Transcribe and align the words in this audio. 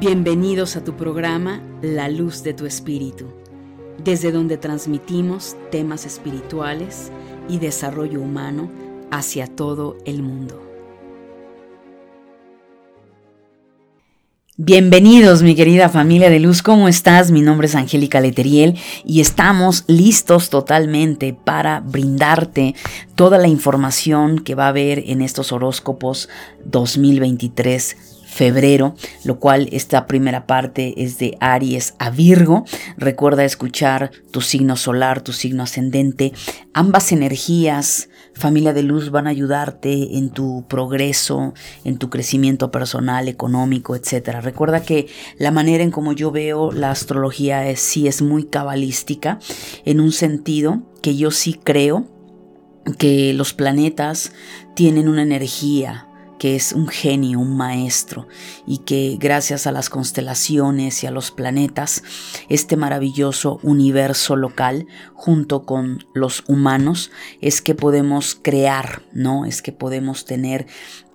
Bienvenidos 0.00 0.76
a 0.76 0.84
tu 0.84 0.94
programa 0.94 1.60
La 1.82 2.08
Luz 2.08 2.44
de 2.44 2.54
tu 2.54 2.66
Espíritu, 2.66 3.26
desde 4.04 4.30
donde 4.30 4.56
transmitimos 4.56 5.56
temas 5.72 6.06
espirituales 6.06 7.10
y 7.48 7.58
desarrollo 7.58 8.20
humano 8.20 8.70
hacia 9.10 9.48
todo 9.48 9.98
el 10.04 10.22
mundo. 10.22 10.62
Bienvenidos 14.56 15.42
mi 15.42 15.56
querida 15.56 15.88
familia 15.88 16.30
de 16.30 16.38
luz, 16.38 16.62
¿cómo 16.62 16.86
estás? 16.86 17.32
Mi 17.32 17.42
nombre 17.42 17.66
es 17.66 17.74
Angélica 17.74 18.20
Leteriel 18.20 18.78
y 19.04 19.20
estamos 19.20 19.82
listos 19.88 20.48
totalmente 20.48 21.32
para 21.32 21.80
brindarte 21.80 22.76
toda 23.16 23.36
la 23.38 23.48
información 23.48 24.38
que 24.38 24.54
va 24.54 24.66
a 24.66 24.68
haber 24.68 25.02
en 25.10 25.22
estos 25.22 25.50
horóscopos 25.50 26.28
2023 26.64 28.17
febrero, 28.38 28.94
lo 29.24 29.40
cual 29.40 29.68
esta 29.72 30.06
primera 30.06 30.46
parte 30.46 30.94
es 31.02 31.18
de 31.18 31.36
Aries 31.40 31.94
a 31.98 32.10
Virgo. 32.10 32.64
Recuerda 32.96 33.44
escuchar 33.44 34.12
tu 34.30 34.42
signo 34.42 34.76
solar, 34.76 35.22
tu 35.22 35.32
signo 35.32 35.64
ascendente. 35.64 36.32
Ambas 36.72 37.10
energías, 37.10 38.10
familia 38.34 38.72
de 38.72 38.84
luz, 38.84 39.10
van 39.10 39.26
a 39.26 39.30
ayudarte 39.30 40.16
en 40.18 40.30
tu 40.30 40.64
progreso, 40.68 41.52
en 41.82 41.98
tu 41.98 42.10
crecimiento 42.10 42.70
personal, 42.70 43.26
económico, 43.26 43.96
etc. 43.96 44.38
Recuerda 44.40 44.82
que 44.82 45.08
la 45.36 45.50
manera 45.50 45.82
en 45.82 45.90
como 45.90 46.12
yo 46.12 46.30
veo 46.30 46.70
la 46.70 46.92
astrología 46.92 47.68
es, 47.68 47.80
sí 47.80 48.06
es 48.06 48.22
muy 48.22 48.44
cabalística, 48.44 49.40
en 49.84 49.98
un 49.98 50.12
sentido 50.12 50.84
que 51.02 51.16
yo 51.16 51.32
sí 51.32 51.54
creo 51.54 52.06
que 52.98 53.34
los 53.34 53.52
planetas 53.52 54.30
tienen 54.76 55.08
una 55.08 55.22
energía 55.22 56.07
que 56.38 56.56
es 56.56 56.72
un 56.72 56.88
genio, 56.88 57.40
un 57.40 57.56
maestro, 57.56 58.28
y 58.66 58.78
que 58.78 59.16
gracias 59.18 59.66
a 59.66 59.72
las 59.72 59.90
constelaciones 59.90 61.02
y 61.02 61.06
a 61.06 61.10
los 61.10 61.30
planetas, 61.30 62.02
este 62.48 62.76
maravilloso 62.76 63.60
universo 63.62 64.36
local, 64.36 64.86
junto 65.14 65.64
con 65.64 66.06
los 66.14 66.44
humanos, 66.48 67.10
es 67.40 67.60
que 67.60 67.74
podemos 67.74 68.38
crear, 68.40 69.02
¿no? 69.12 69.44
Es 69.44 69.62
que 69.62 69.72
podemos 69.72 70.24
tener 70.24 70.66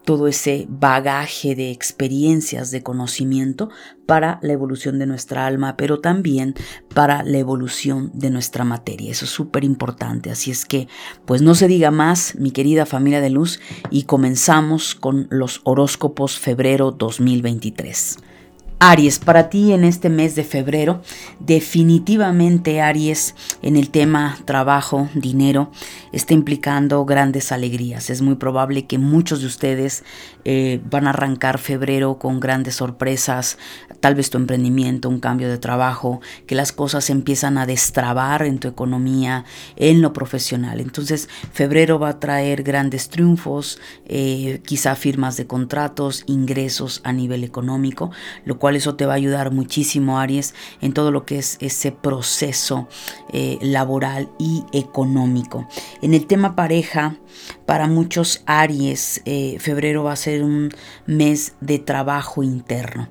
todo 0.06 0.28
ese 0.28 0.66
bagaje 0.70 1.56
de 1.56 1.72
experiencias, 1.72 2.72
de 2.72 2.84
conocimiento 2.84 3.70
para 4.06 4.40
la 4.42 4.54
evolución 4.54 5.00
de 5.00 5.06
nuestra 5.06 5.46
alma, 5.46 5.78
pero 5.78 6.00
también 6.00 6.56
para 6.94 7.24
la 7.24 7.38
evolución 7.38 8.12
de 8.14 8.30
nuestra 8.30 8.66
materia. 8.66 9.12
Eso 9.12 9.26
es 9.26 9.32
súper 9.32 9.64
importante. 9.64 10.30
Así 10.30 10.52
es 10.52 10.66
que, 10.66 10.88
pues 11.26 11.42
no 11.42 11.56
se 11.56 11.68
diga 11.68 11.92
más, 11.92 12.36
mi 12.36 12.52
querida 12.52 12.86
familia 12.86 13.22
de 13.22 13.30
luz, 13.30 13.60
y 13.90 14.04
comenzamos 14.04 14.96
con 14.96 15.28
los 15.30 15.62
horóscopos 15.64 16.38
febrero 16.38 16.92
2023. 16.92 18.18
Aries, 18.86 19.18
para 19.18 19.50
ti 19.50 19.72
en 19.72 19.86
este 19.86 20.10
mes 20.10 20.36
de 20.36 20.44
febrero, 20.44 21.02
definitivamente 21.40 22.82
Aries 22.82 23.34
en 23.62 23.78
el 23.78 23.90
tema 23.90 24.38
trabajo, 24.44 25.08
dinero, 25.14 25.72
está 26.12 26.34
implicando 26.34 27.06
grandes 27.06 27.54
alegrías. 27.54 28.10
Es 28.10 28.22
muy 28.22 28.36
probable 28.36 28.86
que 28.86 28.98
muchos 28.98 29.40
de 29.40 29.48
ustedes 29.48 30.04
eh, 30.44 30.82
van 30.90 31.08
a 31.08 31.12
arrancar 31.12 31.60
febrero 31.60 32.20
con 32.20 32.42
grandes 32.42 32.76
sorpresas, 32.76 33.58
tal 34.02 34.16
vez 34.16 34.30
tu 34.30 34.38
emprendimiento, 34.38 35.08
un 35.08 35.22
cambio 35.22 35.48
de 35.48 35.60
trabajo, 35.60 36.20
que 36.46 36.56
las 36.56 36.74
cosas 36.74 37.10
empiezan 37.10 37.58
a 37.58 37.66
destrabar 37.66 38.44
en 38.44 38.60
tu 38.60 38.68
economía, 38.68 39.46
en 39.78 40.02
lo 40.02 40.12
profesional. 40.12 40.82
Entonces, 40.82 41.30
febrero 41.54 42.00
va 42.00 42.10
a 42.10 42.20
traer 42.20 42.64
grandes 42.64 43.08
triunfos, 43.08 43.80
eh, 44.08 44.62
quizá 44.66 44.96
firmas 44.96 45.38
de 45.38 45.48
contratos, 45.48 46.26
ingresos 46.28 47.00
a 47.06 47.14
nivel 47.14 47.46
económico, 47.46 48.12
lo 48.44 48.60
cual 48.60 48.73
eso 48.76 48.96
te 48.96 49.06
va 49.06 49.14
a 49.14 49.16
ayudar 49.16 49.52
muchísimo, 49.52 50.20
Aries, 50.20 50.54
en 50.82 50.94
todo 50.94 51.12
lo 51.12 51.26
que 51.26 51.40
es 51.40 51.58
ese 51.60 51.92
proceso 51.92 52.88
eh, 53.32 53.58
laboral 53.62 54.30
y 54.40 54.64
económico. 54.72 55.68
En 56.02 56.14
el 56.14 56.28
tema 56.28 56.56
pareja, 56.56 57.18
para 57.66 57.88
muchos 57.88 58.44
Aries, 58.46 59.22
eh, 59.26 59.58
febrero 59.60 60.04
va 60.04 60.14
a 60.14 60.18
ser 60.18 60.44
un 60.44 60.70
mes 61.06 61.54
de 61.62 61.80
trabajo 61.80 62.44
interno 62.44 63.10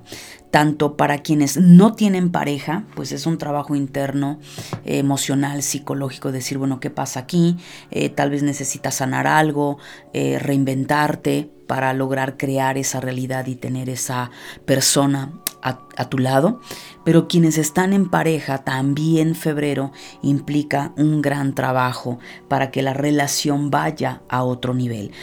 tanto 0.51 0.97
para 0.97 1.17
quienes 1.17 1.57
no 1.57 1.95
tienen 1.95 2.31
pareja, 2.31 2.83
pues 2.93 3.11
es 3.11 3.25
un 3.25 3.39
trabajo 3.39 3.73
interno, 3.73 4.39
emocional, 4.85 5.63
psicológico, 5.63 6.31
decir, 6.31 6.59
bueno, 6.59 6.79
¿qué 6.79 6.91
pasa 6.91 7.21
aquí? 7.21 7.57
Eh, 7.89 8.09
tal 8.09 8.29
vez 8.29 8.43
necesitas 8.43 8.93
sanar 8.93 9.25
algo, 9.25 9.79
reinventarte 10.13 11.49
para 11.73 11.91
lograr 11.91 12.37
crear 12.37 12.77
esa 12.77 12.99
realidad 12.99 13.47
y 13.47 13.55
tener 13.55 13.89
esa 13.89 14.29
persona 14.63 15.33
a, 15.63 16.07
tu 16.07 16.19
lado, 16.19 16.61
pero 17.03 17.27
quienes 17.27 17.57
están 17.57 17.93
en 17.93 18.11
pareja, 18.11 18.59
también 18.59 19.33
febrero 19.33 19.91
implica 20.21 20.93
un 20.97 21.23
gran 21.23 21.55
trabajo 21.55 22.19
para 22.47 22.69
que 22.69 22.83
la 22.83 22.93
relación 22.93 23.71
vaya 23.71 24.21
a 24.29 24.43
otro 24.43 24.75
nivel. 24.75 25.13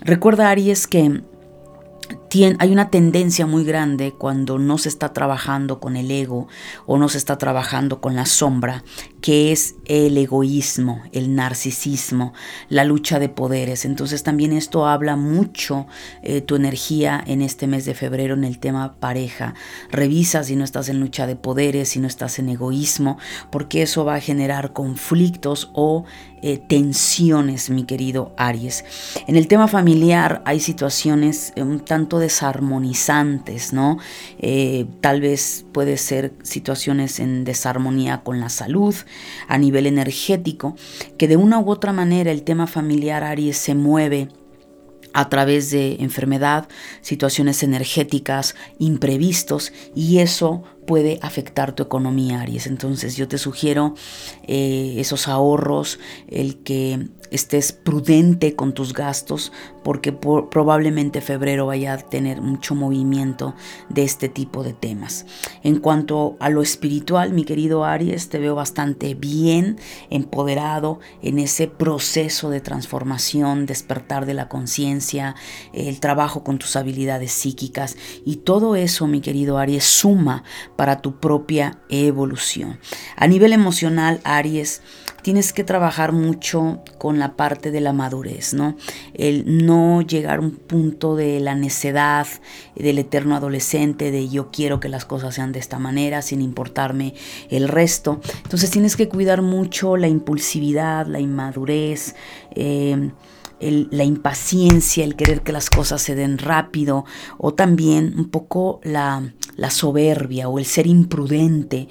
Recuerda, 0.00 0.48
Aries, 0.48 0.86
que 0.86 1.20
hay 2.58 2.72
una 2.72 2.90
tendencia 2.90 3.46
muy 3.46 3.64
grande 3.64 4.12
cuando 4.12 4.58
no 4.58 4.76
se 4.78 4.88
está 4.88 5.12
trabajando 5.12 5.80
con 5.80 5.96
el 5.96 6.10
ego 6.10 6.46
o 6.86 6.98
no 6.98 7.08
se 7.08 7.18
está 7.18 7.38
trabajando 7.38 8.00
con 8.00 8.14
la 8.14 8.26
sombra, 8.26 8.84
que 9.20 9.50
es 9.50 9.76
el 9.86 10.16
egoísmo, 10.18 11.02
el 11.12 11.34
narcisismo, 11.34 12.34
la 12.68 12.84
lucha 12.84 13.18
de 13.18 13.28
poderes. 13.28 13.84
Entonces 13.84 14.22
también 14.22 14.52
esto 14.52 14.86
habla 14.86 15.16
mucho 15.16 15.86
eh, 16.22 16.40
tu 16.42 16.56
energía 16.56 17.22
en 17.26 17.40
este 17.40 17.66
mes 17.66 17.84
de 17.86 17.94
febrero 17.94 18.34
en 18.34 18.44
el 18.44 18.58
tema 18.58 18.96
pareja. 19.00 19.54
Revisa 19.90 20.44
si 20.44 20.54
no 20.54 20.64
estás 20.64 20.88
en 20.90 21.00
lucha 21.00 21.26
de 21.26 21.36
poderes, 21.36 21.88
si 21.88 21.98
no 21.98 22.06
estás 22.06 22.38
en 22.38 22.50
egoísmo, 22.50 23.18
porque 23.50 23.82
eso 23.82 24.04
va 24.04 24.16
a 24.16 24.20
generar 24.20 24.72
conflictos 24.72 25.70
o 25.72 26.04
eh, 26.42 26.58
tensiones, 26.58 27.70
mi 27.70 27.84
querido 27.84 28.32
Aries. 28.36 28.84
En 29.26 29.36
el 29.36 29.48
tema 29.48 29.68
familiar 29.68 30.42
hay 30.44 30.60
situaciones 30.60 31.52
eh, 31.56 31.62
un 31.62 31.80
tanto 31.80 32.18
desarmonizantes, 32.18 33.72
¿no? 33.72 33.98
Eh, 34.38 34.86
tal 35.00 35.20
vez 35.20 35.66
puede 35.72 35.96
ser 35.96 36.32
situaciones 36.42 37.20
en 37.20 37.44
desarmonía 37.44 38.22
con 38.22 38.40
la 38.40 38.48
salud, 38.48 38.94
a 39.48 39.58
nivel 39.58 39.86
energético, 39.86 40.76
que 41.16 41.28
de 41.28 41.36
una 41.36 41.58
u 41.58 41.70
otra 41.70 41.92
manera 41.92 42.30
el 42.30 42.42
tema 42.42 42.66
familiar 42.66 43.24
Aries 43.24 43.56
se 43.56 43.74
mueve 43.74 44.28
a 45.12 45.28
través 45.28 45.70
de 45.70 45.96
enfermedad, 46.00 46.68
situaciones 47.00 47.62
energéticas, 47.62 48.54
imprevistos, 48.78 49.72
y 49.94 50.18
eso 50.18 50.62
puede 50.88 51.18
afectar 51.20 51.74
tu 51.74 51.82
economía, 51.82 52.40
Aries. 52.40 52.66
Entonces 52.66 53.14
yo 53.14 53.28
te 53.28 53.36
sugiero 53.36 53.94
eh, 54.44 54.94
esos 54.96 55.28
ahorros, 55.28 56.00
el 56.28 56.56
que 56.62 57.10
estés 57.30 57.72
prudente 57.72 58.54
con 58.54 58.72
tus 58.72 58.92
gastos, 58.92 59.52
porque 59.82 60.12
probablemente 60.12 61.20
febrero 61.20 61.66
vaya 61.66 61.94
a 61.94 61.98
tener 61.98 62.40
mucho 62.42 62.74
movimiento 62.74 63.54
de 63.88 64.04
este 64.04 64.28
tipo 64.28 64.62
de 64.62 64.72
temas. 64.72 65.26
En 65.62 65.78
cuanto 65.78 66.36
a 66.40 66.50
lo 66.50 66.62
espiritual, 66.62 67.32
mi 67.32 67.44
querido 67.44 67.84
Aries, 67.84 68.28
te 68.28 68.38
veo 68.38 68.54
bastante 68.54 69.14
bien, 69.14 69.78
empoderado 70.10 71.00
en 71.22 71.38
ese 71.38 71.68
proceso 71.68 72.50
de 72.50 72.60
transformación, 72.60 73.66
despertar 73.66 74.26
de 74.26 74.34
la 74.34 74.48
conciencia, 74.48 75.34
el 75.72 76.00
trabajo 76.00 76.44
con 76.44 76.58
tus 76.58 76.76
habilidades 76.76 77.32
psíquicas 77.32 77.96
y 78.24 78.36
todo 78.36 78.76
eso, 78.76 79.06
mi 79.06 79.20
querido 79.20 79.58
Aries, 79.58 79.84
suma 79.84 80.44
para 80.76 81.00
tu 81.00 81.18
propia 81.18 81.78
evolución. 81.88 82.78
A 83.16 83.26
nivel 83.26 83.52
emocional, 83.52 84.20
Aries, 84.24 84.82
tienes 85.28 85.52
que 85.52 85.62
trabajar 85.62 86.12
mucho 86.12 86.80
con 86.96 87.18
la 87.18 87.36
parte 87.36 87.70
de 87.70 87.82
la 87.82 87.92
madurez, 87.92 88.54
¿no? 88.54 88.78
El 89.12 89.66
no 89.66 90.00
llegar 90.00 90.38
a 90.38 90.40
un 90.40 90.52
punto 90.52 91.16
de 91.16 91.38
la 91.38 91.54
necedad, 91.54 92.26
del 92.74 92.98
eterno 92.98 93.36
adolescente, 93.36 94.10
de 94.10 94.30
yo 94.30 94.50
quiero 94.50 94.80
que 94.80 94.88
las 94.88 95.04
cosas 95.04 95.34
sean 95.34 95.52
de 95.52 95.58
esta 95.58 95.78
manera, 95.78 96.22
sin 96.22 96.40
importarme 96.40 97.12
el 97.50 97.68
resto. 97.68 98.22
Entonces 98.42 98.70
tienes 98.70 98.96
que 98.96 99.10
cuidar 99.10 99.42
mucho 99.42 99.98
la 99.98 100.08
impulsividad, 100.08 101.06
la 101.06 101.20
inmadurez. 101.20 102.14
Eh, 102.52 103.10
la 103.60 104.04
impaciencia, 104.04 105.02
el 105.02 105.16
querer 105.16 105.42
que 105.42 105.50
las 105.50 105.68
cosas 105.68 106.00
se 106.00 106.14
den 106.14 106.38
rápido, 106.38 107.04
o 107.38 107.54
también 107.54 108.14
un 108.16 108.30
poco 108.30 108.80
la 108.84 109.32
soberbia 109.68 110.48
o 110.48 110.60
el 110.60 110.64
ser 110.64 110.86
imprudente 110.86 111.88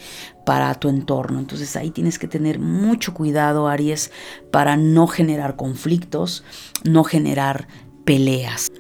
para 0.48 0.74
tu 0.76 0.88
entorno. 0.88 1.40
Entonces 1.40 1.76
ahí 1.76 1.92
tienes 1.92 2.18
que 2.18 2.30
tener 2.30 2.58
mucho 2.58 3.14
cuidado, 3.14 3.68
Aries, 3.68 4.12
para 4.50 4.78
no 4.78 5.06
generar 5.06 5.58
conflictos, 5.58 6.46
no 6.86 7.04
generar 7.04 7.68
peleas. 8.06 8.72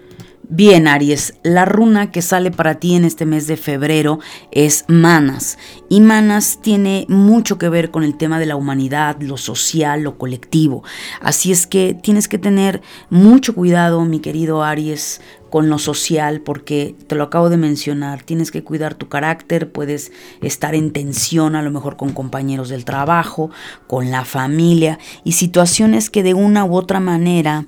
Bien, 0.47 0.87
Aries, 0.87 1.33
la 1.43 1.65
runa 1.65 2.09
que 2.09 2.21
sale 2.21 2.51
para 2.51 2.75
ti 2.75 2.95
en 2.95 3.03
este 3.03 3.25
mes 3.25 3.47
de 3.47 3.57
febrero 3.57 4.19
es 4.49 4.85
Manas. 4.87 5.57
Y 5.89 5.99
Manas 5.99 6.59
tiene 6.61 7.05
mucho 7.09 7.57
que 7.57 7.67
ver 7.67 7.91
con 7.91 8.05
el 8.05 8.15
tema 8.15 8.39
de 8.39 8.45
la 8.45 8.55
humanidad, 8.55 9.19
lo 9.19 9.35
social, 9.35 10.03
lo 10.03 10.17
colectivo. 10.17 10.85
Así 11.19 11.51
es 11.51 11.67
que 11.67 11.93
tienes 12.01 12.29
que 12.29 12.37
tener 12.37 12.81
mucho 13.09 13.53
cuidado, 13.53 14.05
mi 14.05 14.21
querido 14.21 14.63
Aries, 14.63 15.19
con 15.49 15.69
lo 15.69 15.79
social, 15.79 16.41
porque 16.41 16.95
te 17.07 17.15
lo 17.15 17.23
acabo 17.23 17.49
de 17.49 17.57
mencionar, 17.57 18.23
tienes 18.23 18.51
que 18.51 18.63
cuidar 18.63 18.95
tu 18.95 19.09
carácter, 19.09 19.71
puedes 19.71 20.11
estar 20.41 20.75
en 20.75 20.91
tensión 20.91 21.55
a 21.55 21.61
lo 21.61 21.71
mejor 21.71 21.97
con 21.97 22.13
compañeros 22.13 22.69
del 22.69 22.85
trabajo, 22.85 23.49
con 23.87 24.11
la 24.11 24.25
familia 24.25 24.99
y 25.23 25.33
situaciones 25.33 26.09
que 26.09 26.23
de 26.23 26.33
una 26.33 26.65
u 26.65 26.75
otra 26.75 26.99
manera 26.99 27.65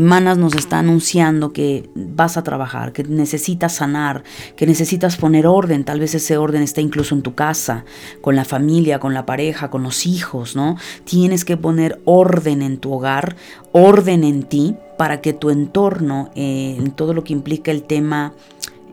Manas 0.00 0.38
nos 0.38 0.54
está 0.54 0.80
anunciando 0.80 1.52
que 1.52 1.88
vas 1.94 2.36
a 2.36 2.42
trabajar, 2.42 2.92
que 2.92 3.04
necesitas 3.04 3.74
sanar, 3.74 4.24
que 4.56 4.66
necesitas 4.66 5.16
poner 5.16 5.46
orden, 5.46 5.84
tal 5.84 6.00
vez 6.00 6.14
ese 6.14 6.36
orden 6.36 6.62
está 6.62 6.80
incluso 6.80 7.14
en 7.14 7.22
tu 7.22 7.34
casa, 7.34 7.84
con 8.20 8.34
la 8.34 8.44
familia, 8.44 8.98
con 8.98 9.14
la 9.14 9.26
pareja, 9.26 9.70
con 9.70 9.82
los 9.82 10.06
hijos, 10.06 10.56
¿no? 10.56 10.76
Tienes 11.04 11.44
que 11.44 11.56
poner 11.56 12.00
orden 12.04 12.62
en 12.62 12.78
tu 12.78 12.92
hogar, 12.92 13.36
orden 13.72 14.24
en 14.24 14.42
ti, 14.42 14.76
para 14.96 15.20
que 15.20 15.32
tu 15.32 15.50
entorno, 15.50 16.30
eh, 16.34 16.76
en 16.78 16.90
todo 16.92 17.14
lo 17.14 17.24
que 17.24 17.32
implica 17.32 17.70
el 17.70 17.82
tema 17.82 18.34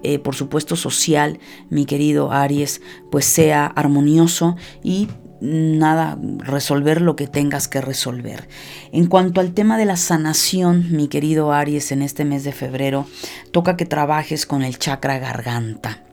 eh, 0.03 0.17
por 0.17 0.35
supuesto 0.35 0.75
social, 0.75 1.39
mi 1.69 1.85
querido 1.85 2.31
Aries, 2.31 2.81
pues 3.11 3.25
sea 3.25 3.67
armonioso 3.67 4.55
y 4.83 5.09
nada, 5.41 6.17
resolver 6.39 7.01
lo 7.01 7.15
que 7.15 7.27
tengas 7.27 7.67
que 7.67 7.81
resolver. 7.81 8.47
En 8.91 9.07
cuanto 9.07 9.41
al 9.41 9.53
tema 9.53 9.77
de 9.77 9.85
la 9.85 9.97
sanación, 9.97 10.87
mi 10.91 11.07
querido 11.07 11.51
Aries, 11.51 11.91
en 11.91 12.01
este 12.01 12.25
mes 12.25 12.43
de 12.43 12.51
febrero, 12.51 13.05
toca 13.51 13.77
que 13.77 13.85
trabajes 13.85 14.45
con 14.45 14.63
el 14.63 14.79
chakra 14.79 15.19
garganta. 15.19 16.03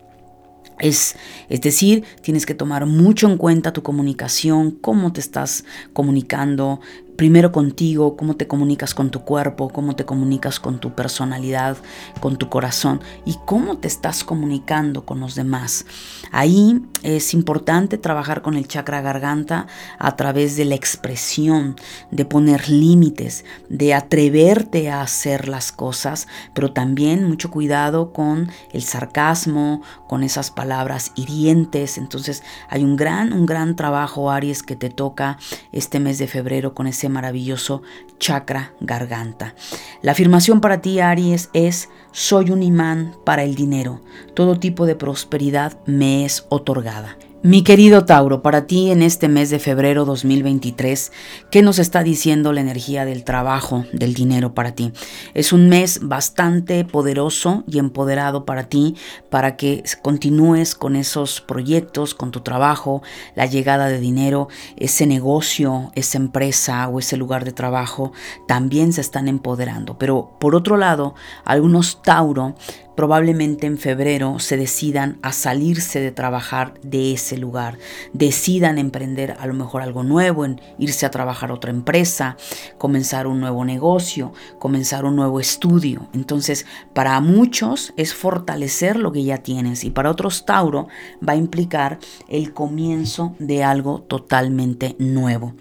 Es, 0.78 1.16
es, 1.48 1.60
decir, 1.60 2.04
tienes 2.22 2.46
que 2.46 2.54
tomar 2.54 2.86
mucho 2.86 3.28
en 3.28 3.36
cuenta 3.36 3.72
tu 3.72 3.82
comunicación, 3.82 4.70
cómo 4.70 5.12
te 5.12 5.20
estás 5.20 5.64
comunicando, 5.92 6.80
primero 7.18 7.50
contigo, 7.50 8.16
cómo 8.16 8.36
te 8.36 8.46
comunicas 8.46 8.94
con 8.94 9.10
tu 9.10 9.24
cuerpo, 9.24 9.70
cómo 9.70 9.96
te 9.96 10.04
comunicas 10.04 10.60
con 10.60 10.78
tu 10.78 10.94
personalidad, 10.94 11.76
con 12.20 12.36
tu 12.36 12.48
corazón 12.48 13.00
y 13.24 13.36
cómo 13.44 13.78
te 13.78 13.88
estás 13.88 14.22
comunicando 14.22 15.04
con 15.04 15.18
los 15.18 15.34
demás. 15.34 15.84
Ahí 16.30 16.80
es 17.02 17.34
importante 17.34 17.98
trabajar 17.98 18.40
con 18.40 18.56
el 18.56 18.68
chakra 18.68 19.00
garganta 19.00 19.66
a 19.98 20.14
través 20.14 20.56
de 20.56 20.64
la 20.64 20.76
expresión, 20.76 21.74
de 22.12 22.24
poner 22.24 22.68
límites, 22.68 23.44
de 23.68 23.94
atreverte 23.94 24.88
a 24.88 25.02
hacer 25.02 25.48
las 25.48 25.72
cosas, 25.72 26.28
pero 26.54 26.72
también 26.72 27.24
mucho 27.24 27.50
cuidado 27.50 28.12
con 28.12 28.48
el 28.72 28.82
sarcasmo, 28.82 29.82
con 30.06 30.22
esas 30.22 30.52
palabras 30.52 31.10
hirientes. 31.16 31.98
Entonces 31.98 32.44
hay 32.68 32.84
un 32.84 32.94
gran, 32.94 33.32
un 33.32 33.44
gran 33.44 33.74
trabajo, 33.74 34.30
Aries, 34.30 34.62
que 34.62 34.76
te 34.76 34.88
toca 34.88 35.36
este 35.72 35.98
mes 35.98 36.18
de 36.18 36.28
febrero 36.28 36.74
con 36.74 36.86
ese 36.86 37.07
maravilloso 37.08 37.82
chakra 38.18 38.72
garganta. 38.80 39.54
La 40.02 40.12
afirmación 40.12 40.60
para 40.60 40.80
ti, 40.80 41.00
Aries, 41.00 41.50
es 41.52 41.88
soy 42.12 42.50
un 42.50 42.62
imán 42.62 43.14
para 43.24 43.44
el 43.44 43.54
dinero. 43.54 44.00
Todo 44.34 44.58
tipo 44.58 44.86
de 44.86 44.96
prosperidad 44.96 45.78
me 45.86 46.24
es 46.24 46.46
otorgada. 46.48 47.16
Mi 47.40 47.62
querido 47.62 48.04
Tauro, 48.04 48.42
para 48.42 48.66
ti 48.66 48.90
en 48.90 49.00
este 49.00 49.28
mes 49.28 49.48
de 49.50 49.60
febrero 49.60 50.04
2023, 50.04 51.12
¿qué 51.52 51.62
nos 51.62 51.78
está 51.78 52.02
diciendo 52.02 52.52
la 52.52 52.60
energía 52.60 53.04
del 53.04 53.22
trabajo, 53.22 53.84
del 53.92 54.12
dinero 54.12 54.54
para 54.54 54.72
ti? 54.72 54.92
Es 55.34 55.52
un 55.52 55.68
mes 55.68 56.00
bastante 56.02 56.84
poderoso 56.84 57.62
y 57.68 57.78
empoderado 57.78 58.44
para 58.44 58.64
ti, 58.64 58.96
para 59.30 59.56
que 59.56 59.84
continúes 60.02 60.74
con 60.74 60.96
esos 60.96 61.40
proyectos, 61.40 62.12
con 62.12 62.32
tu 62.32 62.40
trabajo, 62.40 63.02
la 63.36 63.46
llegada 63.46 63.86
de 63.86 64.00
dinero, 64.00 64.48
ese 64.76 65.06
negocio, 65.06 65.92
esa 65.94 66.18
empresa 66.18 66.88
o 66.88 66.98
ese 66.98 67.16
lugar 67.16 67.44
de 67.44 67.52
trabajo, 67.52 68.10
también 68.48 68.92
se 68.92 69.00
están 69.00 69.28
empoderando. 69.28 69.96
Pero 69.96 70.32
por 70.40 70.56
otro 70.56 70.76
lado, 70.76 71.14
algunos 71.44 72.02
Tauro 72.02 72.56
probablemente 72.98 73.68
en 73.68 73.78
febrero 73.78 74.40
se 74.40 74.56
decidan 74.56 75.20
a 75.22 75.30
salirse 75.30 76.00
de 76.00 76.10
trabajar 76.10 76.74
de 76.82 77.12
ese 77.12 77.38
lugar, 77.38 77.78
decidan 78.12 78.76
emprender 78.76 79.36
a 79.38 79.46
lo 79.46 79.54
mejor 79.54 79.82
algo 79.82 80.02
nuevo, 80.02 80.44
en 80.44 80.60
irse 80.80 81.06
a 81.06 81.12
trabajar 81.12 81.52
otra 81.52 81.70
empresa, 81.70 82.36
comenzar 82.76 83.28
un 83.28 83.38
nuevo 83.38 83.64
negocio, 83.64 84.32
comenzar 84.58 85.04
un 85.04 85.14
nuevo 85.14 85.38
estudio. 85.38 86.08
Entonces, 86.12 86.66
para 86.92 87.20
muchos 87.20 87.94
es 87.96 88.14
fortalecer 88.14 88.96
lo 88.96 89.12
que 89.12 89.22
ya 89.22 89.38
tienes 89.44 89.84
y 89.84 89.90
para 89.90 90.10
otros 90.10 90.44
Tauro 90.44 90.88
va 91.22 91.34
a 91.34 91.36
implicar 91.36 92.00
el 92.26 92.52
comienzo 92.52 93.36
de 93.38 93.62
algo 93.62 94.02
totalmente 94.02 94.96
nuevo. 94.98 95.54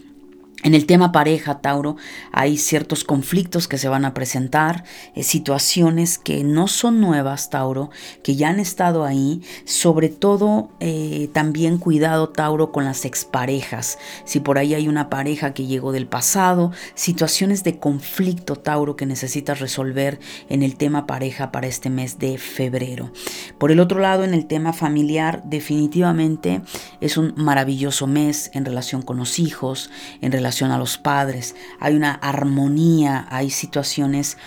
En 0.64 0.74
el 0.74 0.88
tema 0.88 1.12
pareja, 1.12 1.60
Tauro, 1.62 1.98
hay 2.32 2.58
ciertos 2.58 3.04
conflictos 3.04 3.68
que 3.68 3.78
se 3.78 3.90
van 3.90 4.06
a 4.06 4.16
presentar, 4.16 4.86
eh, 5.14 5.22
situaciones 5.22 6.18
que 6.18 6.44
no 6.44 6.68
son 6.68 7.00
nuevas, 7.00 7.52
Tauro, 7.52 7.92
que 8.24 8.36
ya 8.36 8.50
han 8.50 8.60
estado 8.60 9.06
ahí. 9.06 9.44
Sobre 9.66 10.10
todo, 10.10 10.72
eh, 10.80 11.30
también 11.32 11.78
cuidado, 11.78 12.30
Tauro, 12.30 12.72
con 12.72 12.86
las 12.86 13.06
exparejas. 13.06 14.00
Si 14.26 14.40
por 14.40 14.58
ahí 14.58 14.74
hay 14.74 14.88
una 14.88 15.12
pareja 15.12 15.54
que 15.54 15.68
llegó 15.68 15.92
del 15.92 16.08
pasado, 16.08 16.72
situaciones 16.96 17.64
de 17.64 17.78
conflicto, 17.78 18.56
Tauro, 18.56 18.96
que 18.96 19.06
necesitas 19.06 19.60
resolver 19.60 20.20
en 20.50 20.64
el 20.64 20.76
tema 20.76 21.06
pareja 21.06 21.52
para 21.52 21.68
este 21.68 21.92
mes 21.92 22.18
de 22.18 22.40
febrero. 22.40 23.12
Por 23.60 23.72
el 23.72 23.80
otro 23.80 24.00
lado, 24.00 24.24
en 24.24 24.34
el 24.34 24.48
tema 24.48 24.74
familiar, 24.74 25.44
definitivamente 25.46 26.62
es 27.00 27.16
un 27.16 27.36
maravilloso 27.38 28.08
mes 28.08 28.50
en 28.56 28.66
relación 28.66 29.04
con 29.04 29.18
los 29.18 29.38
hijos, 29.38 29.92
en 30.22 30.32
relación 30.32 30.47
a 30.72 30.78
los 30.78 30.98
padres, 30.98 31.56
hay 31.80 31.96
una 31.96 32.14
armonía, 32.14 33.28
hay 33.30 33.50
situaciones 33.50 34.38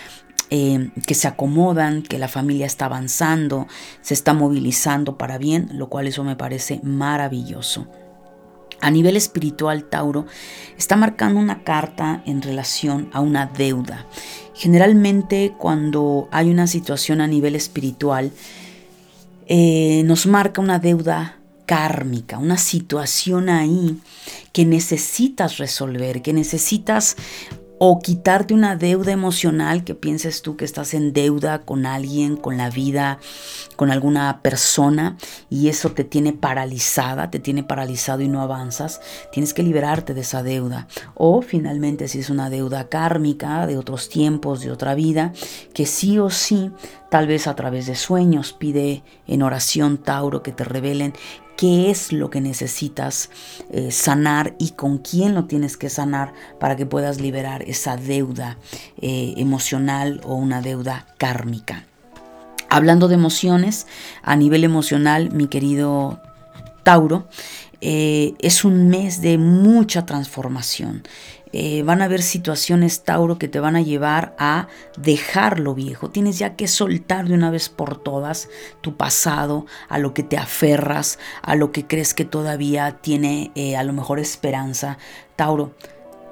eh, 0.51 0.91
que 1.07 1.15
se 1.15 1.29
acomodan, 1.29 2.03
que 2.03 2.19
la 2.19 2.29
familia 2.29 2.67
está 2.67 2.87
avanzando, 2.87 3.69
se 4.01 4.15
está 4.15 4.35
movilizando 4.35 5.17
para 5.17 5.39
bien, 5.39 5.71
lo 5.75 5.89
cual 5.89 6.07
eso 6.07 6.25
me 6.25 6.37
parece 6.37 6.81
maravilloso. 6.83 7.87
A 8.81 8.91
nivel 8.91 9.17
espiritual, 9.17 9.85
Tauro 9.85 10.27
está 10.79 10.97
marcando 10.97 11.39
una 11.39 11.63
carta 11.65 12.23
en 12.25 12.41
relación 12.41 13.11
a 13.13 13.21
una 13.21 13.47
deuda. 13.47 14.07
Generalmente 14.55 15.55
cuando 15.59 16.29
hay 16.33 16.51
una 16.51 16.67
situación 16.67 17.21
a 17.21 17.27
nivel 17.27 17.55
espiritual, 17.55 18.33
eh, 19.47 20.03
nos 20.07 20.27
marca 20.27 20.61
una 20.61 20.79
deuda 20.79 21.40
kármica, 21.71 22.39
una 22.39 22.59
situación 22.59 23.49
ahí 23.49 24.01
que 24.53 24.65
necesitas 24.67 25.59
resolver, 25.59 26.21
que 26.21 26.33
necesitas 26.33 27.15
o 27.79 28.01
quitarte 28.01 28.53
una 28.53 28.75
deuda 28.75 29.13
emocional 29.13 29.85
que 29.85 29.95
pienses 29.95 30.43
tú 30.43 30.57
que 30.57 30.67
estás 30.67 30.95
en 30.95 31.13
deuda 31.13 31.61
con 31.61 31.87
alguien, 31.87 32.37
con 32.37 32.59
la 32.59 32.71
vida, 32.71 33.21
con 33.77 33.93
alguna 33.93 34.43
persona 34.43 35.17
y 35.49 35.69
eso 35.69 35.93
te 35.93 36.03
tiene 36.05 36.35
paralizada, 36.35 37.31
te 37.31 37.39
tiene 37.39 37.63
paralizado 37.63 38.21
y 38.21 38.29
no 38.29 38.43
avanzas, 38.43 39.01
tienes 39.33 39.55
que 39.55 39.63
liberarte 39.63 40.13
de 40.13 40.21
esa 40.23 40.43
deuda. 40.43 40.89
O 41.15 41.41
finalmente 41.41 42.09
si 42.09 42.19
es 42.19 42.31
una 42.31 42.51
deuda 42.51 42.89
kármica 42.89 43.67
de 43.69 43.79
otros 43.79 44.09
tiempos, 44.09 44.61
de 44.61 44.73
otra 44.73 44.95
vida, 44.95 45.33
que 45.73 45.87
sí 45.87 46.19
o 46.19 46.29
sí, 46.29 46.73
tal 47.11 47.27
vez 47.29 47.47
a 47.47 47.55
través 47.55 47.87
de 47.87 47.95
sueños, 47.95 48.53
pide 48.53 49.05
en 49.27 49.41
oración 49.41 49.97
Tauro 49.97 50.43
que 50.43 50.53
te 50.53 50.65
revelen 50.65 51.15
qué 51.61 51.91
es 51.91 52.11
lo 52.11 52.31
que 52.31 52.41
necesitas 52.41 53.29
eh, 53.71 53.91
sanar 53.91 54.55
y 54.59 54.71
con 54.71 54.97
quién 54.97 55.35
lo 55.35 55.45
tienes 55.45 55.77
que 55.77 55.91
sanar 55.91 56.33
para 56.59 56.75
que 56.75 56.87
puedas 56.87 57.21
liberar 57.21 57.61
esa 57.65 57.99
deuda 57.99 58.57
eh, 58.97 59.35
emocional 59.37 60.23
o 60.25 60.37
una 60.37 60.63
deuda 60.63 61.07
kármica. 61.19 61.85
Hablando 62.71 63.09
de 63.09 63.17
emociones, 63.17 63.87
a 64.23 64.37
nivel 64.37 64.65
emocional, 64.65 65.33
mi 65.33 65.49
querido 65.49 66.23
Tauro, 66.83 67.29
eh, 67.83 68.33
es 68.39 68.65
un 68.65 68.89
mes 68.89 69.21
de 69.21 69.37
mucha 69.37 70.07
transformación. 70.07 71.03
Eh, 71.53 71.83
van 71.83 72.01
a 72.01 72.05
haber 72.05 72.23
situaciones, 72.23 73.03
Tauro, 73.03 73.39
que 73.39 73.49
te 73.49 73.61
van 73.61 73.77
a 73.77 73.83
llevar 73.83 74.35
a 74.39 74.69
dejar 74.97 75.59
lo 75.59 75.75
viejo. 75.75 76.11
Tienes 76.11 76.39
ya 76.39 76.55
que 76.55 76.69
soltar 76.69 77.27
de 77.27 77.35
una 77.35 77.51
vez 77.51 77.69
por 77.69 78.01
todas 78.01 78.49
tu 78.81 78.97
pasado, 78.97 79.67
a 79.89 79.99
lo 79.99 80.15
que 80.15 80.23
te 80.23 80.37
aferras, 80.37 81.19
a 81.43 81.57
lo 81.57 81.73
que 81.73 81.87
crees 81.87 82.15
que 82.15 82.25
todavía 82.25 82.99
tiene 83.01 83.51
eh, 83.55 83.77
a 83.77 83.83
lo 83.83 83.93
mejor 83.93 84.21
esperanza. 84.21 84.99
Tauro, 85.37 85.75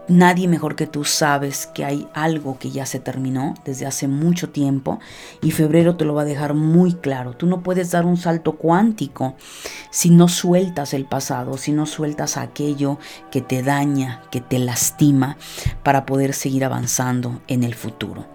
Nadie 0.09 0.49
mejor 0.49 0.75
que 0.75 0.87
tú 0.87 1.05
sabes 1.05 1.67
que 1.67 1.85
hay 1.85 2.09
algo 2.15 2.59
que 2.59 2.71
ya 2.71 2.87
se 2.87 2.99
terminó 2.99 3.53
desde 3.67 3.85
hace 3.85 4.09
mucho 4.09 4.49
tiempo 4.49 5.01
y 5.43 5.51
febrero 5.51 5.97
te 5.97 6.07
lo 6.07 6.15
va 6.15 6.23
a 6.23 6.25
dejar 6.25 6.55
muy 6.55 6.95
claro. 6.95 7.35
Tú 7.35 7.47
no 7.47 7.63
puedes 7.63 7.91
dar 7.91 8.07
un 8.07 8.17
salto 8.17 8.53
cuántico 8.53 9.37
si 9.91 10.09
no 10.09 10.29
sueltas 10.29 10.95
el 10.95 11.05
pasado, 11.05 11.59
si 11.59 11.73
no 11.73 11.85
sueltas 11.85 12.39
aquello 12.39 12.99
que 13.31 13.43
te 13.43 13.63
daña, 13.63 14.23
que 14.31 14.41
te 14.41 14.59
lastima 14.59 15.37
para 15.83 16.07
poder 16.07 16.33
seguir 16.33 16.65
avanzando 16.65 17.43
en 17.47 17.63
el 17.63 17.75
futuro. 17.75 18.27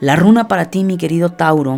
La 0.00 0.16
runa 0.16 0.48
para 0.48 0.70
ti, 0.70 0.84
mi 0.84 0.96
querido 0.96 1.32
Tauro, 1.32 1.76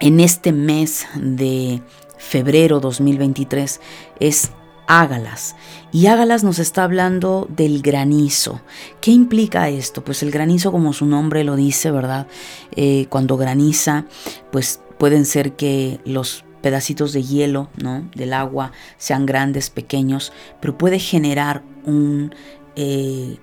en 0.00 0.18
este 0.18 0.50
mes 0.50 1.06
de 1.14 1.82
febrero 2.18 2.80
2023 2.80 3.80
es 4.18 4.50
Ágalas. 4.90 5.54
Y 5.92 6.06
Ágalas 6.06 6.42
nos 6.42 6.58
está 6.58 6.82
hablando 6.82 7.46
del 7.48 7.80
granizo. 7.80 8.60
¿Qué 9.00 9.12
implica 9.12 9.68
esto? 9.68 10.02
Pues 10.02 10.24
el 10.24 10.32
granizo, 10.32 10.72
como 10.72 10.92
su 10.92 11.06
nombre 11.06 11.44
lo 11.44 11.54
dice, 11.54 11.92
¿verdad? 11.92 12.26
Eh, 12.74 13.06
cuando 13.08 13.36
graniza, 13.36 14.06
pues 14.50 14.80
pueden 14.98 15.26
ser 15.26 15.52
que 15.52 16.00
los 16.04 16.44
pedacitos 16.60 17.12
de 17.12 17.22
hielo, 17.22 17.68
¿no? 17.80 18.02
Del 18.16 18.32
agua 18.32 18.72
sean 18.98 19.26
grandes, 19.26 19.70
pequeños, 19.70 20.32
pero 20.60 20.76
puede 20.76 20.98
generar 20.98 21.62
un 21.84 22.34
eh, 22.74 23.38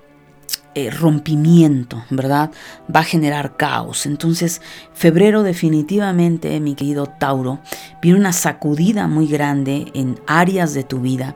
eh, 0.80 0.92
rompimiento, 0.92 2.04
¿verdad? 2.12 2.52
Va 2.96 3.00
a 3.00 3.04
generar 3.04 3.58
caos. 3.58 4.06
Entonces, 4.06 4.62
febrero 4.94 5.42
definitivamente, 5.42 6.60
mi 6.60 6.76
querido 6.76 7.08
Tauro, 7.08 7.62
viene 8.00 8.20
una 8.20 8.32
sacudida 8.32 9.08
muy 9.08 9.26
grande 9.26 9.88
en 9.96 10.20
áreas 10.28 10.76
de 10.76 10.84
tu 10.84 11.00
vida 11.00 11.36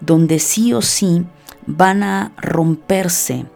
donde 0.00 0.40
sí 0.40 0.72
o 0.72 0.82
sí 0.82 1.24
van 1.66 2.02
a 2.02 2.32
romperse 2.36 3.46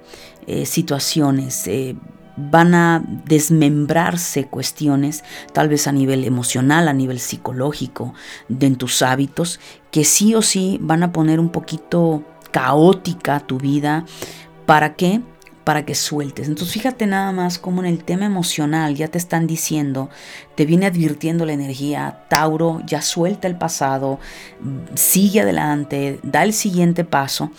eh, 0.47 0.67
situaciones, 0.67 1.67
eh, 1.67 1.97
van 2.37 2.73
a 2.76 3.03
desmembrarse 3.25 4.47
cuestiones, 4.47 5.25
tal 5.53 5.69
vez 5.69 5.88
a 5.88 5.93
nivel 5.93 6.23
emocional, 6.23 6.87
a 6.87 6.93
nivel 6.93 7.19
psicológico, 7.19 8.14
de 8.49 8.71
tus 8.76 9.03
hábitos, 9.03 9.59
que 9.91 10.05
sí 10.05 10.37
o 10.37 10.43
sí 10.43 10.79
van 10.81 11.03
a 11.03 11.12
poner 11.12 11.41
un 11.41 11.49
poquito 11.49 12.23
caótica 12.55 13.41
tu 13.41 13.59
vida, 13.59 14.05
¿Para 14.66 14.94
qué? 14.94 15.21
Para 15.64 15.87
que 15.87 15.94
sueltes. 15.94 16.49
Entonces 16.49 16.75
fíjate 16.75 17.06
nada 17.06 17.33
más 17.33 17.59
como 17.59 17.83
en 17.83 17.87
el 17.87 18.04
tema 18.04 18.26
emocional 18.26 18.94
ya 18.94 19.09
te 19.09 19.16
están 19.16 19.47
diciendo, 19.47 20.11
te 20.56 20.66
viene 20.66 20.87
advirtiendo 20.87 21.47
la 21.47 21.54
energía, 21.54 22.25
Tauro, 22.28 22.83
ya 22.85 23.00
suelta 23.00 23.49
el 23.49 23.56
pasado, 23.56 24.21
sigue 24.94 25.40
adelante, 25.40 26.21
da 26.23 26.42
el 26.42 26.52
siguiente 26.52 27.04
paso. 27.04 27.50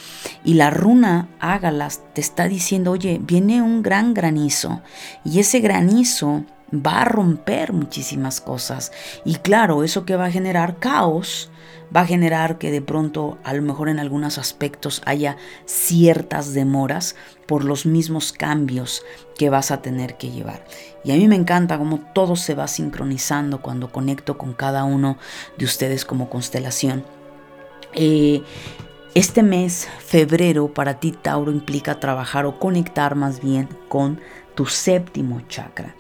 Y 0.44 0.54
la 0.54 0.70
runa 0.70 1.30
Ágalas 1.40 2.02
te 2.14 2.22
está 2.22 2.48
diciendo, 2.48 2.92
oye, 2.92 3.20
viene 3.22 3.62
un 3.64 3.82
gran 3.82 4.14
granizo 4.14 4.82
y 5.24 5.40
ese 5.40 5.60
granizo 5.60 6.46
va 6.74 7.02
a 7.02 7.06
romper 7.06 7.74
muchísimas 7.74 8.42
cosas. 8.42 8.92
Y 9.24 9.36
claro, 9.36 9.84
eso 9.84 10.06
que 10.06 10.16
va 10.16 10.26
a 10.26 10.32
generar 10.32 10.78
caos 10.78 11.50
va 11.96 12.02
a 12.02 12.06
generar 12.06 12.58
que 12.58 12.72
de 12.72 12.82
pronto 12.82 13.38
a 13.44 13.54
lo 13.54 13.62
mejor 13.62 13.90
en 13.90 14.00
algunos 14.00 14.38
aspectos 14.38 15.02
haya 15.06 15.38
ciertas 15.66 16.54
demoras 16.54 17.16
por 17.46 17.64
los 17.64 17.86
mismos 17.86 18.34
cambios 18.34 19.04
que 19.38 19.50
vas 19.50 19.72
a 19.72 19.82
tener 19.82 20.18
que 20.18 20.32
llevar. 20.32 20.66
Y 21.04 21.12
a 21.12 21.16
mí 21.16 21.28
me 21.28 21.36
encanta 21.36 21.78
cómo 21.78 22.00
todo 22.14 22.36
se 22.36 22.56
va 22.56 22.68
sincronizando 22.68 23.62
cuando 23.62 23.92
conecto 23.92 24.38
con 24.38 24.54
cada 24.54 24.84
uno 24.84 25.18
de 25.58 25.66
ustedes 25.66 26.06
como 26.06 26.30
constelación. 26.30 27.06
Eh, 27.94 28.42
este 29.14 29.44
mes, 29.44 29.88
febrero, 30.00 30.74
para 30.74 31.00
ti, 31.00 31.14
Tauro, 31.14 31.52
implica 31.52 32.00
trabajar 32.00 32.46
o 32.46 32.60
conectar 32.60 33.16
más 33.16 33.40
bien 33.40 33.70
con 33.88 34.20
tu 34.56 34.66
séptimo 34.66 35.42
chakra. 35.48 35.96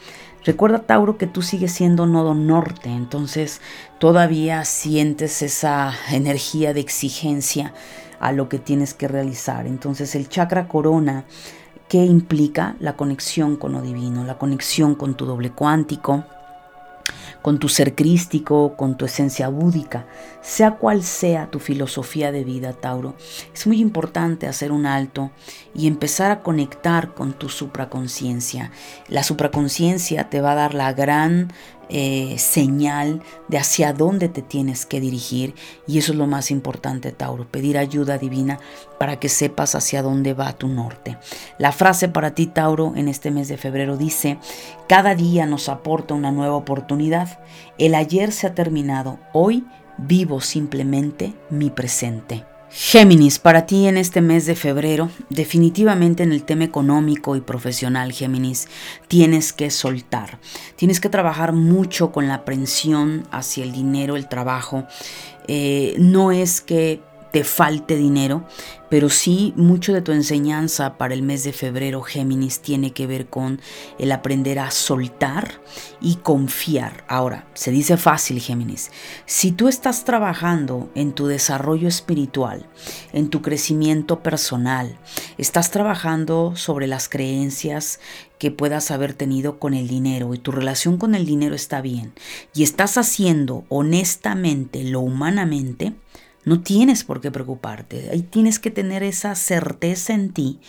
Recuerda, 0.45 0.79
Tauro, 0.79 1.17
que 1.17 1.25
tú 1.25 1.41
sigues 1.41 1.71
siendo 1.71 2.05
nodo 2.05 2.35
norte, 2.35 2.89
entonces 2.89 3.61
todavía 3.97 4.63
sientes 4.63 5.41
esa 5.41 5.91
energía 6.11 6.71
de 6.71 6.81
exigencia 6.81 7.73
a 8.19 8.31
lo 8.31 8.47
que 8.47 8.59
tienes 8.59 8.93
que 8.93 9.07
realizar. 9.07 9.65
Entonces 9.65 10.13
el 10.13 10.29
chakra 10.29 10.67
corona, 10.67 11.25
¿qué 11.89 12.05
implica? 12.05 12.75
La 12.79 12.95
conexión 12.95 13.55
con 13.55 13.71
lo 13.71 13.81
divino, 13.81 14.23
la 14.23 14.37
conexión 14.37 14.93
con 14.93 15.15
tu 15.15 15.25
doble 15.25 15.49
cuántico, 15.49 16.25
con 17.45 17.59
tu 17.59 17.69
ser 17.69 17.93
crístico, 17.93 18.75
con 18.75 18.97
tu 18.97 19.05
esencia 19.05 19.49
búdica, 19.49 20.07
sea 20.41 20.77
cual 20.77 21.03
sea 21.03 21.51
tu 21.51 21.59
filosofía 21.59 22.31
de 22.31 22.43
vida, 22.43 22.73
Tauro. 22.73 23.13
Es 23.53 23.67
muy 23.67 23.81
importante 23.81 24.47
hacer 24.47 24.71
un 24.71 24.87
alto 24.87 25.29
y 25.75 25.85
empezar 25.85 26.31
a 26.31 26.41
conectar 26.41 27.13
con 27.13 27.33
tu 27.33 27.49
supraconciencia. 27.49 28.71
La 29.09 29.21
supraconciencia 29.21 30.27
te 30.31 30.41
va 30.41 30.53
a 30.53 30.55
dar 30.55 30.73
la 30.73 30.91
gran 30.93 31.53
eh, 31.89 32.35
señal 32.37 33.21
de 33.47 33.57
hacia 33.57 33.93
dónde 33.93 34.29
te 34.29 34.41
tienes 34.41 34.85
que 34.85 34.99
dirigir 34.99 35.55
y 35.87 35.97
eso 35.97 36.11
es 36.11 36.17
lo 36.17 36.27
más 36.27 36.51
importante, 36.51 37.11
Tauro, 37.11 37.45
pedir 37.49 37.77
ayuda 37.77 38.17
divina 38.17 38.59
para 38.99 39.19
que 39.19 39.29
sepas 39.29 39.75
hacia 39.75 40.01
dónde 40.01 40.33
va 40.33 40.53
tu 40.53 40.67
norte. 40.67 41.17
La 41.57 41.71
frase 41.71 42.09
para 42.09 42.35
ti, 42.35 42.47
Tauro, 42.47 42.93
en 42.95 43.07
este 43.07 43.31
mes 43.31 43.47
de 43.47 43.57
febrero 43.57 43.97
dice, 43.97 44.37
cada 44.87 45.15
día 45.15 45.45
nos 45.45 45.69
aporta 45.69 46.13
una 46.13 46.31
nueva 46.31 46.55
oportunidad, 46.55 47.39
el 47.77 47.95
ayer 47.95 48.31
se 48.31 48.47
ha 48.47 48.55
terminado, 48.55 49.19
hoy 49.33 49.65
vivo 49.97 50.41
simplemente 50.41 51.33
mi 51.49 51.69
presente. 51.69 52.45
Géminis, 52.77 53.39
para 53.39 53.65
ti 53.65 53.87
en 53.87 53.95
este 53.95 54.19
mes 54.19 54.45
de 54.45 54.53
febrero, 54.53 55.09
definitivamente 55.29 56.23
en 56.23 56.33
el 56.33 56.43
tema 56.43 56.65
económico 56.65 57.37
y 57.37 57.39
profesional, 57.39 58.11
Géminis, 58.11 58.67
tienes 59.07 59.53
que 59.53 59.71
soltar. 59.71 60.39
Tienes 60.75 60.99
que 60.99 61.07
trabajar 61.07 61.53
mucho 61.53 62.11
con 62.11 62.27
la 62.27 62.33
aprensión 62.33 63.25
hacia 63.31 63.63
el 63.63 63.71
dinero, 63.71 64.17
el 64.17 64.27
trabajo. 64.27 64.85
Eh, 65.47 65.95
no 65.99 66.33
es 66.33 66.59
que 66.59 66.99
te 67.35 67.43
falte 67.43 67.97
dinero, 67.97 68.47
pero 68.89 69.09
sí 69.09 69.51
mucho 69.57 69.91
de 69.91 70.01
tu 70.01 70.13
enseñanza 70.13 70.97
para 70.97 71.13
el 71.13 71.21
mes 71.21 71.43
de 71.43 71.51
febrero, 71.51 72.01
Géminis, 72.01 72.61
tiene 72.61 72.93
que 72.93 73.07
ver 73.07 73.27
con 73.27 73.59
el 73.99 74.13
aprender 74.13 74.57
a 74.57 74.71
soltar 74.71 75.59
y 75.99 76.15
confiar. 76.15 77.03
Ahora, 77.09 77.45
se 77.53 77.71
dice 77.71 77.97
fácil, 77.97 78.39
Géminis. 78.39 78.89
Si 79.25 79.51
tú 79.51 79.67
estás 79.67 80.05
trabajando 80.05 80.89
en 80.95 81.11
tu 81.11 81.27
desarrollo 81.27 81.89
espiritual, 81.89 82.69
en 83.11 83.27
tu 83.27 83.41
crecimiento 83.41 84.23
personal, 84.23 84.97
estás 85.37 85.71
trabajando 85.71 86.55
sobre 86.55 86.87
las 86.87 87.09
creencias 87.09 87.99
que 88.39 88.49
puedas 88.49 88.91
haber 88.91 89.13
tenido 89.13 89.59
con 89.59 89.73
el 89.73 89.89
dinero 89.89 90.33
y 90.33 90.37
tu 90.37 90.53
relación 90.53 90.97
con 90.97 91.15
el 91.15 91.25
dinero 91.25 91.53
está 91.53 91.81
bien 91.81 92.13
y 92.53 92.63
estás 92.63 92.97
haciendo 92.97 93.65
honestamente 93.67 94.85
lo 94.85 95.01
humanamente, 95.01 95.93
no 96.45 96.61
tienes 96.61 97.03
por 97.03 97.21
qué 97.21 97.31
preocuparte. 97.31 98.09
Ahí 98.11 98.21
tienes 98.21 98.59
que 98.59 98.71
tener 98.71 99.03
esa 99.03 99.35
certeza 99.35 100.13
en 100.13 100.31
ti 100.31 100.59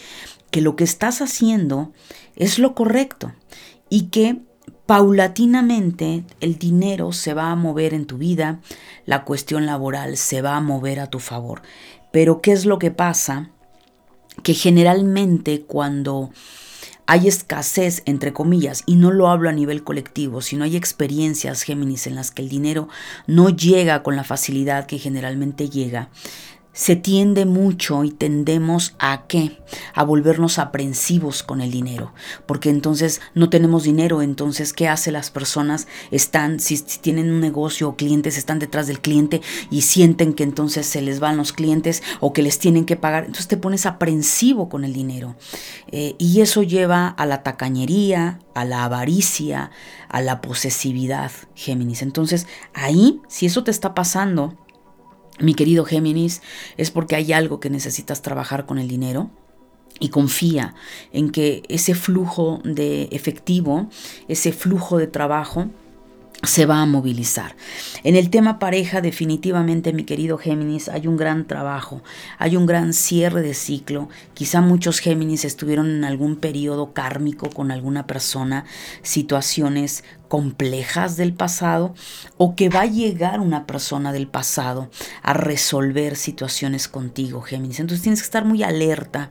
que 0.51 0.61
lo 0.61 0.75
que 0.75 0.85
estás 0.85 1.21
haciendo 1.21 1.93
es 2.35 2.59
lo 2.59 2.75
correcto 2.75 3.33
y 3.89 4.09
que 4.09 4.41
paulatinamente 4.87 6.25
el 6.41 6.59
dinero 6.59 7.13
se 7.13 7.35
va 7.35 7.51
a 7.51 7.57
mover 7.57 7.93
en 7.93 8.07
tu 8.07 8.19
vida, 8.19 8.61
la 9.05 9.25
cuestión 9.25 9.67
laboral 9.67 10.17
se 10.17 10.43
va 10.43 10.57
a 10.57 10.61
mover 10.61 11.01
a 11.01 11.11
tu 11.11 11.19
favor. 11.19 11.63
Pero 12.13 12.41
¿qué 12.41 12.53
es 12.53 12.65
lo 12.67 12.79
que 12.79 12.91
pasa? 12.91 13.51
Que 14.43 14.55
generalmente 14.55 15.63
cuando 15.63 16.31
hay 17.07 17.29
escasez, 17.29 18.03
entre 18.05 18.33
comillas, 18.33 18.83
y 18.87 18.97
no 18.97 19.13
lo 19.13 19.29
hablo 19.29 19.49
a 19.49 19.53
nivel 19.53 19.85
colectivo, 19.85 20.43
sino 20.43 20.65
hay 20.65 20.77
experiencias, 20.77 21.63
Géminis, 21.63 22.07
en 22.07 22.17
las 22.17 22.31
que 22.31 22.43
el 22.43 22.49
dinero 22.49 22.89
no 23.27 23.49
llega 23.49 24.03
con 24.03 24.17
la 24.17 24.25
facilidad 24.25 24.87
que 24.87 24.99
generalmente 24.99 25.71
llega 25.71 26.09
se 26.77 26.95
tiende 26.95 27.47
mucho 27.47 28.05
y 28.05 28.11
tendemos 28.11 28.95
a 28.99 29.27
qué? 29.27 29.59
A 29.95 30.05
volvernos 30.05 30.59
aprensivos 30.59 31.43
con 31.43 31.63
el 31.63 31.71
dinero, 31.71 32.13
porque 32.45 32.69
entonces 32.69 33.23
no 33.35 33.49
tenemos 33.49 33.85
dinero, 33.85 34.21
entonces 34.21 34.75
¿qué 34.75 34.87
hace 34.87 35.11
las 35.11 35.31
personas? 35.31 35.89
Están, 36.11 36.61
si, 36.61 36.79
tienen 37.01 37.31
un 37.31 37.41
negocio 37.41 37.89
o 37.89 37.97
clientes, 37.97 38.37
están 38.37 38.59
detrás 38.59 38.89
del 38.89 39.01
cliente 39.01 39.41
y 39.71 39.81
sienten 39.81 40.35
que 40.35 40.43
entonces 40.43 40.85
se 40.85 41.01
les 41.01 41.19
van 41.19 41.39
los 41.39 41.55
clientes 41.55 42.03
o 42.21 42.35
que 42.35 42.43
les 42.43 42.59
tienen 42.59 42.85
que 42.85 42.97
pagar, 42.97 43.25
entonces 43.25 43.49
te 43.49 43.57
pones 43.57 43.87
aprensivo 43.87 44.69
con 44.69 44.85
el 44.85 44.93
dinero. 44.93 45.35
Eh, 45.91 46.15
y 46.19 46.43
eso 46.43 46.63
lleva 46.63 47.09
a 47.09 47.25
la 47.25 47.43
tacañería, 47.43 48.41
a 48.53 48.67
la 48.67 48.85
avaricia, 48.85 49.71
a 50.11 50.21
la 50.21 50.43
posesividad, 50.43 51.33
Géminis. 51.55 52.03
Entonces 52.03 52.47
ahí, 52.75 53.23
si 53.29 53.47
eso 53.47 53.65
te 53.65 53.71
está 53.71 53.95
pasando, 53.95 54.59
mi 55.41 55.55
querido 55.55 55.85
Géminis, 55.85 56.43
es 56.77 56.91
porque 56.91 57.17
hay 57.17 57.33
algo 57.33 57.61
que 57.61 57.71
necesitas 57.71 58.23
trabajar 58.23 58.67
con 58.67 58.79
el 58.79 58.89
dinero. 58.89 59.31
Y 59.99 60.11
confía 60.11 60.75
en 61.11 61.31
que 61.31 61.63
ese 61.71 61.95
flujo 61.95 62.61
de 62.65 63.09
efectivo, 63.13 63.89
ese 64.29 64.53
flujo 64.53 64.99
de 64.99 65.07
trabajo, 65.07 65.71
se 66.47 66.67
va 66.67 66.81
a 66.81 66.87
movilizar. 66.87 67.57
En 68.03 68.17
el 68.17 68.31
tema 68.31 68.59
pareja, 68.59 69.01
definitivamente, 69.01 69.93
mi 69.93 70.05
querido 70.05 70.39
Géminis, 70.39 70.89
hay 70.89 71.07
un 71.07 71.17
gran 71.17 71.47
trabajo, 71.47 72.03
hay 72.39 72.57
un 72.57 72.67
gran 72.67 72.93
cierre 72.93 73.43
de 73.43 73.55
ciclo. 73.55 74.09
Quizá 74.35 74.61
muchos 74.61 75.01
Géminis 75.01 75.45
estuvieron 75.45 75.91
en 75.91 76.05
algún 76.05 76.37
periodo 76.37 76.93
kármico 76.93 77.51
con 77.51 77.71
alguna 77.71 78.07
persona, 78.07 78.65
situaciones 79.03 80.05
complejas 80.29 81.17
del 81.17 81.35
pasado 81.35 81.95
o 82.37 82.57
que 82.57 82.69
va 82.69 82.83
a 82.83 82.87
llegar 82.87 83.41
una 83.41 83.67
persona 83.67 84.13
del 84.13 84.27
pasado 84.27 84.91
a 85.23 85.33
resolver 85.33 86.17
situaciones 86.17 86.89
contigo, 86.89 87.43
Géminis. 87.43 87.81
Entonces 87.81 88.03
tienes 88.03 88.21
que 88.21 88.27
estar 88.27 88.45
muy 88.45 88.63
alerta 88.63 89.31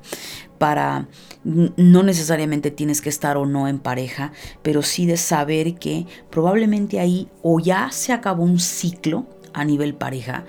para, 0.57 1.07
no 1.43 2.03
necesariamente 2.03 2.71
tienes 2.71 3.01
que 3.01 3.09
estar 3.09 3.38
o 3.38 3.45
no 3.45 3.67
en 3.67 3.79
pareja, 3.79 4.31
pero 4.62 4.81
sí 4.81 5.05
de 5.05 5.17
saber 5.17 5.75
que 5.75 6.05
probablemente 6.29 7.00
ahí 7.00 7.27
o 7.41 7.59
ya 7.59 7.91
se 7.91 8.13
acabó 8.13 8.43
un 8.43 8.59
ciclo 8.59 9.25
a 9.53 9.63
nivel 9.63 9.95
pareja 9.95 10.45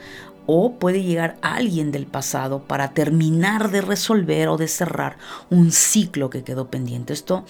o 0.46 0.74
puede 0.78 1.02
llegar 1.02 1.36
alguien 1.42 1.90
del 1.90 2.06
pasado 2.06 2.62
para 2.62 2.92
terminar 2.92 3.70
de 3.70 3.80
resolver 3.80 4.48
o 4.48 4.56
de 4.56 4.68
cerrar 4.68 5.18
un 5.50 5.72
ciclo 5.72 6.30
que 6.30 6.44
quedó 6.44 6.70
pendiente. 6.70 7.12
Esto 7.12 7.44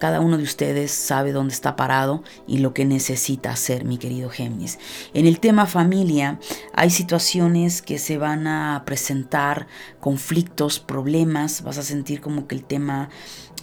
cada 0.00 0.20
uno 0.20 0.38
de 0.38 0.44
ustedes 0.44 0.90
sabe 0.90 1.30
dónde 1.30 1.52
está 1.52 1.76
parado 1.76 2.24
y 2.46 2.58
lo 2.58 2.72
que 2.72 2.86
necesita 2.86 3.50
hacer, 3.50 3.84
mi 3.84 3.98
querido 3.98 4.30
Géminis. 4.30 4.78
En 5.12 5.26
el 5.26 5.38
tema 5.40 5.66
familia 5.66 6.40
hay 6.72 6.88
situaciones 6.88 7.82
que 7.82 7.98
se 7.98 8.16
van 8.16 8.46
a 8.46 8.82
presentar, 8.86 9.66
conflictos, 10.00 10.80
problemas, 10.80 11.62
vas 11.62 11.76
a 11.76 11.82
sentir 11.82 12.22
como 12.22 12.46
que 12.46 12.54
el 12.54 12.64
tema 12.64 13.10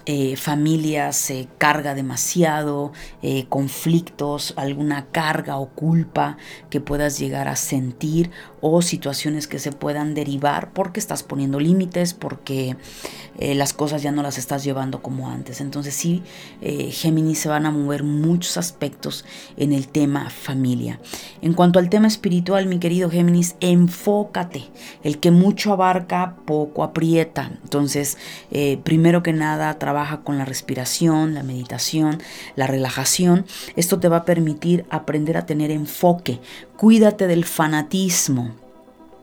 eh, 0.10 0.38
familia 0.38 1.12
se 1.12 1.50
carga 1.58 1.94
demasiado, 1.94 2.94
eh, 3.22 3.46
conflictos, 3.50 4.54
alguna 4.56 5.08
carga 5.08 5.58
o 5.58 5.68
culpa 5.68 6.38
que 6.70 6.80
puedas 6.80 7.20
llegar 7.20 7.50
a 7.50 7.58
sentir 7.58 8.32
o 8.62 8.82
situaciones 8.82 9.48
que 9.48 9.60
se 9.60 9.74
puedan 9.74 10.14
derivar 10.14 10.72
porque 10.72 11.02
estás 11.02 11.24
poniendo 11.24 11.60
límites, 11.60 12.14
porque 12.14 12.78
eh, 13.38 13.54
las 13.54 13.74
cosas 13.74 14.02
ya 14.02 14.14
no 14.14 14.24
las 14.24 14.38
estás 14.38 14.64
llevando 14.64 15.02
como 15.02 15.30
antes. 15.30 15.60
Entonces 15.60 15.94
sí, 15.94 16.24
Géminis 16.62 17.40
se 17.40 17.50
van 17.50 17.66
a 17.66 17.72
mover 17.72 18.04
muchos 18.04 18.56
aspectos 18.56 19.26
en 19.58 19.74
el 19.74 19.90
tema 19.90 20.30
familia. 20.30 21.02
En 21.42 21.54
cuanto 21.54 21.80
al 21.80 21.90
tema 21.90 22.08
espiritual, 22.08 22.66
mi 22.68 22.80
querido 22.80 23.10
Géminis, 23.10 23.58
enfócate. 23.60 24.64
El 25.04 25.20
que 25.20 25.32
mucho 25.32 25.74
abarca, 25.74 26.38
poco 26.46 26.84
aprieta. 26.84 27.52
Entonces, 27.62 28.18
primero 28.84 29.22
que 29.22 29.34
nada, 29.34 29.78
trabaja 29.78 29.97
trabaja 29.98 30.22
con 30.22 30.38
la 30.38 30.46
respiración, 30.46 31.34
la 31.34 31.42
meditación, 31.42 32.22
la 32.56 32.68
relajación. 32.68 33.48
Esto 33.76 34.00
te 34.00 34.08
va 34.08 34.18
a 34.18 34.26
permitir 34.26 34.86
aprender 34.92 35.38
a 35.38 35.48
tener 35.48 35.72
enfoque. 35.72 36.40
Cuídate 36.76 37.26
del 37.26 37.46
fanatismo. 37.46 38.52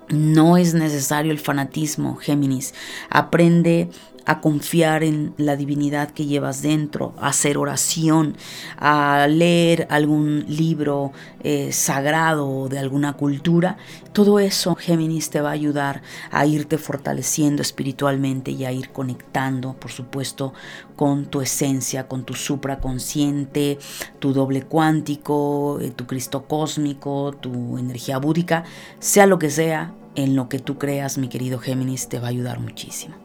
No 0.09 0.57
es 0.57 0.75
necesario 0.75 1.31
el 1.31 1.39
fanatismo, 1.39 2.17
Géminis. 2.17 2.75
Aprende 3.09 3.89
a 4.27 4.41
confiar 4.41 5.03
en 5.05 5.35
la 5.37 5.57
divinidad 5.57 6.11
que 6.11 6.27
llevas 6.27 6.63
dentro, 6.63 7.15
a 7.19 7.29
hacer 7.29 7.59
oración, 7.59 8.37
a 8.79 9.27
leer 9.29 9.87
algún 9.91 10.45
libro 10.49 11.13
eh, 11.41 11.73
sagrado 11.73 12.69
de 12.69 12.79
alguna 12.79 13.15
cultura. 13.15 13.77
Todo 14.13 14.39
eso, 14.39 14.75
Géminis, 14.75 15.31
te 15.31 15.41
va 15.41 15.51
a 15.51 15.53
ayudar 15.53 16.03
a 16.31 16.47
irte 16.47 16.79
fortaleciendo 16.79 17.63
espiritualmente 17.63 18.51
y 18.51 18.65
a 18.65 18.73
ir 18.73 18.91
conectando, 18.91 19.75
por 19.75 19.91
supuesto, 19.91 20.55
con 20.97 21.27
tu 21.27 21.41
esencia, 21.41 22.09
con 22.09 22.25
tu 22.25 22.35
supraconsciente, 22.35 23.79
tu 24.21 24.33
doble 24.33 24.63
cuántico, 24.63 25.79
eh, 25.81 25.91
tu 25.91 26.07
Cristo 26.07 26.47
cósmico, 26.47 27.33
tu 27.33 27.79
energía 27.79 28.19
búdica, 28.19 28.65
sea 29.01 29.27
lo 29.27 29.39
que 29.39 29.51
sea, 29.51 29.95
en 30.15 30.37
lo 30.37 30.49
que 30.49 30.59
tú 30.59 30.79
creas, 30.79 31.19
mi 31.19 31.29
querido 31.29 31.59
Géminis, 31.59 32.09
te 32.09 32.21
va 32.21 32.29
a 32.29 32.31
ayudar 32.31 32.61
muchísimo. 32.61 33.17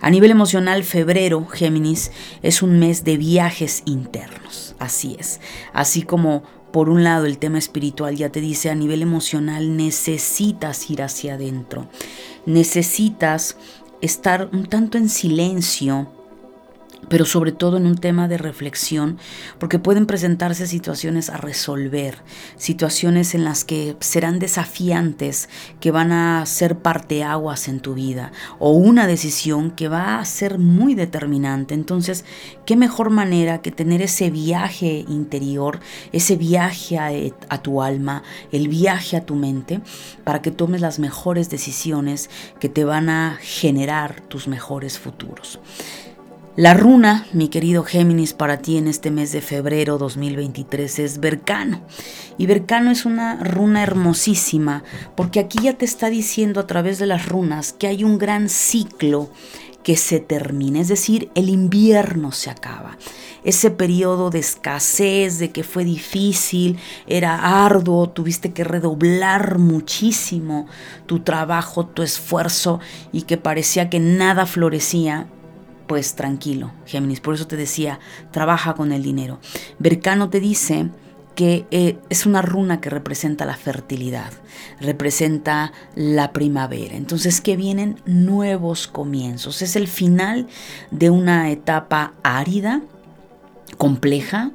A 0.00 0.10
nivel 0.10 0.30
emocional, 0.30 0.84
febrero, 0.84 1.46
Géminis, 1.46 2.10
es 2.42 2.62
un 2.62 2.78
mes 2.78 3.04
de 3.04 3.16
viajes 3.16 3.82
internos. 3.84 4.76
Así 4.78 5.16
es. 5.18 5.40
Así 5.72 6.02
como 6.02 6.42
por 6.72 6.90
un 6.90 7.02
lado 7.02 7.26
el 7.26 7.38
tema 7.38 7.58
espiritual 7.58 8.16
ya 8.16 8.30
te 8.30 8.40
dice 8.40 8.70
a 8.70 8.74
nivel 8.74 9.02
emocional 9.02 9.76
necesitas 9.76 10.90
ir 10.90 11.02
hacia 11.02 11.34
adentro. 11.34 11.88
Necesitas 12.46 13.56
estar 14.00 14.48
un 14.52 14.66
tanto 14.66 14.98
en 14.98 15.08
silencio 15.08 16.12
pero 17.08 17.24
sobre 17.24 17.52
todo 17.52 17.76
en 17.76 17.86
un 17.86 17.96
tema 17.96 18.28
de 18.28 18.38
reflexión, 18.38 19.18
porque 19.58 19.78
pueden 19.78 20.06
presentarse 20.06 20.66
situaciones 20.66 21.30
a 21.30 21.36
resolver, 21.36 22.18
situaciones 22.56 23.34
en 23.34 23.44
las 23.44 23.64
que 23.64 23.96
serán 24.00 24.38
desafiantes, 24.38 25.48
que 25.80 25.90
van 25.90 26.12
a 26.12 26.44
ser 26.46 26.78
parteaguas 26.78 27.68
en 27.68 27.80
tu 27.80 27.94
vida, 27.94 28.32
o 28.58 28.72
una 28.72 29.06
decisión 29.06 29.70
que 29.70 29.88
va 29.88 30.18
a 30.18 30.24
ser 30.24 30.58
muy 30.58 30.94
determinante. 30.94 31.74
Entonces, 31.74 32.24
¿qué 32.66 32.76
mejor 32.76 33.10
manera 33.10 33.62
que 33.62 33.70
tener 33.70 34.02
ese 34.02 34.30
viaje 34.30 35.04
interior, 35.08 35.80
ese 36.12 36.36
viaje 36.36 36.98
a, 36.98 37.10
a 37.48 37.62
tu 37.62 37.82
alma, 37.82 38.22
el 38.52 38.68
viaje 38.68 39.16
a 39.16 39.24
tu 39.24 39.34
mente, 39.34 39.80
para 40.24 40.42
que 40.42 40.50
tomes 40.50 40.80
las 40.80 40.98
mejores 40.98 41.50
decisiones 41.50 42.28
que 42.60 42.68
te 42.68 42.84
van 42.84 43.08
a 43.08 43.38
generar 43.40 44.20
tus 44.22 44.48
mejores 44.48 44.98
futuros? 44.98 45.58
La 46.58 46.74
runa, 46.74 47.24
mi 47.32 47.46
querido 47.46 47.84
Géminis, 47.84 48.32
para 48.32 48.56
ti 48.56 48.78
en 48.78 48.88
este 48.88 49.12
mes 49.12 49.30
de 49.30 49.40
febrero 49.40 49.96
2023 49.96 50.98
es 50.98 51.20
Bercano. 51.20 51.82
Y 52.36 52.46
Bercano 52.46 52.90
es 52.90 53.04
una 53.04 53.36
runa 53.36 53.84
hermosísima 53.84 54.82
porque 55.14 55.38
aquí 55.38 55.60
ya 55.62 55.74
te 55.74 55.84
está 55.84 56.10
diciendo 56.10 56.58
a 56.58 56.66
través 56.66 56.98
de 56.98 57.06
las 57.06 57.28
runas 57.28 57.72
que 57.72 57.86
hay 57.86 58.02
un 58.02 58.18
gran 58.18 58.48
ciclo 58.48 59.30
que 59.84 59.96
se 59.96 60.18
termina, 60.18 60.80
es 60.80 60.88
decir, 60.88 61.30
el 61.36 61.48
invierno 61.48 62.32
se 62.32 62.50
acaba. 62.50 62.98
Ese 63.44 63.70
periodo 63.70 64.30
de 64.30 64.40
escasez, 64.40 65.38
de 65.38 65.52
que 65.52 65.62
fue 65.62 65.84
difícil, 65.84 66.76
era 67.06 67.64
arduo, 67.64 68.10
tuviste 68.10 68.52
que 68.52 68.64
redoblar 68.64 69.58
muchísimo 69.58 70.66
tu 71.06 71.20
trabajo, 71.20 71.86
tu 71.86 72.02
esfuerzo 72.02 72.80
y 73.12 73.22
que 73.22 73.36
parecía 73.36 73.88
que 73.88 74.00
nada 74.00 74.44
florecía, 74.44 75.28
pues 75.88 76.14
tranquilo, 76.14 76.70
Géminis. 76.86 77.20
Por 77.20 77.34
eso 77.34 77.48
te 77.48 77.56
decía, 77.56 77.98
trabaja 78.30 78.74
con 78.74 78.92
el 78.92 79.02
dinero. 79.02 79.40
Bercano 79.80 80.30
te 80.30 80.38
dice 80.38 80.90
que 81.34 81.66
eh, 81.70 81.98
es 82.10 82.26
una 82.26 82.42
runa 82.42 82.80
que 82.80 82.90
representa 82.90 83.46
la 83.46 83.56
fertilidad, 83.56 84.30
representa 84.80 85.72
la 85.94 86.32
primavera. 86.32 86.94
Entonces 86.94 87.40
que 87.40 87.56
vienen 87.56 88.00
nuevos 88.06 88.86
comienzos. 88.86 89.62
Es 89.62 89.74
el 89.74 89.88
final 89.88 90.46
de 90.90 91.10
una 91.10 91.50
etapa 91.50 92.12
árida, 92.22 92.82
compleja, 93.76 94.50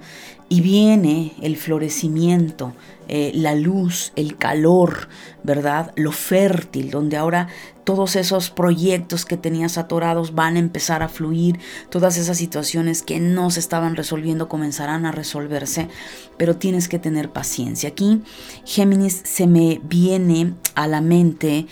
y 0.49 0.61
viene 0.61 1.33
el 1.41 1.57
florecimiento, 1.57 2.73
eh, 3.07 3.31
la 3.33 3.55
luz, 3.55 4.13
el 4.15 4.37
calor, 4.37 5.07
¿verdad? 5.43 5.91
Lo 5.95 6.11
fértil, 6.11 6.91
donde 6.91 7.17
ahora 7.17 7.47
todos 7.83 8.15
esos 8.15 8.49
proyectos 8.49 9.25
que 9.25 9.37
tenías 9.37 9.77
atorados 9.77 10.33
van 10.35 10.55
a 10.55 10.59
empezar 10.59 11.03
a 11.03 11.09
fluir, 11.09 11.59
todas 11.89 12.17
esas 12.17 12.37
situaciones 12.37 13.03
que 13.03 13.19
no 13.19 13.49
se 13.51 13.59
estaban 13.59 13.95
resolviendo 13.95 14.47
comenzarán 14.47 15.05
a 15.05 15.11
resolverse, 15.11 15.89
pero 16.37 16.55
tienes 16.55 16.87
que 16.87 16.99
tener 16.99 17.31
paciencia. 17.31 17.89
Aquí, 17.89 18.21
Géminis, 18.65 19.21
se 19.25 19.47
me 19.47 19.81
viene 19.83 20.53
a 20.75 20.87
la 20.87 21.01
mente 21.01 21.67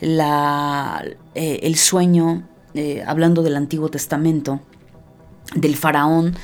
la, 0.00 1.04
eh, 1.34 1.60
el 1.62 1.76
sueño, 1.76 2.46
eh, 2.74 3.02
hablando 3.06 3.42
del 3.42 3.56
Antiguo 3.56 3.88
Testamento, 3.88 4.60
del 5.54 5.76
faraón 5.76 6.36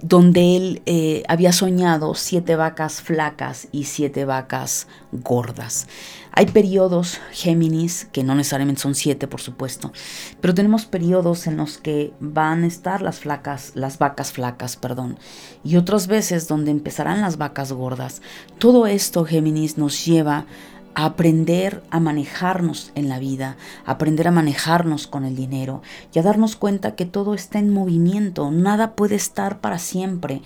donde 0.00 0.56
él 0.56 0.82
eh, 0.86 1.22
había 1.28 1.52
soñado 1.52 2.14
siete 2.14 2.56
vacas 2.56 3.02
flacas 3.02 3.68
y 3.72 3.84
siete 3.84 4.24
vacas 4.24 4.86
gordas. 5.12 5.86
Hay 6.32 6.46
periodos 6.46 7.20
Géminis, 7.32 8.06
que 8.12 8.22
no 8.22 8.34
necesariamente 8.36 8.80
son 8.82 8.94
siete, 8.94 9.26
por 9.26 9.40
supuesto, 9.40 9.92
pero 10.40 10.54
tenemos 10.54 10.86
periodos 10.86 11.48
en 11.48 11.56
los 11.56 11.78
que 11.78 12.12
van 12.20 12.62
a 12.62 12.68
estar 12.68 13.02
las 13.02 13.18
flacas, 13.18 13.72
las 13.74 13.98
vacas 13.98 14.30
flacas, 14.30 14.76
perdón, 14.76 15.18
y 15.64 15.76
otras 15.76 16.06
veces 16.06 16.46
donde 16.46 16.70
empezarán 16.70 17.22
las 17.22 17.38
vacas 17.38 17.72
gordas. 17.72 18.22
Todo 18.58 18.86
esto, 18.86 19.24
Géminis, 19.24 19.78
nos 19.78 20.04
lleva 20.06 20.46
aprender 20.94 21.82
a 21.90 22.00
manejarnos 22.00 22.92
en 22.94 23.08
la 23.08 23.18
vida, 23.18 23.56
aprender 23.84 24.28
a 24.28 24.32
manejarnos 24.32 25.06
con 25.06 25.24
el 25.24 25.36
dinero 25.36 25.82
y 26.12 26.18
a 26.18 26.22
darnos 26.22 26.56
cuenta 26.56 26.94
que 26.94 27.06
todo 27.06 27.34
está 27.34 27.58
en 27.58 27.72
movimiento, 27.72 28.50
nada 28.50 28.94
puede 28.94 29.14
estar 29.14 29.60
para 29.60 29.78
siempre. 29.78 30.42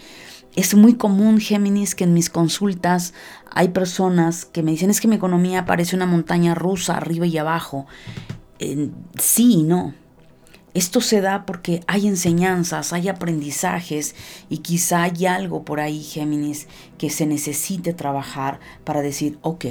Es 0.54 0.74
muy 0.74 0.94
común, 0.94 1.40
Géminis, 1.40 1.94
que 1.94 2.04
en 2.04 2.12
mis 2.12 2.28
consultas 2.28 3.14
hay 3.50 3.68
personas 3.68 4.44
que 4.44 4.62
me 4.62 4.72
dicen 4.72 4.90
es 4.90 5.00
que 5.00 5.08
mi 5.08 5.16
economía 5.16 5.64
parece 5.64 5.96
una 5.96 6.06
montaña 6.06 6.54
rusa 6.54 6.96
arriba 6.96 7.26
y 7.26 7.38
abajo. 7.38 7.86
sí 9.18 9.54
y 9.54 9.62
no. 9.62 9.94
Esto 10.74 11.02
se 11.02 11.20
da 11.20 11.44
porque 11.44 11.82
hay 11.86 12.06
enseñanzas, 12.06 12.94
hay 12.94 13.08
aprendizajes 13.08 14.14
y 14.48 14.58
quizá 14.58 15.02
hay 15.02 15.26
algo 15.26 15.64
por 15.64 15.80
ahí, 15.80 16.02
Géminis, 16.02 16.66
que 16.96 17.10
se 17.10 17.26
necesite 17.26 17.92
trabajar 17.92 18.58
para 18.84 19.02
decir, 19.02 19.38
ok, 19.42 19.66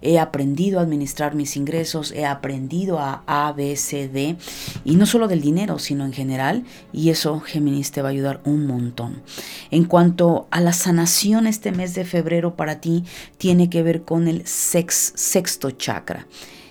he 0.00 0.18
aprendido 0.18 0.78
a 0.78 0.82
administrar 0.82 1.34
mis 1.34 1.56
ingresos, 1.56 2.10
he 2.12 2.24
aprendido 2.24 2.98
a 2.98 3.22
A, 3.26 3.52
B, 3.52 3.76
C, 3.76 4.08
D, 4.08 4.36
y 4.84 4.96
no 4.96 5.04
solo 5.04 5.28
del 5.28 5.42
dinero, 5.42 5.78
sino 5.78 6.06
en 6.06 6.12
general, 6.14 6.64
y 6.92 7.10
eso, 7.10 7.40
Géminis, 7.40 7.90
te 7.90 8.00
va 8.00 8.08
a 8.08 8.12
ayudar 8.12 8.40
un 8.44 8.66
montón. 8.66 9.22
En 9.70 9.84
cuanto 9.84 10.48
a 10.50 10.60
la 10.60 10.72
sanación 10.72 11.46
este 11.46 11.70
mes 11.70 11.94
de 11.94 12.04
febrero 12.04 12.56
para 12.56 12.80
ti, 12.80 13.04
tiene 13.36 13.68
que 13.68 13.82
ver 13.82 14.04
con 14.04 14.26
el 14.26 14.46
sexto 14.46 15.70
chakra. 15.72 16.26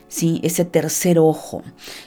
¿sí? 0.08 0.40
ese 0.44 0.64
tercer 0.64 1.20
ojo. 1.20 1.62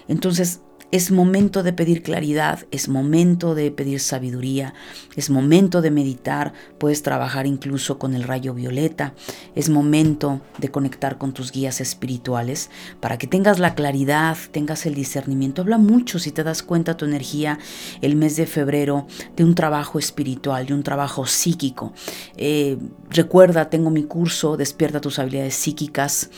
Entonces, 0.09 0.61
es 0.91 1.11
momento 1.11 1.63
de 1.63 1.73
pedir 1.73 2.03
claridad, 2.03 2.67
es 2.71 2.89
momento 2.89 3.55
de 3.55 3.71
pedir 3.71 4.01
sabiduría, 4.01 4.75
es 5.17 5.29
momento 5.29 5.83
de 5.83 5.91
meditar, 5.91 6.55
puedes 6.79 7.03
trabajar 7.03 7.47
incluso 7.47 7.99
con 7.99 8.15
el 8.15 8.23
rayo 8.23 8.55
violeta, 8.55 9.15
es 9.55 9.69
momento 9.69 10.41
de 10.59 10.71
conectar 10.71 11.19
con 11.19 11.35
tus 11.35 11.53
guías 11.53 11.81
espirituales 11.81 12.71
para 13.01 13.19
que 13.19 13.27
tengas 13.27 13.59
la 13.59 13.75
claridad, 13.75 14.37
tengas 14.51 14.87
el 14.87 14.95
discernimiento. 14.95 15.63
Habla 15.63 15.79
mucho, 15.79 16.19
si 16.19 16.33
te 16.33 16.43
das 16.43 16.63
cuenta, 16.63 16.97
tu 16.97 17.05
energía 17.05 17.59
el 18.01 18.17
mes 18.17 18.37
de 18.37 18.47
febrero 18.47 19.07
de 19.37 19.45
un 19.45 19.55
trabajo 19.55 19.99
espiritual, 19.99 20.67
de 20.67 20.75
un 20.75 20.83
trabajo 20.83 21.27
psíquico. 21.27 21.93
Eh, 22.37 22.79
recuerda, 23.11 23.69
tengo 23.69 23.91
mi 23.91 24.05
curso, 24.05 24.57
Despierta 24.57 25.01
tus 25.01 25.19
habilidades 25.19 25.55
psíquicas. 25.55 26.31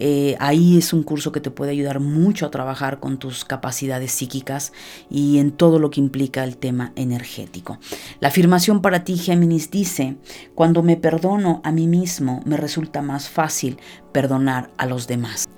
Eh, 0.00 0.36
ahí 0.38 0.78
es 0.78 0.92
un 0.92 1.02
curso 1.02 1.32
que 1.32 1.40
te 1.40 1.50
puede 1.50 1.72
ayudar 1.72 1.98
mucho 1.98 2.46
a 2.46 2.50
trabajar 2.50 3.00
con 3.00 3.18
tus 3.18 3.44
capacidades 3.44 4.12
psíquicas 4.12 4.72
y 5.10 5.38
en 5.38 5.50
todo 5.50 5.78
lo 5.78 5.90
que 5.90 6.00
implica 6.00 6.44
el 6.44 6.56
tema 6.56 6.92
energético. 6.94 7.78
La 8.20 8.28
afirmación 8.28 8.80
para 8.80 9.02
ti, 9.02 9.18
Géminis, 9.18 9.70
dice, 9.70 10.16
cuando 10.54 10.82
me 10.82 10.96
perdono 10.96 11.60
a 11.64 11.72
mí 11.72 11.88
mismo, 11.88 12.42
me 12.44 12.56
resulta 12.56 13.02
más 13.02 13.28
fácil 13.28 13.78
perdonar 14.12 14.70
a 14.78 14.86
los 14.86 15.08
demás. 15.08 15.48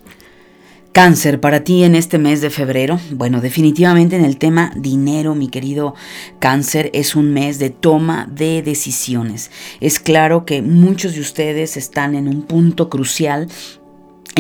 Cáncer, 0.93 1.39
para 1.39 1.63
ti 1.63 1.85
en 1.85 1.95
este 1.95 2.19
mes 2.19 2.41
de 2.41 2.51
febrero, 2.51 2.99
bueno, 3.13 3.41
definitivamente 3.41 4.17
en 4.17 4.25
el 4.25 4.39
tema 4.39 4.73
dinero, 4.75 5.37
mi 5.37 5.47
querido 5.47 5.95
cáncer, 6.41 6.91
es 6.95 7.15
un 7.15 7.33
mes 7.33 7.61
de 7.61 7.71
toma 7.71 8.29
de 8.29 8.61
decisiones. 8.63 9.53
Es 9.81 10.01
claro 10.01 10.45
que 10.45 10.63
muchos 10.63 11.15
de 11.15 11.21
ustedes 11.21 11.77
están 11.77 12.17
en 12.17 12.27
un 12.27 12.43
punto 12.43 12.89
crucial 12.91 13.47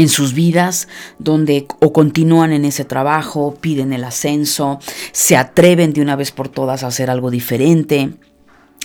en 0.00 0.08
sus 0.08 0.32
vidas, 0.32 0.88
donde 1.18 1.66
o 1.80 1.92
continúan 1.92 2.52
en 2.52 2.64
ese 2.64 2.84
trabajo, 2.84 3.56
piden 3.60 3.92
el 3.92 4.04
ascenso, 4.04 4.80
se 5.12 5.36
atreven 5.36 5.92
de 5.92 6.00
una 6.00 6.16
vez 6.16 6.32
por 6.32 6.48
todas 6.48 6.82
a 6.82 6.88
hacer 6.88 7.10
algo 7.10 7.30
diferente 7.30 8.10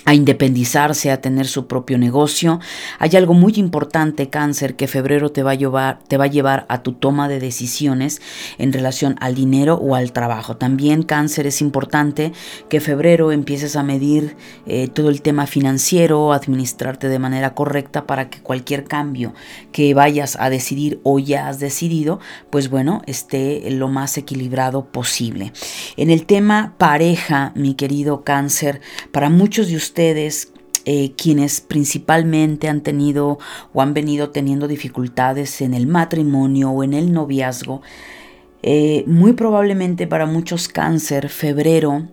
a 0.06 0.14
independizarse, 0.14 1.10
a 1.10 1.20
tener 1.20 1.46
su 1.48 1.66
propio 1.66 1.98
negocio. 1.98 2.60
Hay 3.00 3.16
algo 3.16 3.34
muy 3.34 3.54
importante, 3.56 4.30
cáncer, 4.30 4.76
que 4.76 4.86
febrero 4.86 5.32
te 5.32 5.42
va 5.42 5.50
a 5.50 5.54
llevar, 5.56 5.98
te 6.06 6.16
va 6.16 6.24
a, 6.24 6.28
llevar 6.28 6.64
a 6.68 6.82
tu 6.82 6.92
toma 6.92 7.28
de 7.28 7.40
decisiones 7.40 8.22
en 8.56 8.72
relación 8.72 9.16
al 9.20 9.34
dinero 9.34 9.74
o 9.74 9.96
al 9.96 10.12
trabajo. 10.12 10.56
También, 10.56 11.02
cáncer, 11.02 11.48
es 11.48 11.60
importante 11.60 12.32
que 12.68 12.80
febrero 12.80 13.32
empieces 13.32 13.74
a 13.74 13.82
medir 13.82 14.36
eh, 14.66 14.86
todo 14.86 15.10
el 15.10 15.22
tema 15.22 15.48
financiero, 15.48 16.32
administrarte 16.32 17.08
de 17.08 17.18
manera 17.18 17.54
correcta 17.54 18.06
para 18.06 18.30
que 18.30 18.40
cualquier 18.40 18.84
cambio 18.84 19.34
que 19.72 19.92
vayas 19.92 20.36
a 20.38 20.50
decidir 20.50 21.00
o 21.02 21.18
ya 21.18 21.48
has 21.48 21.58
decidido, 21.58 22.20
pues 22.50 22.70
bueno, 22.70 23.02
esté 23.06 23.68
lo 23.72 23.88
más 23.88 24.16
equilibrado 24.18 24.84
posible. 24.84 25.52
En 25.96 26.10
el 26.10 26.26
tema 26.26 26.74
pareja, 26.78 27.50
mi 27.56 27.74
querido 27.74 28.22
cáncer, 28.22 28.80
para 29.10 29.30
muchos 29.30 29.66
de 29.66 29.74
ustedes, 29.74 29.95
ustedes 29.96 30.52
eh, 30.84 31.12
quienes 31.16 31.62
principalmente 31.62 32.68
han 32.68 32.82
tenido 32.82 33.38
o 33.72 33.80
han 33.80 33.94
venido 33.94 34.28
teniendo 34.28 34.68
dificultades 34.68 35.62
en 35.62 35.72
el 35.72 35.86
matrimonio 35.86 36.70
o 36.70 36.84
en 36.84 36.92
el 36.92 37.14
noviazgo, 37.14 37.80
eh, 38.62 39.04
muy 39.06 39.32
probablemente 39.32 40.06
para 40.06 40.26
muchos 40.26 40.68
cáncer, 40.68 41.30
febrero 41.30 42.08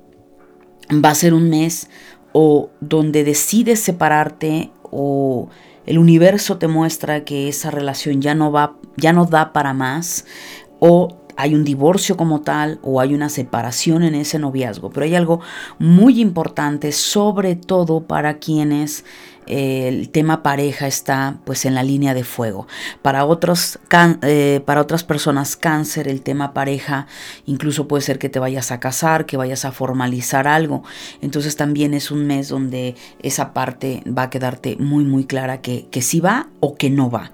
va 0.94 1.10
a 1.10 1.16
ser 1.16 1.34
un 1.34 1.50
mes 1.50 1.90
o 2.32 2.70
donde 2.80 3.26
decides 3.26 3.82
separarte 3.82 4.72
o 4.84 5.50
el 5.86 5.98
universo 5.98 6.58
te 6.58 6.70
muestra 6.70 7.26
que 7.26 7.50
esa 7.50 7.70
relación 7.70 8.22
ya 8.22 8.34
no 8.34 8.50
va, 8.50 8.78
ya 8.96 9.12
no 9.12 9.26
da 9.26 9.52
para 9.52 9.74
más 9.74 10.26
o 10.80 11.23
hay 11.36 11.56
un 11.56 11.64
divorcio 11.64 12.18
como 12.18 12.42
tal 12.42 12.80
o 12.82 13.00
hay 13.00 13.14
una 13.14 13.30
separación 13.30 14.04
en 14.04 14.16
ese 14.16 14.40
noviazgo, 14.40 14.90
pero 14.90 15.06
hay 15.06 15.16
algo 15.16 15.42
muy 15.80 16.22
importante, 16.22 16.92
sobre 16.92 17.56
todo 17.56 18.02
para 18.02 18.40
quienes 18.40 19.06
el 19.48 20.10
tema 20.10 20.44
pareja 20.44 20.88
está 20.88 21.38
pues 21.46 21.66
en 21.66 21.76
la 21.76 21.84
línea 21.84 22.14
de 22.14 22.24
fuego. 22.24 22.68
Para, 23.02 23.26
otros, 23.26 23.80
eh, 24.22 24.62
para 24.66 24.82
otras 24.82 25.04
personas 25.04 25.56
cáncer, 25.56 26.08
el 26.08 26.22
tema 26.22 26.54
pareja 26.54 27.08
incluso 27.46 27.88
puede 27.88 28.02
ser 28.02 28.20
que 28.20 28.30
te 28.30 28.40
vayas 28.40 28.72
a 28.72 28.80
casar, 28.80 29.26
que 29.26 29.38
vayas 29.38 29.66
a 29.66 29.72
formalizar 29.72 30.48
algo. 30.48 30.84
Entonces 31.22 31.56
también 31.56 31.94
es 31.94 32.12
un 32.12 32.26
mes 32.26 32.50
donde 32.50 32.96
esa 33.22 33.54
parte 33.54 34.04
va 34.06 34.24
a 34.24 34.30
quedarte 34.30 34.78
muy 34.78 35.04
muy 35.04 35.26
clara 35.26 35.62
que, 35.62 35.88
que 35.90 36.02
sí 36.02 36.20
va 36.20 36.50
o 36.60 36.76
que 36.76 36.90
no 36.90 37.10
va. 37.10 37.32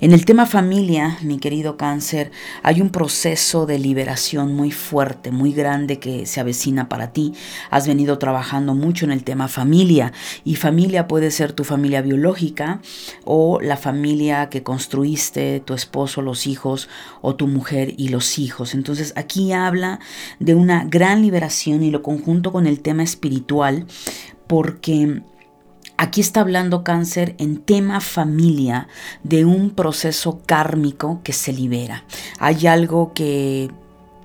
En 0.00 0.12
el 0.12 0.24
tema 0.24 0.46
familia, 0.46 1.18
mi 1.22 1.38
querido 1.38 1.76
cáncer, 1.76 2.30
hay 2.62 2.80
un 2.80 2.90
proceso 2.90 3.66
de 3.66 3.78
liberación 3.78 4.54
muy 4.54 4.70
fuerte, 4.70 5.30
muy 5.30 5.52
grande 5.52 5.98
que 5.98 6.26
se 6.26 6.40
avecina 6.40 6.88
para 6.88 7.12
ti. 7.12 7.34
Has 7.70 7.86
venido 7.86 8.18
trabajando 8.18 8.74
mucho 8.74 9.04
en 9.04 9.12
el 9.12 9.24
tema 9.24 9.48
familia 9.48 10.12
y 10.44 10.56
familia 10.56 11.06
puede 11.08 11.30
tu 11.50 11.64
familia 11.64 12.00
biológica 12.02 12.80
o 13.24 13.60
la 13.60 13.76
familia 13.76 14.48
que 14.48 14.62
construiste, 14.62 15.58
tu 15.58 15.74
esposo, 15.74 16.22
los 16.22 16.46
hijos 16.46 16.88
o 17.22 17.34
tu 17.34 17.48
mujer 17.48 17.94
y 17.96 18.10
los 18.10 18.38
hijos. 18.38 18.74
Entonces 18.74 19.12
aquí 19.16 19.52
habla 19.52 19.98
de 20.38 20.54
una 20.54 20.84
gran 20.84 21.22
liberación 21.22 21.82
y 21.82 21.90
lo 21.90 22.02
conjunto 22.02 22.52
con 22.52 22.68
el 22.68 22.80
tema 22.80 23.02
espiritual 23.02 23.86
porque 24.46 25.22
Aquí 26.02 26.20
está 26.20 26.40
hablando 26.40 26.82
cáncer 26.82 27.36
en 27.38 27.58
tema 27.58 28.00
familia 28.00 28.88
de 29.22 29.44
un 29.44 29.70
proceso 29.70 30.40
kármico 30.44 31.20
que 31.22 31.32
se 31.32 31.52
libera. 31.52 32.04
Hay 32.40 32.66
algo 32.66 33.12
que 33.14 33.70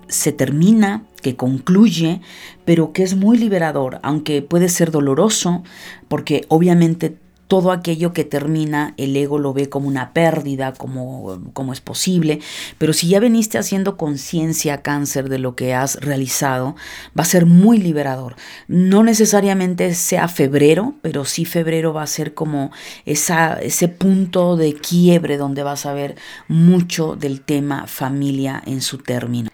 se 0.07 0.31
termina, 0.31 1.03
que 1.21 1.35
concluye, 1.35 2.21
pero 2.65 2.93
que 2.93 3.03
es 3.03 3.15
muy 3.15 3.37
liberador, 3.37 3.99
aunque 4.03 4.41
puede 4.41 4.69
ser 4.69 4.91
doloroso, 4.91 5.63
porque 6.07 6.45
obviamente 6.47 7.17
todo 7.47 7.71
aquello 7.71 8.13
que 8.13 8.25
termina, 8.25 8.93
el 8.97 9.15
ego 9.15 9.39
lo 9.39 9.53
ve 9.53 9.69
como 9.69 9.87
una 9.87 10.13
pérdida, 10.13 10.73
como, 10.73 11.39
como 11.53 11.73
es 11.73 11.81
posible, 11.81 12.39
pero 12.77 12.93
si 12.93 13.07
ya 13.07 13.19
veniste 13.19 13.57
haciendo 13.57 13.97
conciencia, 13.97 14.81
cáncer, 14.81 15.29
de 15.29 15.39
lo 15.39 15.55
que 15.55 15.73
has 15.73 15.95
realizado, 15.95 16.75
va 17.17 17.23
a 17.23 17.25
ser 17.25 17.45
muy 17.45 17.77
liberador. 17.77 18.35
No 18.67 19.03
necesariamente 19.03 19.93
sea 19.93 20.27
febrero, 20.27 20.95
pero 21.01 21.25
sí 21.25 21.45
febrero 21.45 21.93
va 21.93 22.03
a 22.03 22.07
ser 22.07 22.33
como 22.33 22.71
esa, 23.05 23.53
ese 23.53 23.87
punto 23.87 24.57
de 24.57 24.73
quiebre 24.73 25.37
donde 25.37 25.63
vas 25.63 25.85
a 25.85 25.93
ver 25.93 26.15
mucho 26.47 27.15
del 27.15 27.41
tema 27.41 27.87
familia 27.87 28.61
en 28.65 28.81
su 28.81 28.97
término. 28.97 29.49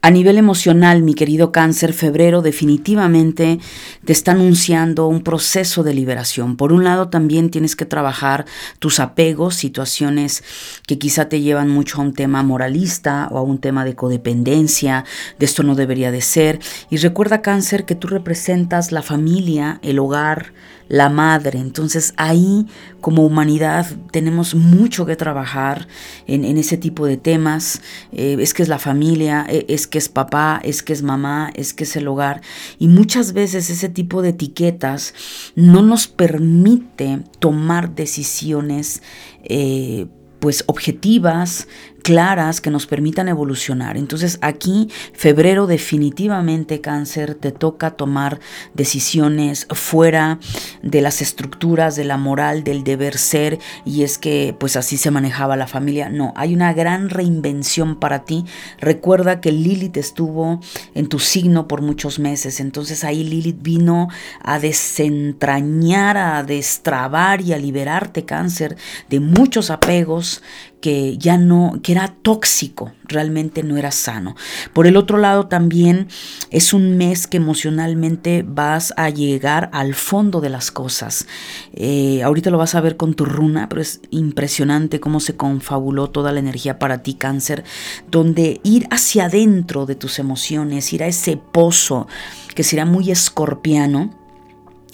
A 0.00 0.12
nivel 0.12 0.38
emocional, 0.38 1.02
mi 1.02 1.12
querido 1.12 1.50
cáncer, 1.50 1.92
febrero 1.92 2.40
definitivamente 2.40 3.58
te 4.04 4.12
está 4.12 4.30
anunciando 4.30 5.08
un 5.08 5.24
proceso 5.24 5.82
de 5.82 5.92
liberación. 5.92 6.56
Por 6.56 6.72
un 6.72 6.84
lado, 6.84 7.08
también 7.08 7.50
tienes 7.50 7.74
que 7.74 7.84
trabajar 7.84 8.46
tus 8.78 9.00
apegos, 9.00 9.56
situaciones 9.56 10.44
que 10.86 10.98
quizá 10.98 11.28
te 11.28 11.40
llevan 11.40 11.68
mucho 11.68 11.98
a 11.98 12.04
un 12.04 12.14
tema 12.14 12.44
moralista 12.44 13.26
o 13.32 13.38
a 13.38 13.42
un 13.42 13.58
tema 13.58 13.84
de 13.84 13.96
codependencia, 13.96 15.04
de 15.36 15.44
esto 15.44 15.64
no 15.64 15.74
debería 15.74 16.12
de 16.12 16.20
ser. 16.20 16.60
Y 16.90 16.98
recuerda, 16.98 17.42
cáncer, 17.42 17.84
que 17.84 17.96
tú 17.96 18.06
representas 18.06 18.92
la 18.92 19.02
familia, 19.02 19.80
el 19.82 19.98
hogar, 19.98 20.52
la 20.88 21.08
madre. 21.08 21.58
Entonces 21.58 22.14
ahí 22.16 22.66
como 23.00 23.24
humanidad 23.24 23.86
tenemos 24.10 24.54
mucho 24.54 25.06
que 25.06 25.16
trabajar 25.16 25.86
en, 26.26 26.44
ese 26.58 26.76
tipo 26.76 27.06
de 27.06 27.16
temas. 27.16 27.82
Eh, 28.12 28.36
es 28.40 28.54
que 28.54 28.62
es 28.62 28.68
la 28.68 28.78
familia, 28.78 29.46
e, 29.48 29.66
es 29.68 29.86
que 29.86 29.98
es 29.98 30.08
papá, 30.08 30.60
es 30.62 30.82
que 30.82 30.92
es 30.92 31.02
mamá, 31.02 31.50
es 31.54 31.74
que 31.74 31.84
es 31.84 31.96
el 31.96 32.08
hogar. 32.08 32.40
Y 32.78 32.88
muchas 32.88 33.32
veces 33.32 33.70
ese 33.70 33.88
tipo 33.88 34.22
de 34.22 34.30
etiquetas 34.30 35.14
no 35.54 35.82
nos 35.82 36.08
permite 36.08 37.20
tomar 37.38 37.94
decisiones 37.94 39.02
eh, 39.44 40.06
pues 40.40 40.64
objetivas, 40.66 41.66
claras 42.08 42.62
que 42.62 42.70
nos 42.70 42.86
permitan 42.86 43.28
evolucionar. 43.28 43.98
Entonces 43.98 44.38
aquí, 44.40 44.88
febrero 45.12 45.66
definitivamente 45.66 46.80
cáncer, 46.80 47.34
te 47.34 47.52
toca 47.52 47.90
tomar 47.90 48.40
decisiones 48.72 49.66
fuera 49.72 50.38
de 50.82 51.02
las 51.02 51.20
estructuras, 51.20 51.96
de 51.96 52.04
la 52.04 52.16
moral, 52.16 52.64
del 52.64 52.82
deber 52.82 53.18
ser, 53.18 53.58
y 53.84 54.04
es 54.04 54.16
que 54.16 54.56
pues 54.58 54.76
así 54.76 54.96
se 54.96 55.10
manejaba 55.10 55.54
la 55.54 55.66
familia. 55.66 56.08
No, 56.08 56.32
hay 56.34 56.54
una 56.54 56.72
gran 56.72 57.10
reinvención 57.10 58.00
para 58.00 58.24
ti. 58.24 58.46
Recuerda 58.80 59.42
que 59.42 59.52
Lilith 59.52 59.98
estuvo 59.98 60.60
en 60.94 61.08
tu 61.10 61.18
signo 61.18 61.68
por 61.68 61.82
muchos 61.82 62.18
meses, 62.18 62.58
entonces 62.58 63.04
ahí 63.04 63.22
Lilith 63.22 63.60
vino 63.60 64.08
a 64.40 64.58
desentrañar, 64.58 66.16
a 66.16 66.42
destrabar 66.42 67.42
y 67.42 67.52
a 67.52 67.58
liberarte 67.58 68.24
cáncer 68.24 68.78
de 69.10 69.20
muchos 69.20 69.68
apegos 69.70 70.40
que 70.80 71.18
ya 71.18 71.38
no, 71.38 71.80
que 71.82 71.92
era 71.92 72.14
tóxico, 72.22 72.92
realmente 73.04 73.62
no 73.62 73.76
era 73.76 73.90
sano. 73.90 74.36
Por 74.72 74.86
el 74.86 74.96
otro 74.96 75.18
lado 75.18 75.46
también 75.46 76.08
es 76.50 76.72
un 76.72 76.96
mes 76.96 77.26
que 77.26 77.38
emocionalmente 77.38 78.44
vas 78.46 78.94
a 78.96 79.10
llegar 79.10 79.70
al 79.72 79.94
fondo 79.94 80.40
de 80.40 80.50
las 80.50 80.70
cosas. 80.70 81.26
Eh, 81.72 82.22
ahorita 82.22 82.50
lo 82.50 82.58
vas 82.58 82.74
a 82.74 82.80
ver 82.80 82.96
con 82.96 83.14
tu 83.14 83.24
runa, 83.24 83.68
pero 83.68 83.82
es 83.82 84.00
impresionante 84.10 85.00
cómo 85.00 85.20
se 85.20 85.36
confabuló 85.36 86.10
toda 86.10 86.32
la 86.32 86.40
energía 86.40 86.78
para 86.78 87.02
ti, 87.02 87.14
cáncer, 87.14 87.64
donde 88.10 88.60
ir 88.62 88.86
hacia 88.90 89.24
adentro 89.24 89.86
de 89.86 89.96
tus 89.96 90.18
emociones, 90.18 90.92
ir 90.92 91.02
a 91.02 91.08
ese 91.08 91.36
pozo 91.36 92.06
que 92.54 92.62
será 92.62 92.84
muy 92.84 93.10
escorpiano, 93.10 94.14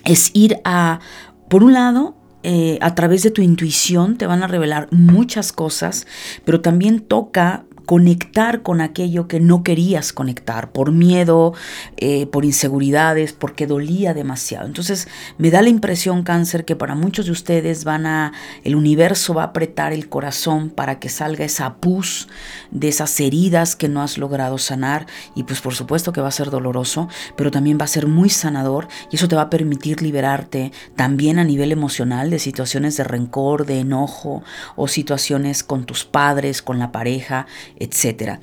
es 0.04 0.30
ir 0.34 0.58
a, 0.64 1.00
por 1.48 1.64
un 1.64 1.72
lado, 1.72 2.14
eh, 2.44 2.78
a 2.82 2.94
través 2.94 3.22
de 3.22 3.30
tu 3.30 3.40
intuición 3.42 4.16
te 4.16 4.26
van 4.26 4.42
a 4.42 4.46
revelar 4.46 4.86
muchas 4.90 5.50
cosas, 5.52 6.06
pero 6.44 6.60
también 6.60 7.00
toca 7.00 7.64
conectar 7.84 8.62
con 8.62 8.80
aquello 8.80 9.28
que 9.28 9.40
no 9.40 9.62
querías 9.62 10.12
conectar, 10.12 10.72
por 10.72 10.92
miedo, 10.92 11.54
eh, 11.96 12.26
por 12.26 12.44
inseguridades, 12.44 13.32
porque 13.32 13.66
dolía 13.66 14.14
demasiado. 14.14 14.66
Entonces 14.66 15.08
me 15.38 15.50
da 15.50 15.62
la 15.62 15.68
impresión, 15.68 16.22
cáncer, 16.22 16.64
que 16.64 16.76
para 16.76 16.94
muchos 16.94 17.26
de 17.26 17.32
ustedes 17.32 17.84
van 17.84 18.06
a, 18.06 18.32
el 18.64 18.76
universo 18.76 19.34
va 19.34 19.42
a 19.42 19.46
apretar 19.46 19.92
el 19.92 20.08
corazón 20.08 20.70
para 20.70 20.98
que 20.98 21.08
salga 21.08 21.44
esa 21.44 21.76
pus 21.76 22.28
de 22.70 22.88
esas 22.88 23.18
heridas 23.20 23.76
que 23.76 23.88
no 23.88 24.02
has 24.02 24.18
logrado 24.18 24.58
sanar 24.58 25.06
y 25.34 25.44
pues 25.44 25.60
por 25.60 25.74
supuesto 25.74 26.12
que 26.12 26.20
va 26.20 26.28
a 26.28 26.32
ser 26.32 26.50
doloroso, 26.50 27.08
pero 27.36 27.50
también 27.50 27.78
va 27.80 27.84
a 27.84 27.88
ser 27.88 28.06
muy 28.06 28.30
sanador 28.30 28.88
y 29.10 29.16
eso 29.16 29.28
te 29.28 29.36
va 29.36 29.42
a 29.42 29.50
permitir 29.50 30.02
liberarte 30.02 30.72
también 30.96 31.38
a 31.38 31.44
nivel 31.44 31.72
emocional 31.72 32.30
de 32.30 32.38
situaciones 32.38 32.96
de 32.96 33.04
rencor, 33.04 33.66
de 33.66 33.80
enojo 33.80 34.42
o 34.76 34.88
situaciones 34.88 35.62
con 35.62 35.84
tus 35.84 36.04
padres, 36.04 36.62
con 36.62 36.78
la 36.78 36.92
pareja, 36.92 37.46
etc. 37.78 38.38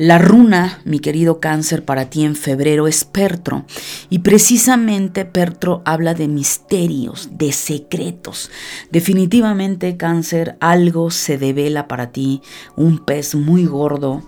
La 0.00 0.16
runa, 0.16 0.80
mi 0.86 0.98
querido 0.98 1.40
cáncer, 1.40 1.84
para 1.84 2.08
ti 2.08 2.24
en 2.24 2.34
febrero 2.34 2.88
es 2.88 3.04
Pertro. 3.04 3.66
Y 4.08 4.20
precisamente 4.20 5.26
Pertro 5.26 5.82
habla 5.84 6.14
de 6.14 6.26
misterios, 6.26 7.28
de 7.32 7.52
secretos. 7.52 8.50
Definitivamente 8.90 9.98
cáncer, 9.98 10.56
algo 10.60 11.10
se 11.10 11.36
devela 11.36 11.86
para 11.86 12.12
ti, 12.12 12.40
un 12.76 13.04
pez 13.04 13.34
muy 13.34 13.66
gordo 13.66 14.22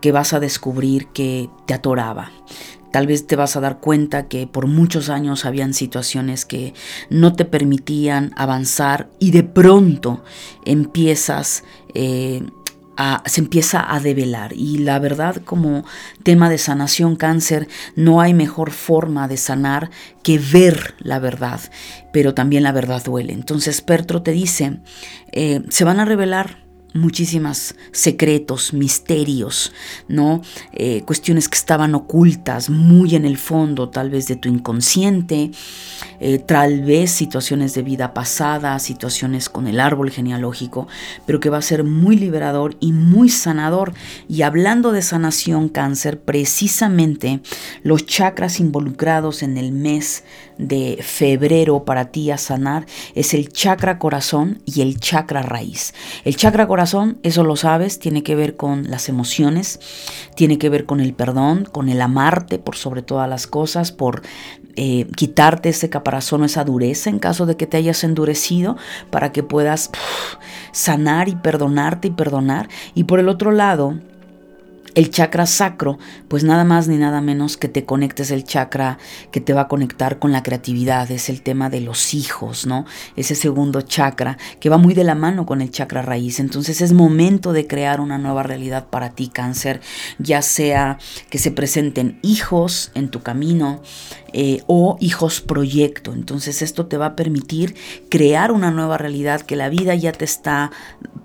que 0.00 0.12
vas 0.12 0.32
a 0.32 0.40
descubrir 0.40 1.08
que 1.08 1.50
te 1.66 1.74
atoraba. 1.74 2.30
Tal 2.90 3.06
vez 3.06 3.26
te 3.26 3.36
vas 3.36 3.54
a 3.54 3.60
dar 3.60 3.80
cuenta 3.80 4.28
que 4.28 4.46
por 4.46 4.66
muchos 4.66 5.10
años 5.10 5.44
habían 5.44 5.74
situaciones 5.74 6.46
que 6.46 6.72
no 7.10 7.34
te 7.34 7.44
permitían 7.44 8.32
avanzar 8.34 9.10
y 9.18 9.30
de 9.30 9.42
pronto 9.42 10.24
empiezas 10.64 11.64
eh, 11.92 12.42
se 13.26 13.40
empieza 13.40 13.94
a 13.94 14.00
develar. 14.00 14.52
Y 14.54 14.78
la 14.78 14.98
verdad, 14.98 15.36
como 15.44 15.84
tema 16.22 16.50
de 16.50 16.58
sanación 16.58 17.16
cáncer, 17.16 17.68
no 17.94 18.20
hay 18.20 18.34
mejor 18.34 18.70
forma 18.70 19.28
de 19.28 19.36
sanar 19.36 19.90
que 20.22 20.38
ver 20.38 20.94
la 20.98 21.18
verdad, 21.18 21.60
pero 22.12 22.34
también 22.34 22.62
la 22.62 22.72
verdad 22.72 23.02
duele. 23.04 23.32
Entonces 23.32 23.80
Pertro 23.80 24.22
te 24.22 24.32
dice, 24.32 24.80
eh, 25.32 25.62
se 25.68 25.84
van 25.84 26.00
a 26.00 26.04
revelar 26.04 26.67
muchísimos 26.94 27.74
secretos, 27.92 28.72
misterios, 28.72 29.72
¿no? 30.08 30.42
Eh, 30.72 31.02
cuestiones 31.04 31.48
que 31.48 31.56
estaban 31.56 31.94
ocultas 31.94 32.70
muy 32.70 33.14
en 33.14 33.24
el 33.24 33.36
fondo, 33.36 33.88
tal 33.88 34.10
vez 34.10 34.26
de 34.26 34.36
tu 34.36 34.48
inconsciente, 34.48 35.50
eh, 36.20 36.38
tal 36.38 36.82
vez 36.82 37.10
situaciones 37.10 37.74
de 37.74 37.82
vida 37.82 38.14
pasada, 38.14 38.78
situaciones 38.78 39.48
con 39.48 39.66
el 39.66 39.80
árbol 39.80 40.10
genealógico, 40.10 40.88
pero 41.26 41.40
que 41.40 41.50
va 41.50 41.58
a 41.58 41.62
ser 41.62 41.84
muy 41.84 42.16
liberador 42.16 42.76
y 42.80 42.92
muy 42.92 43.28
sanador. 43.28 43.92
Y 44.28 44.42
hablando 44.42 44.92
de 44.92 45.02
sanación 45.02 45.68
cáncer, 45.68 46.20
precisamente 46.20 47.40
los 47.82 48.06
chakras 48.06 48.60
involucrados 48.60 49.42
en 49.42 49.58
el 49.58 49.72
mes 49.72 50.24
de 50.58 50.98
febrero 51.02 51.84
para 51.84 52.06
ti 52.06 52.30
a 52.30 52.36
sanar 52.36 52.86
es 53.14 53.32
el 53.32 53.48
chakra 53.50 53.98
corazón 53.98 54.60
y 54.66 54.82
el 54.82 54.98
chakra 54.98 55.42
raíz. 55.42 55.94
El 56.24 56.36
chakra 56.36 56.66
corazón, 56.66 56.78
eso 57.22 57.44
lo 57.44 57.56
sabes, 57.56 57.98
tiene 57.98 58.22
que 58.22 58.34
ver 58.34 58.56
con 58.56 58.90
las 58.90 59.08
emociones, 59.08 59.80
tiene 60.34 60.58
que 60.58 60.68
ver 60.68 60.86
con 60.86 61.00
el 61.00 61.14
perdón, 61.14 61.64
con 61.70 61.88
el 61.88 62.00
amarte 62.00 62.58
por 62.58 62.76
sobre 62.76 63.02
todas 63.02 63.28
las 63.28 63.46
cosas, 63.46 63.92
por 63.92 64.22
eh, 64.76 65.06
quitarte 65.16 65.70
ese 65.70 65.90
caparazón 65.90 66.42
o 66.42 66.44
esa 66.44 66.64
dureza 66.64 67.10
en 67.10 67.18
caso 67.18 67.46
de 67.46 67.56
que 67.56 67.66
te 67.66 67.76
hayas 67.76 68.04
endurecido 68.04 68.76
para 69.10 69.32
que 69.32 69.42
puedas 69.42 69.90
sanar 70.72 71.28
y 71.28 71.34
perdonarte 71.34 72.08
y 72.08 72.10
perdonar. 72.12 72.68
Y 72.94 73.04
por 73.04 73.18
el 73.18 73.28
otro 73.28 73.50
lado, 73.50 73.98
el 74.94 75.10
chakra 75.10 75.46
sacro, 75.46 75.98
pues 76.28 76.44
nada 76.44 76.64
más 76.64 76.88
ni 76.88 76.96
nada 76.96 77.20
menos 77.20 77.56
que 77.56 77.68
te 77.68 77.84
conectes 77.84 78.30
el 78.30 78.44
chakra 78.44 78.98
que 79.30 79.40
te 79.40 79.52
va 79.52 79.62
a 79.62 79.68
conectar 79.68 80.18
con 80.18 80.32
la 80.32 80.42
creatividad, 80.42 81.10
es 81.10 81.28
el 81.28 81.42
tema 81.42 81.70
de 81.70 81.80
los 81.80 82.14
hijos, 82.14 82.66
¿no? 82.66 82.84
Ese 83.16 83.34
segundo 83.34 83.82
chakra 83.82 84.38
que 84.60 84.68
va 84.68 84.78
muy 84.78 84.94
de 84.94 85.04
la 85.04 85.14
mano 85.14 85.46
con 85.46 85.60
el 85.60 85.70
chakra 85.70 86.02
raíz. 86.02 86.40
Entonces 86.40 86.80
es 86.80 86.92
momento 86.92 87.52
de 87.52 87.66
crear 87.66 88.00
una 88.00 88.18
nueva 88.18 88.42
realidad 88.42 88.86
para 88.88 89.10
ti, 89.10 89.28
cáncer, 89.28 89.80
ya 90.18 90.42
sea 90.42 90.98
que 91.30 91.38
se 91.38 91.50
presenten 91.50 92.18
hijos 92.22 92.90
en 92.94 93.10
tu 93.10 93.20
camino, 93.20 93.82
eh, 94.32 94.62
o 94.66 94.98
hijos 95.00 95.40
proyecto. 95.40 96.12
Entonces 96.12 96.60
esto 96.60 96.86
te 96.86 96.98
va 96.98 97.06
a 97.06 97.16
permitir 97.16 97.74
crear 98.10 98.52
una 98.52 98.70
nueva 98.70 98.98
realidad 98.98 99.40
que 99.40 99.56
la 99.56 99.70
vida 99.70 99.94
ya 99.94 100.12
te 100.12 100.24
está 100.26 100.70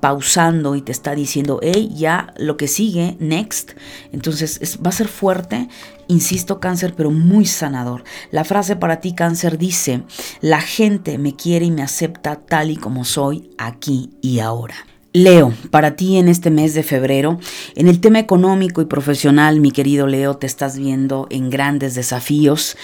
pausando 0.04 0.76
y 0.76 0.82
te 0.82 0.92
está 0.92 1.16
diciendo, 1.16 1.62
hey, 1.62 1.90
ya 1.96 2.34
lo 2.36 2.58
que 2.58 2.68
sigue, 2.68 3.16
next. 3.22 3.72
Entonces 4.12 4.60
va 4.86 4.90
a 4.90 4.92
ser 4.92 5.08
fuerte, 5.08 5.70
insisto, 6.10 6.60
cáncer, 6.60 6.94
pero 6.94 7.10
muy 7.10 7.46
sanador. 7.46 8.04
La 8.30 8.44
frase 8.44 8.76
para 8.76 9.00
ti, 9.00 9.16
cáncer, 9.16 9.58
dice, 9.58 10.04
la 10.42 10.60
gente 10.60 11.18
me 11.18 11.38
quiere 11.38 11.68
y 11.68 11.72
me 11.72 11.84
acepta 11.84 12.36
tal 12.36 12.70
y 12.70 12.76
como 12.76 13.06
soy 13.06 13.52
aquí 13.58 14.10
y 14.22 14.40
ahora. 14.40 14.76
Leo, 15.16 15.54
para 15.70 15.96
ti 15.96 16.18
en 16.18 16.28
este 16.28 16.50
mes 16.50 16.74
de 16.74 16.82
febrero, 16.82 17.40
en 17.76 17.88
el 17.88 18.02
tema 18.02 18.18
económico 18.18 18.82
y 18.82 18.86
profesional, 18.86 19.60
mi 19.60 19.70
querido 19.70 20.08
Leo, 20.08 20.38
te 20.38 20.48
estás 20.48 20.80
viendo 20.80 21.28
en 21.30 21.52
grandes 21.52 21.94
desafíos. 21.94 22.76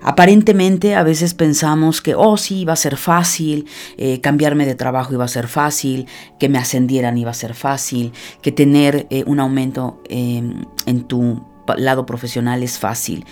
Aparentemente 0.00 0.94
a 0.94 1.02
veces 1.02 1.34
pensamos 1.34 2.00
que, 2.00 2.14
oh 2.14 2.38
sí, 2.38 2.60
iba 2.60 2.72
a 2.72 2.76
ser 2.76 2.96
fácil, 2.96 3.66
eh, 3.98 4.22
cambiarme 4.22 4.64
de 4.64 4.74
trabajo 4.74 5.12
iba 5.12 5.26
a 5.26 5.28
ser 5.28 5.46
fácil, 5.46 6.06
que 6.38 6.48
me 6.48 6.56
ascendieran 6.56 7.18
iba 7.18 7.32
a 7.32 7.34
ser 7.34 7.52
fácil, 7.52 8.14
que 8.40 8.50
tener 8.50 9.06
eh, 9.10 9.22
un 9.26 9.38
aumento 9.38 10.00
em, 10.08 10.64
en 10.86 11.04
tu 11.04 11.44
lado 11.76 12.06
profesional 12.06 12.62
es 12.62 12.78
fácil. 12.78 13.26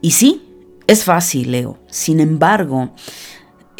Y 0.00 0.12
sí, 0.12 0.48
es 0.86 1.04
fácil, 1.04 1.52
Leo. 1.52 1.76
Sin 1.90 2.20
embargo, 2.20 2.90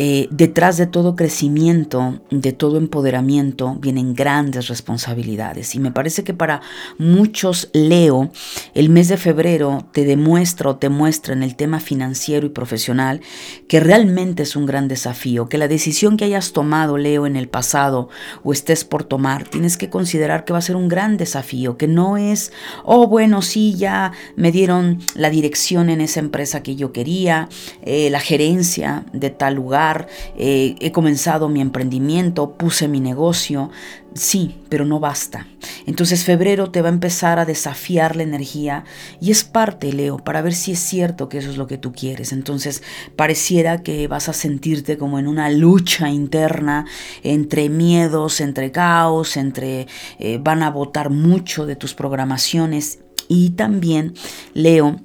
eh, 0.01 0.29
detrás 0.31 0.77
de 0.77 0.87
todo 0.87 1.17
crecimiento, 1.17 2.21
de 2.31 2.53
todo 2.53 2.79
empoderamiento, 2.79 3.75
vienen 3.81 4.15
grandes 4.15 4.69
responsabilidades. 4.69 5.75
Y 5.75 5.81
me 5.81 5.91
parece 5.91 6.23
que 6.23 6.35
para 6.35 6.63
muchos 6.99 7.69
Leo, 7.73 8.31
el 8.75 8.91
mes 8.91 9.09
de 9.09 9.17
febrero 9.17 9.89
te 9.93 10.05
demuestra 10.05 10.71
o 10.71 10.77
te 10.77 10.89
muestra 10.89 11.35
en 11.35 11.43
el 11.43 11.57
tema 11.57 11.81
financiero 11.81 12.47
y 12.47 12.51
profesional 12.51 13.21
que 13.67 13.81
realmente 13.81 14.45
es 14.45 14.55
un 14.55 14.67
gran 14.67 14.87
desafío, 14.87 15.49
que 15.49 15.59
la 15.59 15.67
decisión 15.67 16.17
que 16.17 16.27
hayas 16.27 16.53
tomado, 16.53 16.97
Leo, 16.97 17.27
en 17.27 17.35
el 17.35 17.49
pasado 17.49 18.09
o 18.45 18.53
estés 18.53 18.85
por 18.85 19.03
tomar, 19.03 19.49
tienes 19.49 19.77
que 19.77 19.91
considerar 19.91 20.45
que 20.45 20.53
va 20.53 20.61
a 20.61 20.63
ser 20.63 20.77
un 20.77 20.87
gran 20.87 21.17
desafío, 21.17 21.77
que 21.77 21.89
no 21.89 22.17
es, 22.17 22.53
oh, 22.85 23.09
bueno, 23.09 23.43
sí, 23.43 23.75
ya 23.75 24.13
me 24.37 24.53
dieron 24.53 25.01
la 25.17 25.29
dirección 25.29 25.91
en 25.91 26.01
esa 26.01 26.21
empresa 26.21 26.63
que 26.63 26.77
yo 26.77 26.93
quería, 26.93 27.49
eh, 27.83 28.11
la 28.11 28.21
gerencia 28.21 29.05
de 29.13 29.31
tal 29.31 29.55
lugar, 29.55 29.88
eh, 30.37 30.77
he 30.81 30.93
comenzado 30.93 31.49
mi 31.49 31.61
emprendimiento, 31.61 32.53
puse 32.53 32.89
mi 32.89 33.01
negocio, 33.01 33.71
sí, 34.15 34.57
pero 34.69 34.85
no 34.85 35.01
basta. 35.01 35.47
Entonces 35.87 36.25
febrero 36.25 36.71
te 36.71 36.83
va 36.83 36.89
a 36.89 36.93
empezar 36.93 37.39
a 37.39 37.45
desafiar 37.45 38.17
la 38.17 38.23
energía 38.23 38.85
y 39.21 39.31
es 39.31 39.45
parte, 39.45 39.93
Leo, 39.93 40.19
para 40.19 40.43
ver 40.43 40.55
si 40.55 40.73
es 40.73 40.79
cierto 40.79 41.29
que 41.29 41.39
eso 41.39 41.51
es 41.51 41.57
lo 41.57 41.67
que 41.67 41.79
tú 41.79 41.93
quieres. 41.93 42.33
Entonces 42.33 42.83
pareciera 43.17 43.83
que 43.83 44.09
vas 44.09 44.29
a 44.29 44.33
sentirte 44.33 44.99
como 44.99 45.19
en 45.19 45.27
una 45.27 45.51
lucha 45.51 46.11
interna 46.11 46.87
entre 47.23 47.69
miedos, 47.69 48.41
entre 48.41 48.71
caos, 48.71 49.37
entre 49.37 49.87
eh, 50.19 50.39
van 50.43 50.63
a 50.63 50.71
votar 50.71 51.11
mucho 51.11 51.67
de 51.67 51.77
tus 51.77 51.95
programaciones 51.95 53.01
y 53.29 53.51
también, 53.51 54.15
Leo, 54.55 55.01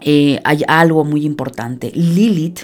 eh, 0.00 0.40
hay 0.44 0.62
algo 0.68 1.04
muy 1.04 1.24
importante. 1.24 1.90
Lilith 1.94 2.60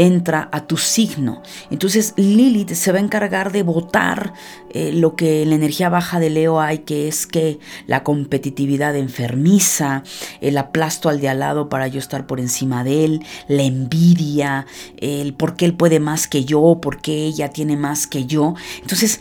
entra 0.00 0.48
a 0.50 0.66
tu 0.66 0.78
signo. 0.78 1.42
Entonces 1.70 2.14
Lilith 2.16 2.72
se 2.72 2.90
va 2.90 2.98
a 2.98 3.02
encargar 3.02 3.52
de 3.52 3.62
votar 3.62 4.32
eh, 4.70 4.92
lo 4.92 5.14
que 5.14 5.42
en 5.42 5.50
la 5.50 5.56
energía 5.56 5.90
baja 5.90 6.18
de 6.18 6.30
Leo 6.30 6.58
hay, 6.58 6.78
que 6.78 7.06
es 7.06 7.26
que 7.26 7.58
la 7.86 8.02
competitividad 8.02 8.96
enfermiza, 8.96 10.02
el 10.40 10.56
aplasto 10.56 11.10
al 11.10 11.20
de 11.20 11.28
al 11.28 11.40
lado 11.40 11.68
para 11.68 11.86
yo 11.86 11.98
estar 11.98 12.26
por 12.26 12.40
encima 12.40 12.82
de 12.82 13.04
él, 13.04 13.26
la 13.46 13.62
envidia, 13.62 14.66
el 14.96 15.34
por 15.34 15.54
qué 15.56 15.66
él 15.66 15.74
puede 15.74 16.00
más 16.00 16.28
que 16.28 16.46
yo, 16.46 16.78
por 16.80 17.02
qué 17.02 17.26
ella 17.26 17.50
tiene 17.50 17.76
más 17.76 18.06
que 18.06 18.24
yo. 18.24 18.54
Entonces, 18.80 19.20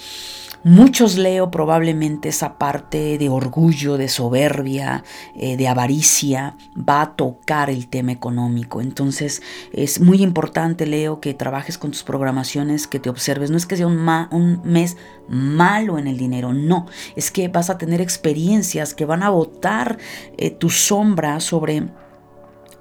Muchos 0.63 1.17
leo 1.17 1.51
probablemente 1.51 2.27
esa 2.27 2.57
parte 2.57 3.17
de 3.17 3.29
orgullo, 3.29 3.95
de 3.95 4.09
soberbia, 4.09 5.05
eh, 5.33 5.55
de 5.55 5.69
avaricia, 5.69 6.57
va 6.77 7.01
a 7.01 7.15
tocar 7.15 7.69
el 7.69 7.87
tema 7.87 8.11
económico. 8.11 8.81
Entonces 8.81 9.41
es 9.71 10.01
muy 10.01 10.21
importante, 10.21 10.85
Leo, 10.85 11.21
que 11.21 11.33
trabajes 11.33 11.77
con 11.77 11.91
tus 11.91 12.03
programaciones, 12.03 12.87
que 12.87 12.99
te 12.99 13.09
observes. 13.09 13.51
No 13.51 13.55
es 13.55 13.65
que 13.65 13.77
sea 13.77 13.87
un, 13.87 14.61
mes 14.65 14.97
malo 15.29 15.97
en 15.97 16.07
el 16.07 16.17
dinero, 16.17 16.53
no. 16.53 16.87
Es 17.15 17.31
que 17.31 17.47
vas 17.47 17.69
a 17.69 17.77
tener 17.77 18.01
experiencias 18.01 18.93
que 18.93 19.05
van 19.05 19.23
a 19.23 19.29
botar 19.29 19.97
eh, 20.37 20.51
tu 20.51 20.69
sombra 20.69 21.39
sobre 21.39 21.87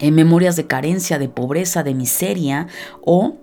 eh, 0.01 0.11
memorias 0.11 0.57
de 0.57 0.67
carencia, 0.67 1.21
de 1.21 1.29
pobreza, 1.29 1.85
de 1.85 1.95
miseria 1.95 2.67
o 3.03 3.37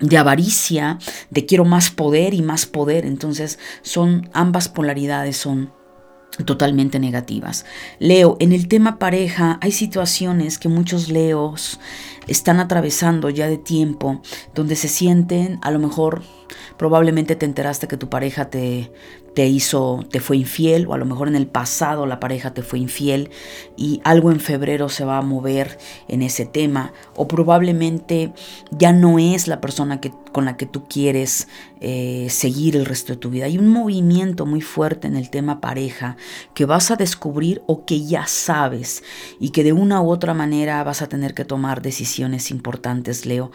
de 0.00 0.18
avaricia, 0.18 0.98
de 1.30 1.46
quiero 1.46 1.64
más 1.64 1.90
poder 1.90 2.34
y 2.34 2.42
más 2.42 2.66
poder. 2.66 3.06
Entonces 3.06 3.58
son 3.82 4.28
ambas 4.32 4.68
polaridades 4.68 5.36
son 5.36 5.72
totalmente 6.44 6.98
negativas. 6.98 7.64
Leo, 7.98 8.36
en 8.40 8.52
el 8.52 8.66
tema 8.66 8.98
pareja 8.98 9.58
hay 9.60 9.72
situaciones 9.72 10.58
que 10.58 10.68
muchos 10.68 11.08
leos 11.08 11.78
están 12.26 12.58
atravesando 12.58 13.30
ya 13.30 13.48
de 13.48 13.58
tiempo 13.58 14.20
donde 14.54 14.76
se 14.76 14.88
sienten 14.88 15.58
a 15.62 15.70
lo 15.70 15.78
mejor 15.78 16.22
probablemente 16.76 17.36
te 17.36 17.46
enteraste 17.46 17.88
que 17.88 17.96
tu 17.96 18.08
pareja 18.08 18.50
te 18.50 18.90
te 19.34 19.48
hizo, 19.48 20.04
te 20.10 20.20
fue 20.20 20.36
infiel, 20.36 20.86
o 20.86 20.94
a 20.94 20.98
lo 20.98 21.04
mejor 21.04 21.28
en 21.28 21.34
el 21.34 21.48
pasado 21.48 22.06
la 22.06 22.20
pareja 22.20 22.54
te 22.54 22.62
fue 22.62 22.78
infiel 22.78 23.30
y 23.76 24.00
algo 24.04 24.30
en 24.30 24.38
febrero 24.40 24.88
se 24.88 25.04
va 25.04 25.18
a 25.18 25.22
mover 25.22 25.76
en 26.08 26.22
ese 26.22 26.46
tema, 26.46 26.92
o 27.16 27.26
probablemente 27.26 28.32
ya 28.70 28.92
no 28.92 29.18
es 29.18 29.48
la 29.48 29.60
persona 29.60 30.00
que, 30.00 30.12
con 30.32 30.44
la 30.44 30.56
que 30.56 30.66
tú 30.66 30.84
quieres 30.88 31.48
eh, 31.80 32.28
seguir 32.30 32.76
el 32.76 32.86
resto 32.86 33.12
de 33.12 33.18
tu 33.18 33.30
vida. 33.30 33.46
Hay 33.46 33.58
un 33.58 33.68
movimiento 33.68 34.46
muy 34.46 34.60
fuerte 34.60 35.08
en 35.08 35.16
el 35.16 35.30
tema 35.30 35.60
pareja 35.60 36.16
que 36.54 36.64
vas 36.64 36.90
a 36.90 36.96
descubrir 36.96 37.60
o 37.66 37.84
que 37.84 38.04
ya 38.04 38.26
sabes 38.26 39.02
y 39.40 39.50
que 39.50 39.64
de 39.64 39.72
una 39.72 40.00
u 40.00 40.10
otra 40.10 40.32
manera 40.32 40.82
vas 40.84 41.02
a 41.02 41.08
tener 41.08 41.34
que 41.34 41.44
tomar 41.44 41.82
decisiones 41.82 42.50
importantes, 42.52 43.26
Leo, 43.26 43.50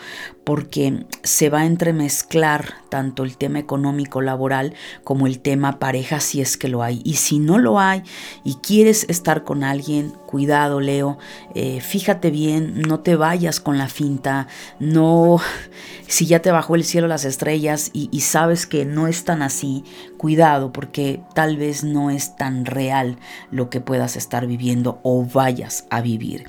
porque 0.50 1.06
se 1.22 1.52
va 1.52 1.60
a 1.60 1.66
entremezclar 1.68 2.74
tanto 2.90 3.24
el 3.24 3.38
tema 3.38 3.60
económico 3.60 4.20
laboral 4.20 4.74
como 5.04 5.28
el 5.28 5.42
tema 5.42 5.78
pareja 5.78 6.20
si 6.20 6.42
es 6.42 6.58
que 6.58 6.70
lo 6.70 6.82
hay. 6.82 7.02
Y 7.06 7.18
si 7.18 7.38
no 7.38 7.60
lo 7.60 7.80
hay 7.80 8.02
y 8.44 8.56
quieres 8.56 9.06
estar 9.10 9.44
con 9.44 9.64
alguien, 9.64 10.12
cuidado 10.30 10.80
Leo, 10.80 11.18
eh, 11.56 11.82
fíjate 11.82 12.30
bien, 12.30 12.82
no 12.82 13.00
te 13.00 13.16
vayas 13.16 13.60
con 13.60 13.80
la 13.80 13.88
finta, 13.88 14.46
no, 14.80 15.42
si 16.08 16.28
ya 16.28 16.40
te 16.40 16.52
bajó 16.52 16.76
el 16.76 16.84
cielo 16.84 17.08
las 17.08 17.26
estrellas 17.26 17.90
y, 17.94 18.08
sabes 18.20 18.68
que 18.68 18.86
no 18.86 19.08
es 19.08 19.24
tan 19.24 19.42
así, 19.42 19.84
cuidado 20.18 20.72
porque 20.72 21.20
tal 21.34 21.58
vez 21.58 21.84
no 21.84 22.12
es 22.12 22.36
tan 22.36 22.66
real 22.66 23.18
lo 23.50 23.72
que 23.72 23.82
puedas 23.82 24.18
estar 24.18 24.46
viviendo 24.46 25.00
o 25.02 25.26
vayas 25.26 25.86
a 25.90 26.02
vivir. 26.02 26.46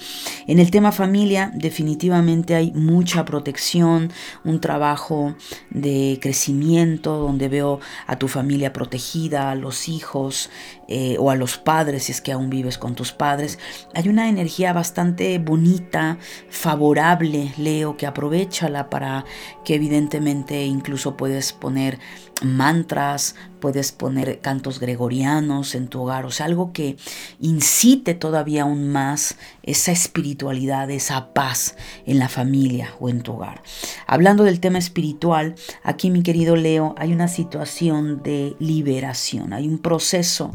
En 0.47 0.59
el 0.59 0.71
tema 0.71 0.93
familia 0.93 1.51
definitivamente 1.55 2.57
hay 2.57 2.73
mucha 2.73 3.25
protección, 3.25 4.12
un 4.45 4.61
trabajo 4.61 5.37
de 5.71 6.19
crecimiento 6.21 7.16
donde 7.16 7.49
veo 7.49 7.81
a 8.07 8.16
tu 8.16 8.29
familia 8.29 8.75
protegida 8.75 9.51
a 9.51 9.55
los 9.55 9.88
hijos 9.88 10.51
eh, 10.87 11.16
o 11.19 11.31
a 11.31 11.37
los 11.37 11.57
padres, 11.57 12.05
si 12.05 12.12
es 12.12 12.21
que 12.21 12.33
aún 12.33 12.51
vives 12.51 12.77
con 12.77 12.95
tus 12.95 13.12
padres. 13.12 13.59
Hay 13.94 14.09
una 14.09 14.28
energía 14.28 14.72
bastante 14.72 15.38
bonita, 15.38 16.18
favorable, 16.48 17.52
Leo, 17.56 17.96
que 17.96 18.06
aprovechala 18.06 18.90
para 18.90 19.24
que 19.64 19.74
evidentemente 19.74 20.64
incluso 20.64 21.16
puedes 21.16 21.52
poner 21.52 21.98
mantras, 22.42 23.35
puedes 23.61 23.92
poner 23.92 24.40
cantos 24.40 24.80
gregorianos 24.80 25.74
en 25.74 25.88
tu 25.88 26.02
hogar, 26.02 26.24
o 26.24 26.30
sea, 26.30 26.46
algo 26.46 26.72
que 26.72 26.96
incite 27.40 28.14
todavía 28.14 28.62
aún 28.62 28.90
más 28.90 29.37
esa 29.62 29.92
espiritualidad, 29.92 30.90
esa 30.90 31.33
paz 31.35 31.76
en 32.06 32.18
la 32.18 32.28
familia 32.28 32.94
o 32.98 33.09
en 33.09 33.20
tu 33.22 33.33
hogar. 33.33 33.62
Hablando 34.06 34.44
del 34.44 34.61
tema 34.61 34.78
espiritual, 34.78 35.54
aquí 35.83 36.11
mi 36.11 36.22
querido 36.22 36.56
Leo, 36.56 36.94
hay 36.98 37.12
una 37.12 37.28
situación 37.28 38.22
de 38.22 38.56
liberación, 38.59 39.52
hay 39.52 39.68
un 39.68 39.78
proceso 39.78 40.54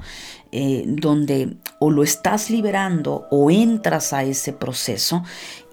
eh, 0.58 0.86
donde 0.88 1.58
o 1.80 1.92
lo 1.92 2.02
estás 2.02 2.50
liberando 2.50 3.28
o 3.30 3.52
entras 3.52 4.14
a 4.14 4.24
ese 4.24 4.54
proceso 4.54 5.22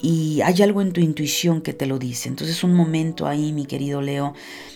y 0.00 0.40
hay 0.40 0.60
algo 0.60 0.82
en 0.82 0.92
tu 0.92 1.00
intuición 1.00 1.60
que 1.60 1.72
te 1.72 1.86
lo 1.86 2.00
dice. 2.00 2.28
Entonces 2.28 2.64
un 2.64 2.74
momento 2.74 3.28
ahí, 3.28 3.52
mi 3.52 3.64
querido 3.64 4.02
Leo, 4.02 4.34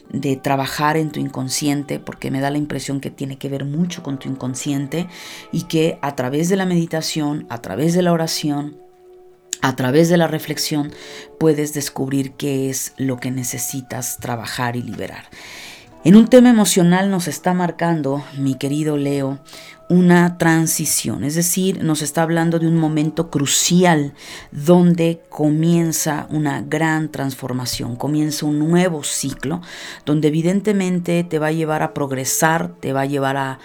de 0.09 0.37
trabajar 0.37 0.97
en 0.97 1.11
tu 1.11 1.19
inconsciente, 1.19 1.99
porque 1.99 2.31
me 2.31 2.38
da 2.38 2.53
la 2.53 2.59
impresión 2.59 3.01
que 3.01 3.11
tiene 3.11 3.37
que 3.37 3.49
ver 3.49 3.64
mucho 3.64 4.05
con 4.05 4.21
tu 4.21 4.29
inconsciente 4.29 5.09
y 5.51 5.62
que 5.62 5.99
a 6.03 6.14
través 6.14 6.49
de 6.49 6.55
la 6.55 6.66
meditación, 6.66 7.45
a 7.49 7.61
través 7.61 7.92
de 7.92 8.03
la 8.03 8.12
oración, 8.12 8.77
a 9.61 9.75
través 9.75 10.09
de 10.09 10.19
la 10.19 10.29
reflexión, 10.29 10.92
puedes 11.40 11.75
descubrir 11.75 12.35
qué 12.35 12.71
es 12.71 12.92
lo 12.97 13.16
que 13.16 13.33
necesitas 13.33 14.19
trabajar 14.19 14.77
y 14.77 14.83
liberar. 14.83 15.25
En 16.07 16.14
un 16.14 16.29
tema 16.29 16.51
emocional 16.51 17.11
nos 17.11 17.27
está 17.27 17.53
marcando, 17.53 18.25
mi 18.38 18.55
querido 18.55 18.97
Leo, 18.97 19.40
una 19.88 20.37
transición, 20.37 21.22
es 21.22 21.37
decir, 21.37 21.83
nos 21.85 22.03
está 22.03 22.22
hablando 22.22 22.59
de 22.59 22.66
un 22.66 22.77
momento 22.77 23.31
crucial 23.31 24.14
donde 24.51 25.22
comienza 25.29 26.27
una 26.31 26.61
gran 26.61 27.11
transformación, 27.11 27.94
comienza 27.94 28.46
un 28.46 28.59
nuevo 28.59 29.05
ciclo, 29.05 29.61
donde 30.05 30.29
evidentemente 30.29 31.22
te 31.22 31.38
va 31.38 31.49
a 31.49 31.53
llevar 31.53 31.83
a 31.83 31.94
progresar, 31.94 32.75
te 32.81 32.92
va 32.92 33.03
a 33.03 33.07
llevar 33.07 33.37
a, 33.37 33.61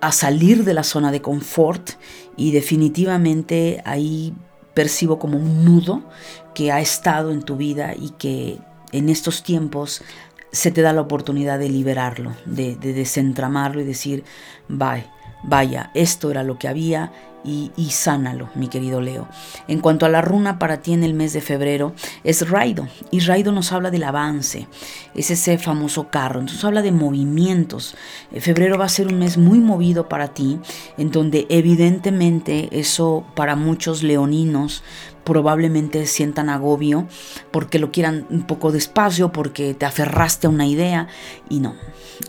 a 0.00 0.12
salir 0.12 0.64
de 0.64 0.74
la 0.74 0.82
zona 0.82 1.12
de 1.12 1.22
confort 1.22 1.90
y 2.36 2.50
definitivamente 2.50 3.80
ahí 3.84 4.34
percibo 4.74 5.18
como 5.18 5.38
un 5.38 5.64
nudo 5.64 6.02
que 6.54 6.72
ha 6.72 6.80
estado 6.80 7.30
en 7.30 7.42
tu 7.42 7.56
vida 7.56 7.94
y 7.96 8.10
que 8.10 8.58
en 8.92 9.08
estos 9.08 9.42
tiempos 9.42 10.02
se 10.52 10.70
te 10.70 10.82
da 10.82 10.92
la 10.92 11.00
oportunidad 11.00 11.58
de 11.58 11.68
liberarlo, 11.68 12.32
de, 12.44 12.76
desentramarlo 12.76 13.80
y 13.80 13.84
decir, 13.84 14.24
vaya, 14.68 15.12
vaya, 15.42 15.90
esto 15.94 16.30
era 16.30 16.42
lo 16.42 16.58
que 16.58 16.68
había 16.68 17.12
y, 17.44 17.90
sánalo, 17.90 18.50
mi 18.54 18.68
querido 18.68 19.00
Leo. 19.00 19.28
En 19.68 19.80
cuanto 19.80 20.06
a 20.06 20.08
la 20.08 20.20
runa 20.20 20.58
para 20.58 20.82
ti 20.82 20.92
en 20.92 21.04
el 21.04 21.14
mes 21.14 21.32
de 21.32 21.40
febrero, 21.40 21.94
es 22.24 22.48
Raido. 22.48 22.88
Y 23.10 23.20
Raido 23.20 23.52
nos 23.52 23.72
habla 23.72 23.90
del 23.90 24.04
avance, 24.04 24.68
es 25.14 25.30
ese 25.30 25.58
famoso 25.58 26.08
carro. 26.10 26.40
Entonces 26.40 26.64
habla 26.64 26.82
de 26.82 26.92
movimientos. 26.92 27.96
Eh, 28.32 28.40
febrero 28.40 28.78
va 28.78 28.84
a 28.84 28.90
ser 28.90 29.06
un 29.06 29.18
mes 29.18 29.38
muy 29.38 29.60
movido 29.60 30.08
para 30.08 30.34
ti, 30.34 30.58
en 30.96 31.10
donde 31.10 31.46
evidentemente 31.48 32.68
eso 32.72 33.24
para 33.34 33.56
muchos 33.56 34.02
leoninos 34.02 34.82
probablemente 35.28 36.06
sientan 36.06 36.48
agobio 36.48 37.06
porque 37.50 37.78
lo 37.78 37.92
quieran 37.92 38.26
un 38.30 38.44
poco 38.44 38.72
despacio, 38.72 39.30
porque 39.30 39.74
te 39.74 39.84
aferraste 39.84 40.46
a 40.46 40.50
una 40.50 40.66
idea 40.66 41.08
y 41.50 41.60
no. 41.60 41.74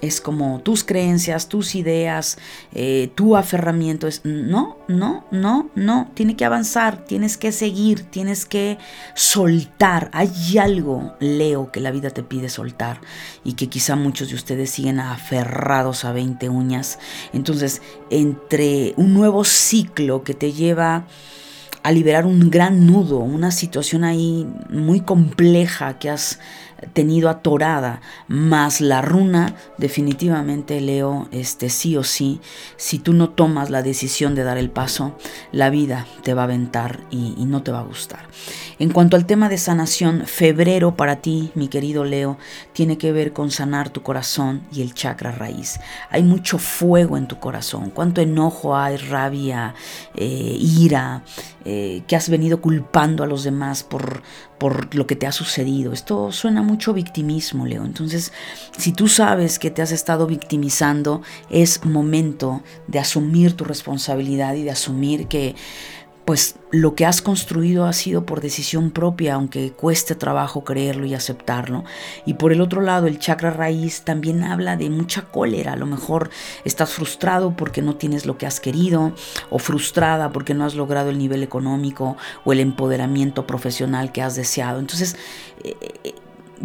Es 0.02 0.20
como 0.20 0.60
tus 0.60 0.84
creencias, 0.84 1.48
tus 1.48 1.76
ideas, 1.76 2.38
eh, 2.74 3.10
tu 3.16 3.38
aferramiento 3.38 4.06
es 4.06 4.26
no, 4.26 4.80
no, 4.90 4.99
no, 5.00 5.70
no. 5.76 6.12
Tiene 6.14 6.36
que 6.36 6.46
avanzar, 6.46 7.06
tienes 7.06 7.38
que 7.38 7.52
seguir, 7.52 8.04
tienes 8.04 8.46
que 8.46 8.78
soltar. 9.16 10.10
Hay 10.14 10.58
algo, 10.58 11.16
Leo, 11.20 11.72
que 11.72 11.80
la 11.80 11.92
vida 11.92 12.10
te 12.10 12.24
pide 12.24 12.50
soltar 12.50 13.02
y 13.44 13.54
que 13.54 13.68
quizá 13.68 13.96
muchos 13.96 14.30
de 14.30 14.36
ustedes 14.36 14.70
siguen 14.70 15.00
aferrados 15.00 16.06
a 16.06 16.12
20 16.12 16.50
uñas. 16.50 17.00
Entonces, 17.34 17.82
entre 18.10 18.94
un 18.98 19.14
nuevo 19.14 19.44
ciclo 19.44 20.24
que 20.24 20.34
te 20.34 20.52
lleva 20.54 21.06
a 21.84 21.92
liberar 21.92 22.26
un 22.26 22.50
gran 22.50 22.86
nudo, 22.86 23.20
una 23.20 23.52
situación 23.52 24.04
ahí 24.04 24.48
muy 24.70 25.02
compleja 25.02 25.98
que 25.98 26.10
has 26.10 26.40
tenido 26.94 27.30
atorada, 27.30 28.02
más 28.28 28.82
la 28.82 29.02
runa, 29.02 29.56
definitivamente 29.78 30.82
Leo, 30.82 31.28
este 31.32 31.70
sí 31.70 31.98
o 31.98 32.04
sí, 32.04 32.40
si 32.78 33.00
tú 33.00 33.14
no 33.14 33.30
tomas 33.30 33.70
la 33.70 33.82
decisión 33.82 34.36
de 34.36 34.44
dar 34.44 34.58
el 34.58 34.70
paso, 34.70 35.18
la 35.52 35.70
vida 35.70 36.06
te 36.24 36.34
va 36.34 36.42
a 36.42 36.46
aventar 36.46 37.02
y, 37.10 37.36
no 37.50 37.64
te 37.64 37.72
va 37.72 37.80
a 37.80 37.84
gustar. 37.84 38.28
En 38.78 38.92
cuanto 38.92 39.18
al 39.18 39.26
tema 39.26 39.50
de 39.50 39.58
sanación, 39.58 40.24
febrero 40.26 40.96
para 40.96 41.18
ti, 41.18 41.52
mi 41.56 41.68
querido 41.68 42.04
Leo, 42.04 42.38
tiene 42.74 42.98
que 42.98 43.12
ver 43.12 43.34
con 43.34 43.50
sanar 43.50 43.90
tu 43.90 44.04
corazón 44.04 44.62
y 44.72 44.82
el 44.82 44.94
chakra 44.94 45.32
raíz. 45.32 45.80
Hay 46.12 46.24
mucho 46.24 46.60
fuego 46.60 47.18
en 47.18 47.28
tu 47.28 47.40
corazón, 47.40 47.90
cuánto 47.90 48.22
enojo 48.22 48.78
hay, 48.78 48.98
rabia, 48.98 49.74
eh, 50.16 50.58
ira, 50.60 51.24
eh, 51.66 52.04
que 52.08 52.16
has 52.16 52.30
venido 52.30 52.62
culpando 52.62 53.24
a 53.24 53.28
los 53.28 53.44
demás 53.44 53.84
por, 53.84 54.22
por 54.60 54.94
lo 54.94 55.08
que 55.08 55.16
te 55.16 55.26
ha 55.26 55.32
sucedido. 55.32 55.94
Esto 55.94 56.32
suena 56.32 56.62
mucho 56.62 56.94
victimismo, 56.94 57.66
Leo. 57.66 57.86
Entonces, 57.86 58.32
si 58.78 58.92
tú 58.92 59.08
sabes 59.08 59.58
que 59.58 59.72
te 59.72 59.82
has 59.82 59.92
estado 59.92 60.28
victimizando, 60.28 61.22
es 61.50 61.86
momento 61.86 62.62
de 62.88 63.00
asumir 63.00 63.54
tu 63.54 63.64
responsabilidad 63.64 64.54
y 64.56 64.64
de 64.64 64.72
asumir 64.72 65.28
que 65.28 65.56
pues 66.30 66.58
lo 66.70 66.94
que 66.94 67.08
has 67.08 67.24
construido 67.24 67.88
ha 67.88 67.94
sido 67.94 68.24
por 68.24 68.40
decisión 68.40 68.92
propia, 68.92 69.34
aunque 69.34 69.72
cueste 69.72 70.14
trabajo 70.14 70.64
creerlo 70.64 71.08
y 71.08 71.16
aceptarlo. 71.16 71.86
Y 72.24 72.36
por 72.36 72.52
el 72.52 72.62
otro 72.62 72.82
lado, 72.82 73.08
el 73.08 73.18
chakra 73.18 73.50
raíz 73.50 74.04
también 74.04 74.44
habla 74.44 74.78
de 74.78 74.92
mucha 74.92 75.24
cólera. 75.24 75.74
A 75.74 75.76
lo 75.76 75.88
mejor 75.88 76.30
estás 76.66 76.92
frustrado 76.92 77.56
porque 77.58 77.82
no 77.82 77.96
tienes 77.96 78.28
lo 78.28 78.38
que 78.38 78.46
has 78.46 78.60
querido 78.60 79.12
o 79.50 79.58
frustrada 79.58 80.32
porque 80.32 80.54
no 80.54 80.66
has 80.66 80.76
logrado 80.76 81.10
el 81.10 81.18
nivel 81.18 81.42
económico 81.42 82.16
o 82.46 82.54
el 82.54 82.60
empoderamiento 82.60 83.48
profesional 83.48 84.12
que 84.12 84.22
has 84.22 84.36
deseado. 84.36 84.78
Entonces, 84.78 85.16
eh, 85.64 85.78
eh, 86.04 86.14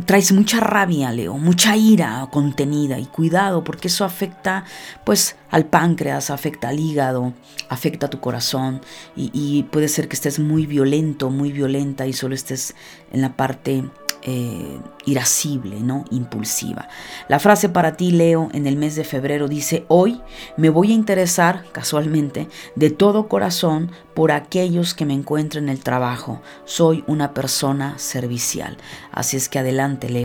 traes 0.07 0.33
mucha 0.33 0.61
rabia, 0.61 1.13
Leo, 1.13 1.39
mucha 1.39 1.77
ira 1.77 2.27
contenida 2.31 2.99
y 2.99 3.07
cuidado 3.07 3.65
porque 3.65 3.89
eso 3.89 4.05
afecta 4.05 4.65
pues 5.05 5.37
al 5.51 5.67
páncreas, 5.67 6.31
afecta 6.31 6.69
al 6.69 6.81
hígado, 6.81 7.33
afecta 7.69 8.07
a 8.07 8.11
tu 8.11 8.21
corazón 8.21 8.81
y, 9.17 9.31
y 9.33 9.65
puede 9.65 9.89
ser 9.89 10.09
que 10.09 10.17
estés 10.17 10.39
muy 10.39 10.67
violento, 10.67 11.31
muy 11.31 11.53
violenta 11.53 12.07
y 12.07 12.13
solo 12.13 12.35
estés 12.35 12.75
en 13.13 13.23
la 13.23 13.37
parte 13.37 13.85
eh, 14.25 14.81
irascible, 15.05 15.81
¿no? 15.81 16.05
Impulsiva. 16.11 16.89
La 17.29 17.39
frase 17.39 17.69
para 17.69 17.97
ti, 17.97 18.11
Leo, 18.11 18.49
en 18.53 18.67
el 18.67 18.77
mes 18.77 18.97
de 18.97 19.05
febrero 19.05 19.49
dice, 19.49 19.85
hoy 19.89 20.21
me 20.57 20.71
voy 20.71 20.93
a 20.93 20.95
interesar, 20.95 21.65
casualmente, 21.73 22.49
de 22.75 22.91
todo 22.91 23.29
corazón 23.29 23.91
por 24.15 24.33
aquellos 24.33 24.95
que 24.95 25.05
me 25.05 25.13
encuentren 25.13 25.65
en 25.65 25.71
el 25.71 25.81
trabajo. 25.81 26.41
Soy 26.65 27.05
una 27.07 27.35
persona 27.35 27.99
servicial. 27.99 28.79
Así 29.13 29.37
es 29.37 29.49
que 29.49 29.59
adelante, 29.59 30.09
Leo. 30.09 30.25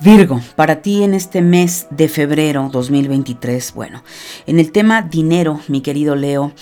Virgo, 0.00 0.40
para 0.56 0.82
ti 0.82 1.02
en 1.02 1.14
este 1.14 1.40
mes 1.40 1.86
de 1.90 2.08
febrero 2.08 2.68
2023, 2.70 3.74
bueno, 3.74 4.02
en 4.46 4.58
el 4.58 4.72
tema 4.72 5.02
dinero, 5.02 5.60
mi 5.68 5.82
querido 5.82 6.16
Leo, 6.16 6.52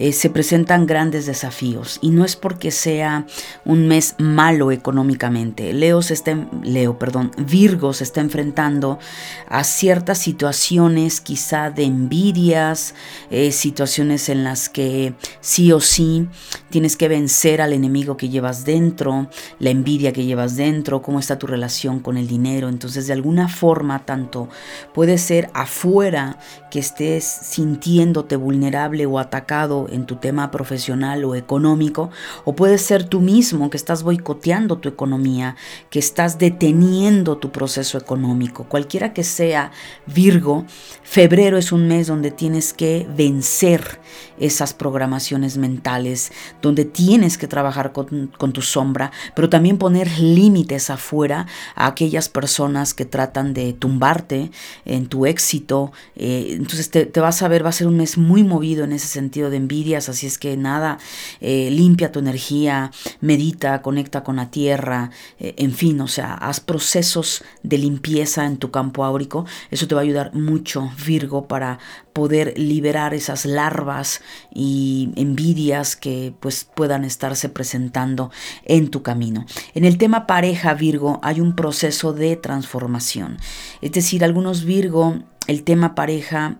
eh, 0.00 0.14
se 0.14 0.30
presentan 0.30 0.86
grandes 0.86 1.26
desafíos 1.26 1.98
y 2.00 2.08
no 2.08 2.24
es 2.24 2.34
porque 2.34 2.70
sea 2.70 3.26
un 3.66 3.86
mes 3.86 4.14
malo 4.16 4.72
económicamente. 4.72 5.74
Leo 5.74 6.00
se 6.00 6.14
está, 6.14 6.48
Leo, 6.62 6.98
perdón, 6.98 7.32
Virgo 7.36 7.92
se 7.92 8.04
está 8.04 8.22
enfrentando 8.22 8.98
a 9.46 9.62
ciertas 9.62 10.16
situaciones 10.16 11.20
quizá 11.20 11.70
de 11.70 11.84
envidias, 11.84 12.94
eh, 13.30 13.52
situaciones 13.52 14.30
en 14.30 14.42
las 14.42 14.70
que 14.70 15.12
sí 15.42 15.70
o 15.70 15.80
sí 15.80 16.28
tienes 16.70 16.96
que 16.96 17.08
vencer 17.08 17.60
al 17.60 17.74
enemigo 17.74 18.16
que 18.16 18.30
llevas 18.30 18.64
dentro, 18.64 19.28
la 19.58 19.68
envidia 19.68 20.14
que 20.14 20.24
llevas 20.24 20.56
dentro, 20.56 21.02
cómo 21.02 21.18
está 21.18 21.38
tu 21.38 21.46
relación 21.46 22.00
con 22.00 22.16
el 22.16 22.26
dinero. 22.26 22.70
Entonces, 22.70 23.06
de 23.06 23.12
alguna 23.12 23.48
forma, 23.48 24.06
tanto 24.06 24.48
puede 24.94 25.18
ser 25.18 25.50
afuera 25.52 26.38
que 26.70 26.78
estés 26.78 27.24
sintiéndote 27.24 28.36
vulnerable 28.36 29.04
o 29.04 29.18
atacado 29.18 29.88
en 29.90 30.06
tu 30.06 30.16
tema 30.16 30.50
profesional 30.50 31.24
o 31.24 31.34
económico, 31.34 32.10
o 32.44 32.54
puede 32.54 32.78
ser 32.78 33.04
tú 33.04 33.20
mismo 33.20 33.70
que 33.70 33.76
estás 33.76 34.02
boicoteando 34.02 34.78
tu 34.78 34.88
economía, 34.88 35.56
que 35.90 35.98
estás 35.98 36.38
deteniendo 36.38 37.38
tu 37.38 37.50
proceso 37.50 37.98
económico. 37.98 38.64
Cualquiera 38.64 39.12
que 39.12 39.24
sea 39.24 39.72
Virgo, 40.06 40.64
febrero 41.02 41.58
es 41.58 41.72
un 41.72 41.88
mes 41.88 42.06
donde 42.06 42.30
tienes 42.30 42.72
que 42.72 43.06
vencer 43.16 44.00
esas 44.38 44.74
programaciones 44.74 45.56
mentales, 45.58 46.32
donde 46.62 46.84
tienes 46.84 47.38
que 47.38 47.46
trabajar 47.46 47.92
con, 47.92 48.30
tu 48.52 48.62
sombra, 48.62 49.12
pero 49.34 49.48
también 49.48 49.78
poner 49.78 50.10
límites 50.18 50.90
afuera 50.90 51.46
a 51.74 51.86
aquellas 51.86 52.28
personas 52.28 52.94
que 52.94 53.04
tratan 53.04 53.54
de 53.54 53.72
tumbarte 53.72 54.50
en 54.84 55.06
tu 55.06 55.26
éxito. 55.26 55.92
Eh, 56.16 56.54
entonces 56.56 56.90
te, 56.90 57.06
te 57.06 57.20
vas 57.20 57.42
a 57.42 57.48
ver, 57.48 57.64
va 57.64 57.68
a 57.68 57.72
ser 57.72 57.86
un 57.86 57.96
mes 57.96 58.18
muy 58.18 58.42
movido 58.42 58.84
en 58.84 58.92
ese 58.92 59.06
sentido 59.06 59.50
de 59.50 59.58
envidias, 59.70 60.08
así 60.08 60.26
es 60.26 60.36
que 60.36 60.56
nada, 60.56 60.98
eh, 61.40 61.70
limpia 61.70 62.10
tu 62.10 62.18
energía, 62.18 62.90
medita, 63.20 63.82
conecta 63.82 64.24
con 64.24 64.36
la 64.36 64.50
tierra, 64.50 65.10
eh, 65.38 65.54
en 65.58 65.72
fin, 65.72 66.00
o 66.00 66.08
sea, 66.08 66.34
haz 66.34 66.58
procesos 66.58 67.44
de 67.62 67.78
limpieza 67.78 68.46
en 68.46 68.56
tu 68.56 68.72
campo 68.72 69.04
áurico, 69.04 69.46
eso 69.70 69.86
te 69.86 69.94
va 69.94 70.00
a 70.00 70.04
ayudar 70.04 70.34
mucho, 70.34 70.90
Virgo, 71.06 71.46
para 71.46 71.78
poder 72.12 72.58
liberar 72.58 73.14
esas 73.14 73.46
larvas 73.46 74.20
y 74.52 75.10
envidias 75.14 75.94
que 75.94 76.34
pues 76.40 76.64
puedan 76.64 77.04
estarse 77.04 77.48
presentando 77.48 78.32
en 78.64 78.90
tu 78.90 79.02
camino. 79.02 79.46
En 79.74 79.84
el 79.84 79.96
tema 79.98 80.26
pareja 80.26 80.74
Virgo 80.74 81.20
hay 81.22 81.40
un 81.40 81.54
proceso 81.54 82.12
de 82.12 82.34
transformación. 82.34 83.38
Es 83.80 83.92
decir, 83.92 84.24
algunos 84.24 84.64
Virgo, 84.64 85.20
el 85.50 85.64
tema 85.64 85.96
pareja 85.96 86.58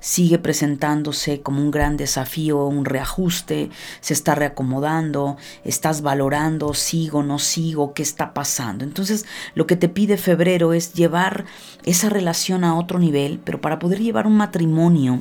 sigue 0.00 0.36
presentándose 0.36 1.42
como 1.42 1.62
un 1.62 1.70
gran 1.70 1.96
desafío, 1.96 2.66
un 2.66 2.84
reajuste, 2.84 3.70
se 4.00 4.14
está 4.14 4.34
reacomodando, 4.34 5.36
estás 5.62 6.02
valorando, 6.02 6.74
sigo, 6.74 7.22
no 7.22 7.38
sigo, 7.38 7.94
qué 7.94 8.02
está 8.02 8.34
pasando. 8.34 8.82
Entonces, 8.82 9.26
lo 9.54 9.68
que 9.68 9.76
te 9.76 9.88
pide 9.88 10.16
febrero 10.16 10.72
es 10.72 10.92
llevar 10.92 11.44
esa 11.84 12.08
relación 12.08 12.64
a 12.64 12.76
otro 12.76 12.98
nivel, 12.98 13.38
pero 13.44 13.60
para 13.60 13.78
poder 13.78 14.00
llevar 14.00 14.26
un 14.26 14.36
matrimonio 14.36 15.20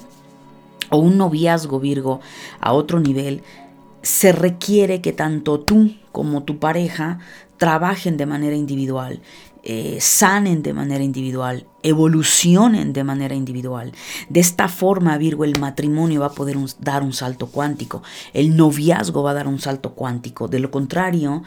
o 0.89 0.97
un 0.97 1.19
noviazgo 1.19 1.79
Virgo 1.79 2.21
a 2.59 2.73
otro 2.73 2.99
nivel, 2.99 3.43
se 4.01 4.31
requiere 4.31 4.99
que 4.99 5.13
tanto 5.13 5.59
tú 5.59 5.93
como 6.11 6.41
tu 6.41 6.57
pareja 6.57 7.19
trabajen 7.57 8.17
de 8.17 8.25
manera 8.25 8.55
individual, 8.55 9.21
eh, 9.63 9.97
sanen 10.01 10.63
de 10.63 10.73
manera 10.73 11.03
individual, 11.03 11.67
evolucionen 11.83 12.93
de 12.93 13.03
manera 13.03 13.35
individual. 13.35 13.91
De 14.29 14.39
esta 14.39 14.67
forma, 14.67 15.17
Virgo, 15.17 15.43
el 15.43 15.59
matrimonio 15.59 16.21
va 16.21 16.27
a 16.27 16.31
poder 16.31 16.57
dar 16.79 17.03
un 17.03 17.13
salto 17.13 17.47
cuántico, 17.47 18.01
el 18.33 18.55
noviazgo 18.55 19.23
va 19.23 19.31
a 19.31 19.35
dar 19.35 19.47
un 19.47 19.59
salto 19.59 19.93
cuántico. 19.93 20.47
De 20.47 20.59
lo 20.59 20.71
contrario, 20.71 21.43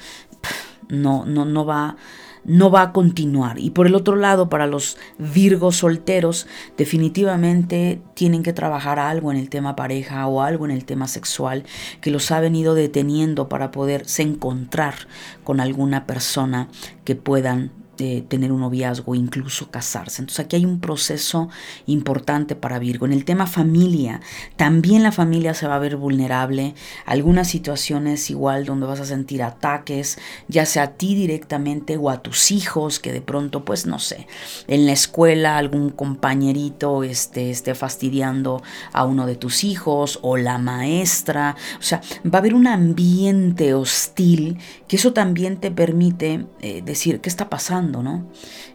no, 0.88 1.24
no, 1.24 1.44
no 1.44 1.64
va 1.64 1.96
no 2.44 2.70
va 2.70 2.82
a 2.82 2.92
continuar. 2.92 3.58
Y 3.58 3.70
por 3.70 3.86
el 3.86 3.94
otro 3.94 4.16
lado, 4.16 4.48
para 4.48 4.66
los 4.66 4.98
virgos 5.18 5.76
solteros, 5.76 6.46
definitivamente 6.76 8.00
tienen 8.14 8.42
que 8.42 8.52
trabajar 8.52 8.98
algo 8.98 9.32
en 9.32 9.38
el 9.38 9.48
tema 9.48 9.76
pareja 9.76 10.26
o 10.26 10.42
algo 10.42 10.64
en 10.66 10.70
el 10.70 10.84
tema 10.84 11.08
sexual 11.08 11.64
que 12.00 12.10
los 12.10 12.30
ha 12.30 12.40
venido 12.40 12.74
deteniendo 12.74 13.48
para 13.48 13.70
poderse 13.70 14.22
encontrar 14.22 14.94
con 15.42 15.60
alguna 15.60 16.06
persona 16.06 16.68
que 17.04 17.16
puedan 17.16 17.70
tener 17.94 18.52
un 18.52 18.60
noviazgo, 18.60 19.14
incluso 19.14 19.70
casarse. 19.70 20.22
Entonces 20.22 20.44
aquí 20.44 20.56
hay 20.56 20.64
un 20.64 20.80
proceso 20.80 21.48
importante 21.86 22.56
para 22.56 22.78
Virgo. 22.78 23.06
En 23.06 23.12
el 23.12 23.24
tema 23.24 23.46
familia, 23.46 24.20
también 24.56 25.02
la 25.02 25.12
familia 25.12 25.54
se 25.54 25.66
va 25.66 25.76
a 25.76 25.78
ver 25.78 25.96
vulnerable. 25.96 26.74
Algunas 27.06 27.48
situaciones 27.48 28.30
igual 28.30 28.64
donde 28.64 28.86
vas 28.86 29.00
a 29.00 29.04
sentir 29.04 29.42
ataques, 29.42 30.18
ya 30.48 30.66
sea 30.66 30.84
a 30.84 30.90
ti 30.92 31.14
directamente 31.14 31.96
o 31.96 32.10
a 32.10 32.22
tus 32.22 32.50
hijos, 32.50 32.98
que 32.98 33.12
de 33.12 33.20
pronto, 33.20 33.64
pues 33.64 33.86
no 33.86 33.98
sé, 33.98 34.26
en 34.66 34.86
la 34.86 34.92
escuela 34.92 35.56
algún 35.56 35.90
compañerito 35.90 37.04
este, 37.04 37.50
esté 37.50 37.74
fastidiando 37.74 38.62
a 38.92 39.04
uno 39.04 39.26
de 39.26 39.36
tus 39.36 39.64
hijos 39.64 40.18
o 40.22 40.36
la 40.36 40.58
maestra. 40.58 41.56
O 41.78 41.82
sea, 41.82 42.00
va 42.24 42.38
a 42.38 42.40
haber 42.40 42.54
un 42.54 42.66
ambiente 42.66 43.74
hostil 43.74 44.58
que 44.88 44.96
eso 44.96 45.12
también 45.12 45.58
te 45.58 45.70
permite 45.70 46.46
eh, 46.60 46.82
decir 46.82 47.20
qué 47.20 47.28
está 47.28 47.48
pasando 47.48 47.83
¿no? 47.90 48.28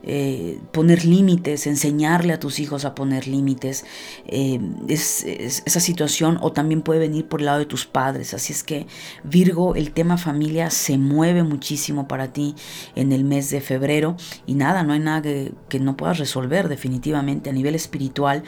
Eh, 0.04 0.60
poner 0.72 1.06
límites, 1.06 1.68
enseñarle 1.68 2.34
a 2.34 2.40
tus 2.40 2.60
hijos 2.60 2.86
a 2.86 2.96
poner 2.96 3.28
límites, 3.28 3.86
eh, 4.28 4.60
es, 4.88 5.24
esa 5.24 5.80
situación 5.80 6.38
o 6.42 6.52
también 6.52 6.82
puede 6.82 7.00
venir 7.00 7.28
por 7.28 7.42
el 7.42 7.48
lado 7.48 7.60
de 7.60 7.66
tus 7.66 7.86
padres. 7.86 8.34
Así 8.34 8.54
es 8.54 8.64
que 8.64 8.88
Virgo, 9.24 9.76
el 9.76 9.92
tema 9.92 10.18
familia 10.18 10.70
se 10.70 10.98
mueve 10.98 11.44
muchísimo 11.44 12.08
para 12.08 12.34
ti 12.34 12.56
en 12.96 13.12
el 13.12 13.24
mes 13.24 13.50
de 13.50 13.62
febrero 13.62 14.16
y 14.46 14.56
nada, 14.56 14.84
no 14.84 14.94
hay 14.94 15.00
nada 15.00 15.22
que, 15.22 15.52
que 15.68 15.80
no 15.80 15.98
puedas 15.98 16.18
resolver 16.18 16.70
definitivamente 16.70 17.50
a 17.50 17.54
nivel 17.54 17.76
espiritual. 17.76 18.44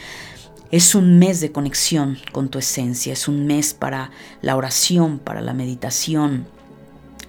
Es 0.72 0.95
un 0.95 1.20
mes 1.20 1.41
de 1.41 1.51
conexión 1.51 2.18
con 2.32 2.47
tu 2.47 2.57
esencia, 2.57 3.12
es 3.12 3.28
un 3.28 3.45
mes 3.45 3.74
para 3.74 4.12
la 4.41 4.55
oración, 4.55 5.20
para 5.20 5.41
la 5.41 5.53
meditación, 5.53 6.47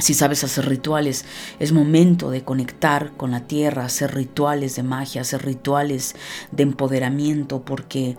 si 0.02 0.14
sabes 0.14 0.42
hacer 0.42 0.68
rituales, 0.68 1.24
es 1.60 1.70
momento 1.70 2.30
de 2.30 2.42
conectar 2.42 3.12
con 3.16 3.30
la 3.30 3.46
tierra, 3.46 3.84
hacer 3.84 4.12
rituales 4.12 4.74
de 4.74 4.82
magia, 4.82 5.20
hacer 5.20 5.44
rituales 5.44 6.16
de 6.50 6.64
empoderamiento, 6.64 7.62
porque 7.62 8.16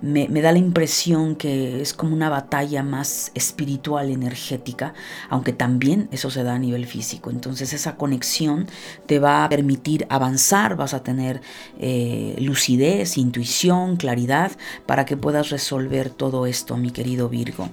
me, 0.00 0.28
da 0.28 0.52
la 0.52 0.58
impresión 0.58 1.34
que 1.34 1.82
es 1.82 1.92
como 1.92 2.14
una 2.14 2.28
batalla 2.28 2.84
más 2.84 3.32
espiritual, 3.34 4.10
energética, 4.10 4.94
aunque 5.28 5.52
también 5.52 6.08
eso 6.12 6.30
se 6.30 6.44
da 6.44 6.54
a 6.54 6.58
nivel 6.60 6.86
físico. 6.86 7.30
Entonces 7.30 7.72
esa 7.72 7.96
conexión 7.96 8.68
te 9.06 9.18
va 9.18 9.44
a 9.44 9.48
permitir 9.48 10.06
avanzar, 10.10 10.76
vas 10.76 10.94
a 10.94 11.02
tener 11.02 11.40
eh, 11.80 12.36
lucidez, 12.38 13.18
intuición, 13.18 13.96
claridad, 13.96 14.52
para 14.86 15.04
que 15.04 15.16
puedas 15.16 15.50
resolver 15.50 16.10
todo 16.10 16.46
esto, 16.46 16.76
mi 16.76 16.92
querido 16.92 17.28
Virgo. 17.28 17.70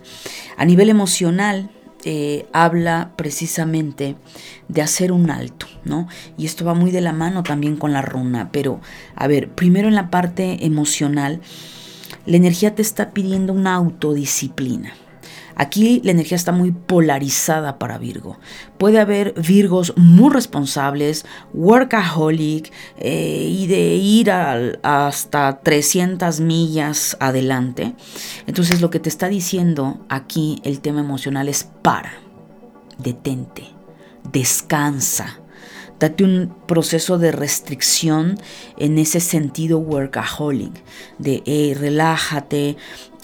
A 0.57 0.65
nivel 0.65 0.89
emocional, 0.89 1.69
eh, 2.03 2.47
habla 2.53 3.11
precisamente 3.15 4.15
de 4.67 4.81
hacer 4.81 5.11
un 5.11 5.29
alto, 5.29 5.67
¿no? 5.85 6.07
Y 6.37 6.45
esto 6.45 6.65
va 6.65 6.73
muy 6.73 6.91
de 6.91 7.01
la 7.01 7.13
mano 7.13 7.43
también 7.43 7.77
con 7.77 7.93
la 7.93 8.01
runa, 8.01 8.49
pero 8.51 8.81
a 9.15 9.27
ver, 9.27 9.49
primero 9.49 9.87
en 9.87 9.95
la 9.95 10.09
parte 10.09 10.65
emocional, 10.65 11.41
la 12.25 12.37
energía 12.37 12.75
te 12.75 12.81
está 12.81 13.11
pidiendo 13.11 13.53
una 13.53 13.75
autodisciplina. 13.75 14.93
Aquí 15.55 16.01
la 16.03 16.11
energía 16.11 16.35
está 16.35 16.51
muy 16.51 16.71
polarizada 16.71 17.77
para 17.79 17.97
Virgo. 17.97 18.37
Puede 18.77 18.99
haber 18.99 19.33
Virgos 19.33 19.93
muy 19.97 20.31
responsables, 20.31 21.25
workaholic 21.53 22.71
eh, 22.97 23.47
y 23.49 23.67
de 23.67 23.95
ir 23.95 24.31
hasta 24.31 25.59
300 25.61 26.39
millas 26.39 27.17
adelante. 27.19 27.95
Entonces 28.47 28.81
lo 28.81 28.89
que 28.89 28.99
te 28.99 29.09
está 29.09 29.27
diciendo 29.27 30.05
aquí 30.09 30.61
el 30.63 30.79
tema 30.81 31.01
emocional 31.01 31.49
es 31.49 31.69
para, 31.81 32.13
detente, 32.97 33.63
descansa. 34.31 35.37
Date 35.99 36.23
un 36.23 36.55
proceso 36.67 37.19
de 37.19 37.31
restricción 37.31 38.39
en 38.77 38.97
ese 38.97 39.19
sentido 39.19 39.77
workaholic, 39.77 40.73
de 41.19 41.75
relájate, 41.79 42.75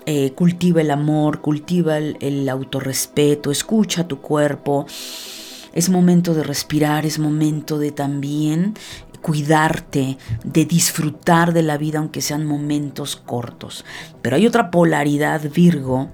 eh, 0.07 0.31
cultiva 0.31 0.79
el 0.79 0.89
amor, 0.89 1.41
cultiva 1.41 1.97
el, 1.97 2.15
el 2.21 2.47
autorrespeto, 2.47 3.51
escucha 3.51 4.07
tu 4.07 4.21
cuerpo. 4.21 4.85
Es 5.73 5.89
momento 5.89 6.33
de 6.33 6.43
respirar, 6.43 7.05
es 7.05 7.19
momento 7.19 7.77
de 7.77 7.91
también 7.91 8.73
cuidarte, 9.21 10.17
de 10.45 10.63
disfrutar 10.63 11.51
de 11.51 11.61
la 11.61 11.77
vida 11.77 11.99
aunque 11.99 12.21
sean 12.21 12.45
momentos 12.45 13.17
cortos. 13.17 13.83
Pero 14.21 14.37
hay 14.37 14.47
otra 14.47 14.71
polaridad, 14.71 15.41
Virgo, 15.53 16.09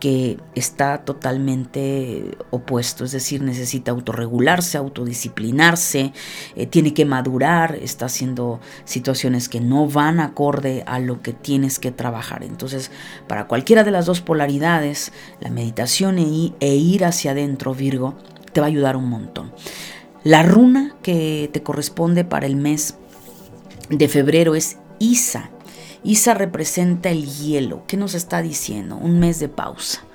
que 0.00 0.38
está 0.54 1.04
totalmente 1.04 2.36
opuesto, 2.50 3.04
es 3.04 3.12
decir, 3.12 3.42
necesita 3.42 3.92
autorregularse, 3.92 4.76
autodisciplinarse, 4.76 6.12
eh, 6.54 6.66
tiene 6.66 6.92
que 6.92 7.04
madurar, 7.04 7.76
está 7.76 8.06
haciendo 8.06 8.60
situaciones 8.84 9.48
que 9.48 9.60
no 9.60 9.88
van 9.88 10.20
acorde 10.20 10.84
a 10.86 10.98
lo 10.98 11.22
que 11.22 11.32
tienes 11.32 11.78
que 11.78 11.92
trabajar. 11.92 12.44
Entonces, 12.44 12.90
para 13.26 13.46
cualquiera 13.46 13.84
de 13.84 13.90
las 13.90 14.06
dos 14.06 14.20
polaridades, 14.20 15.12
la 15.40 15.50
meditación 15.50 16.18
e, 16.18 16.52
e 16.60 16.74
ir 16.74 17.04
hacia 17.04 17.30
adentro, 17.30 17.74
Virgo, 17.74 18.16
te 18.52 18.60
va 18.60 18.66
a 18.66 18.68
ayudar 18.68 18.96
un 18.96 19.08
montón. 19.08 19.52
La 20.24 20.42
runa 20.42 20.96
que 21.02 21.48
te 21.52 21.62
corresponde 21.62 22.24
para 22.24 22.46
el 22.46 22.56
mes 22.56 22.96
de 23.88 24.08
febrero 24.08 24.54
es 24.54 24.78
Isa. 24.98 25.50
Isa 26.02 26.34
representa 26.34 27.10
el 27.10 27.26
hielo. 27.26 27.82
¿Qué 27.86 27.96
nos 27.96 28.14
está 28.14 28.42
diciendo? 28.42 28.96
Un 28.96 29.18
mes 29.18 29.38
de 29.40 29.48
pausa. 29.48 30.05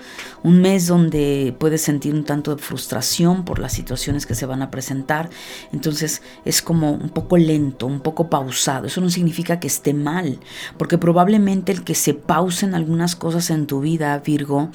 Un 0.43 0.61
mes 0.61 0.87
donde 0.87 1.55
puedes 1.59 1.81
sentir 1.81 2.13
un 2.13 2.23
tanto 2.23 2.55
de 2.55 2.61
frustración 2.61 3.45
por 3.45 3.59
las 3.59 3.73
situaciones 3.73 4.25
que 4.25 4.35
se 4.35 4.45
van 4.45 4.61
a 4.61 4.71
presentar. 4.71 5.29
Entonces 5.71 6.21
es 6.45 6.61
como 6.61 6.91
un 6.91 7.09
poco 7.09 7.37
lento, 7.37 7.87
un 7.87 8.01
poco 8.01 8.29
pausado. 8.29 8.87
Eso 8.87 9.01
no 9.01 9.09
significa 9.09 9.59
que 9.59 9.67
esté 9.67 9.93
mal, 9.93 10.39
porque 10.77 10.97
probablemente 10.97 11.71
el 11.71 11.83
que 11.83 11.95
se 11.95 12.13
pausen 12.13 12.75
algunas 12.75 13.15
cosas 13.15 13.49
en 13.49 13.67
tu 13.67 13.81
vida, 13.81 14.17
Virgo, 14.19 14.69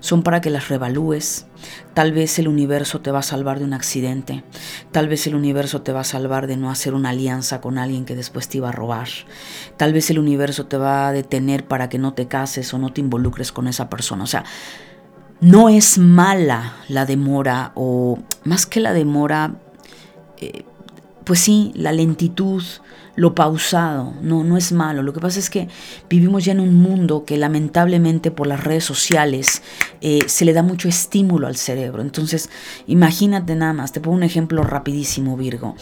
son 0.00 0.22
para 0.22 0.40
que 0.40 0.50
las 0.50 0.68
revalúes, 0.68 1.46
Tal 1.94 2.12
vez 2.12 2.38
el 2.38 2.48
universo 2.48 3.00
te 3.00 3.10
va 3.10 3.18
a 3.18 3.22
salvar 3.22 3.58
de 3.58 3.64
un 3.64 3.72
accidente. 3.72 4.44
Tal 4.92 5.08
vez 5.08 5.26
el 5.26 5.34
universo 5.34 5.82
te 5.82 5.92
va 5.92 6.00
a 6.00 6.04
salvar 6.04 6.46
de 6.46 6.56
no 6.56 6.70
hacer 6.70 6.94
una 6.94 7.10
alianza 7.10 7.60
con 7.60 7.78
alguien 7.78 8.04
que 8.04 8.14
después 8.14 8.48
te 8.48 8.58
iba 8.58 8.68
a 8.68 8.72
robar. 8.72 9.08
Tal 9.76 9.92
vez 9.92 10.08
el 10.10 10.18
universo 10.18 10.66
te 10.66 10.76
va 10.76 11.08
a 11.08 11.12
detener 11.12 11.66
para 11.66 11.88
que 11.88 11.98
no 11.98 12.14
te 12.14 12.28
cases 12.28 12.72
o 12.72 12.78
no 12.78 12.92
te 12.92 13.00
involucres 13.00 13.50
con 13.52 13.66
esa 13.66 13.90
persona. 13.90 14.24
O 14.24 14.28
sea, 14.28 14.44
no 15.40 15.68
es 15.68 15.98
mala 15.98 16.76
la 16.88 17.06
demora 17.06 17.72
o 17.74 18.18
más 18.44 18.66
que 18.66 18.80
la 18.80 18.92
demora, 18.92 19.54
eh, 20.38 20.64
pues 21.24 21.40
sí, 21.40 21.72
la 21.74 21.92
lentitud, 21.92 22.62
lo 23.16 23.34
pausado, 23.34 24.14
no, 24.22 24.44
no 24.44 24.56
es 24.56 24.72
malo. 24.72 25.02
Lo 25.02 25.12
que 25.12 25.20
pasa 25.20 25.38
es 25.38 25.50
que 25.50 25.68
vivimos 26.08 26.44
ya 26.44 26.52
en 26.52 26.60
un 26.60 26.74
mundo 26.74 27.24
que 27.24 27.36
lamentablemente 27.36 28.30
por 28.30 28.46
las 28.46 28.62
redes 28.62 28.84
sociales 28.84 29.62
eh, 30.00 30.20
se 30.26 30.44
le 30.44 30.52
da 30.52 30.62
mucho 30.62 30.88
estímulo 30.88 31.46
al 31.46 31.56
cerebro. 31.56 32.02
Entonces, 32.02 32.48
imagínate 32.86 33.54
nada 33.54 33.72
más, 33.72 33.92
te 33.92 34.00
pongo 34.00 34.16
un 34.16 34.22
ejemplo 34.22 34.62
rapidísimo, 34.62 35.36
Virgo. 35.36 35.76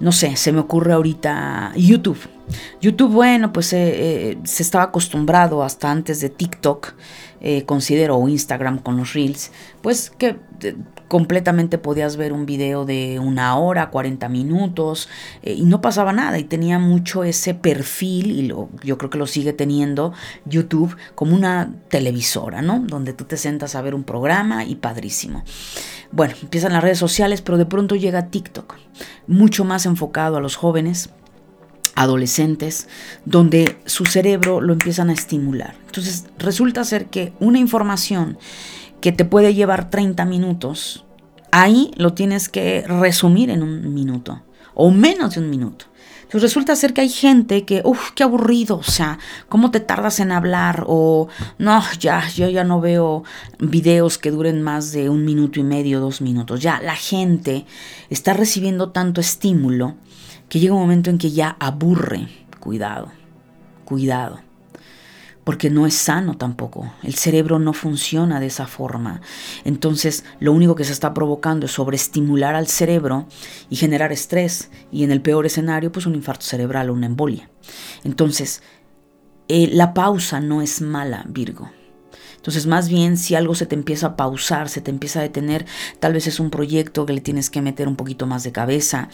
No 0.00 0.12
sé, 0.12 0.36
se 0.36 0.52
me 0.52 0.60
ocurre 0.60 0.92
ahorita 0.92 1.72
YouTube. 1.76 2.18
YouTube, 2.80 3.10
bueno, 3.10 3.52
pues 3.52 3.72
eh, 3.72 4.38
se 4.44 4.62
estaba 4.62 4.84
acostumbrado 4.84 5.62
hasta 5.62 5.90
antes 5.90 6.20
de 6.20 6.28
TikTok, 6.28 6.94
considero, 7.66 8.16
o 8.16 8.28
Instagram 8.28 8.78
con 8.78 8.96
los 8.96 9.12
Reels, 9.12 9.52
pues 9.82 10.10
que 10.10 10.36
completamente 11.08 11.78
podías 11.78 12.16
ver 12.16 12.32
un 12.32 12.46
video 12.46 12.84
de 12.84 13.18
una 13.20 13.56
hora, 13.56 13.90
40 13.90 14.28
minutos, 14.28 15.08
eh, 15.42 15.52
y 15.52 15.62
no 15.62 15.80
pasaba 15.80 16.12
nada, 16.12 16.38
y 16.38 16.44
tenía 16.44 16.78
mucho 16.78 17.24
ese 17.24 17.54
perfil, 17.54 18.32
y 18.32 18.42
lo, 18.48 18.68
yo 18.82 18.98
creo 18.98 19.10
que 19.10 19.18
lo 19.18 19.26
sigue 19.26 19.52
teniendo 19.52 20.12
YouTube, 20.44 20.96
como 21.14 21.34
una 21.34 21.72
televisora, 21.88 22.62
¿no? 22.62 22.80
Donde 22.80 23.12
tú 23.12 23.24
te 23.24 23.36
sientas 23.36 23.74
a 23.74 23.82
ver 23.82 23.94
un 23.94 24.04
programa 24.04 24.64
y 24.64 24.76
padrísimo. 24.76 25.44
Bueno, 26.10 26.34
empiezan 26.40 26.72
las 26.72 26.82
redes 26.82 26.98
sociales, 26.98 27.42
pero 27.42 27.58
de 27.58 27.66
pronto 27.66 27.94
llega 27.94 28.30
TikTok, 28.30 28.74
mucho 29.26 29.64
más 29.64 29.86
enfocado 29.86 30.36
a 30.36 30.40
los 30.40 30.56
jóvenes 30.56 31.10
adolescentes, 31.94 32.88
donde 33.24 33.78
su 33.84 34.04
cerebro 34.04 34.60
lo 34.60 34.72
empiezan 34.72 35.10
a 35.10 35.12
estimular. 35.12 35.83
Entonces 35.94 36.24
resulta 36.38 36.82
ser 36.82 37.06
que 37.06 37.32
una 37.38 37.60
información 37.60 38.36
que 39.00 39.12
te 39.12 39.24
puede 39.24 39.54
llevar 39.54 39.90
30 39.90 40.24
minutos, 40.24 41.04
ahí 41.52 41.92
lo 41.96 42.14
tienes 42.14 42.48
que 42.48 42.82
resumir 42.82 43.48
en 43.48 43.62
un 43.62 43.94
minuto 43.94 44.42
o 44.74 44.90
menos 44.90 45.34
de 45.34 45.40
un 45.40 45.50
minuto. 45.50 45.84
Entonces 46.22 46.50
resulta 46.50 46.74
ser 46.74 46.94
que 46.94 47.02
hay 47.02 47.08
gente 47.08 47.64
que, 47.64 47.80
uff, 47.84 48.10
qué 48.16 48.24
aburrido, 48.24 48.78
o 48.78 48.82
sea, 48.82 49.20
¿cómo 49.48 49.70
te 49.70 49.78
tardas 49.78 50.18
en 50.18 50.32
hablar? 50.32 50.82
O 50.88 51.28
no, 51.58 51.80
ya, 52.00 52.28
yo 52.30 52.48
ya 52.48 52.64
no 52.64 52.80
veo 52.80 53.22
videos 53.60 54.18
que 54.18 54.32
duren 54.32 54.62
más 54.62 54.90
de 54.90 55.10
un 55.10 55.24
minuto 55.24 55.60
y 55.60 55.62
medio, 55.62 56.00
dos 56.00 56.20
minutos. 56.20 56.58
Ya, 56.58 56.80
la 56.80 56.96
gente 56.96 57.66
está 58.10 58.32
recibiendo 58.32 58.90
tanto 58.90 59.20
estímulo 59.20 59.94
que 60.48 60.58
llega 60.58 60.74
un 60.74 60.80
momento 60.80 61.10
en 61.10 61.18
que 61.18 61.30
ya 61.30 61.56
aburre. 61.60 62.26
Cuidado, 62.58 63.12
cuidado 63.84 64.40
porque 65.44 65.70
no 65.70 65.86
es 65.86 65.94
sano 65.94 66.36
tampoco. 66.36 66.92
El 67.02 67.14
cerebro 67.14 67.58
no 67.58 67.72
funciona 67.72 68.40
de 68.40 68.46
esa 68.46 68.66
forma. 68.66 69.20
Entonces, 69.64 70.24
lo 70.40 70.52
único 70.52 70.74
que 70.74 70.84
se 70.84 70.92
está 70.92 71.14
provocando 71.14 71.66
es 71.66 71.72
sobreestimular 71.72 72.54
al 72.54 72.66
cerebro 72.66 73.26
y 73.68 73.76
generar 73.76 74.10
estrés. 74.12 74.70
Y 74.90 75.04
en 75.04 75.12
el 75.12 75.20
peor 75.20 75.46
escenario, 75.46 75.92
pues 75.92 76.06
un 76.06 76.14
infarto 76.14 76.44
cerebral 76.44 76.90
o 76.90 76.94
una 76.94 77.06
embolia. 77.06 77.50
Entonces, 78.02 78.62
eh, 79.48 79.68
la 79.70 79.92
pausa 79.92 80.40
no 80.40 80.62
es 80.62 80.80
mala, 80.80 81.24
Virgo. 81.28 81.70
Entonces, 82.44 82.66
más 82.66 82.90
bien, 82.90 83.16
si 83.16 83.34
algo 83.34 83.54
se 83.54 83.64
te 83.64 83.74
empieza 83.74 84.08
a 84.08 84.16
pausar, 84.16 84.68
se 84.68 84.82
te 84.82 84.90
empieza 84.90 85.20
a 85.20 85.22
detener, 85.22 85.64
tal 85.98 86.12
vez 86.12 86.26
es 86.26 86.40
un 86.40 86.50
proyecto 86.50 87.06
que 87.06 87.14
le 87.14 87.22
tienes 87.22 87.48
que 87.48 87.62
meter 87.62 87.88
un 87.88 87.96
poquito 87.96 88.26
más 88.26 88.42
de 88.42 88.52
cabeza, 88.52 89.08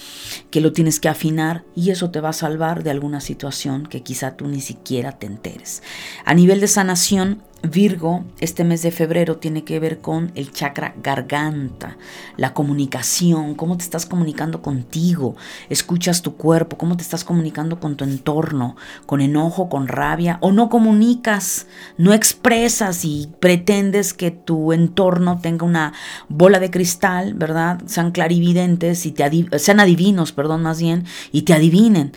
que 0.51 0.61
lo 0.61 0.73
tienes 0.73 0.99
que 0.99 1.09
afinar 1.09 1.63
y 1.77 1.91
eso 1.91 2.11
te 2.11 2.21
va 2.21 2.31
a 2.31 2.33
salvar 2.33 2.83
de 2.83 2.91
alguna 2.91 3.21
situación 3.21 3.87
que 3.87 4.03
quizá 4.03 4.37
tú 4.37 4.49
ni 4.49 4.61
siquiera 4.61 5.13
te 5.13 5.27
enteres. 5.27 5.85
A 6.25 6.35
nivel 6.35 6.59
de 6.59 6.67
sanación, 6.67 7.41
Virgo, 7.63 8.25
este 8.41 8.65
mes 8.65 8.81
de 8.81 8.91
febrero 8.91 9.37
tiene 9.37 9.65
que 9.65 9.79
ver 9.79 10.01
con 10.01 10.33
el 10.35 10.51
chakra 10.51 10.95
garganta, 11.03 11.99
la 12.39 12.55
comunicación, 12.55 13.55
cómo 13.55 13.77
te 13.77 13.85
estás 13.85 14.07
comunicando 14.07 14.63
contigo, 14.63 15.37
escuchas 15.69 16.23
tu 16.23 16.37
cuerpo, 16.37 16.79
cómo 16.79 16.97
te 16.97 17.03
estás 17.03 17.23
comunicando 17.23 17.79
con 17.79 17.97
tu 17.97 18.05
entorno, 18.05 18.77
con 19.05 19.21
enojo, 19.21 19.69
con 19.69 19.89
rabia, 19.89 20.39
o 20.41 20.53
no 20.53 20.71
comunicas, 20.71 21.67
no 21.99 22.15
expresas 22.15 23.05
y 23.05 23.31
pretendes 23.41 24.15
que 24.15 24.31
tu 24.31 24.73
entorno 24.73 25.39
tenga 25.43 25.67
una 25.67 25.93
bola 26.31 26.61
de 26.61 26.71
cristal, 26.71 27.35
¿verdad? 27.35 27.83
Sean 27.85 28.11
clarividentes 28.11 29.05
y 29.05 29.13
te 29.13 29.59
sean 29.59 29.81
adivinos, 29.81 30.33
perdón, 30.33 30.63
más 30.63 30.81
bien, 30.81 31.05
y 31.31 31.43
te 31.43 31.53
adivinen 31.53 32.13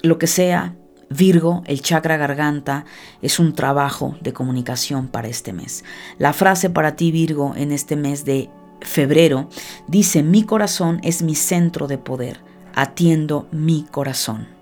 lo 0.00 0.16
que 0.16 0.28
sea, 0.28 0.77
Virgo, 1.10 1.62
el 1.66 1.80
chakra 1.80 2.16
garganta, 2.16 2.84
es 3.22 3.38
un 3.38 3.54
trabajo 3.54 4.16
de 4.20 4.32
comunicación 4.32 5.08
para 5.08 5.28
este 5.28 5.52
mes. 5.52 5.84
La 6.18 6.32
frase 6.32 6.70
para 6.70 6.96
ti, 6.96 7.10
Virgo, 7.10 7.54
en 7.56 7.72
este 7.72 7.96
mes 7.96 8.24
de 8.24 8.50
febrero, 8.80 9.48
dice, 9.86 10.22
mi 10.22 10.42
corazón 10.42 11.00
es 11.02 11.22
mi 11.22 11.34
centro 11.34 11.86
de 11.86 11.98
poder, 11.98 12.40
atiendo 12.74 13.48
mi 13.50 13.84
corazón. 13.90 14.57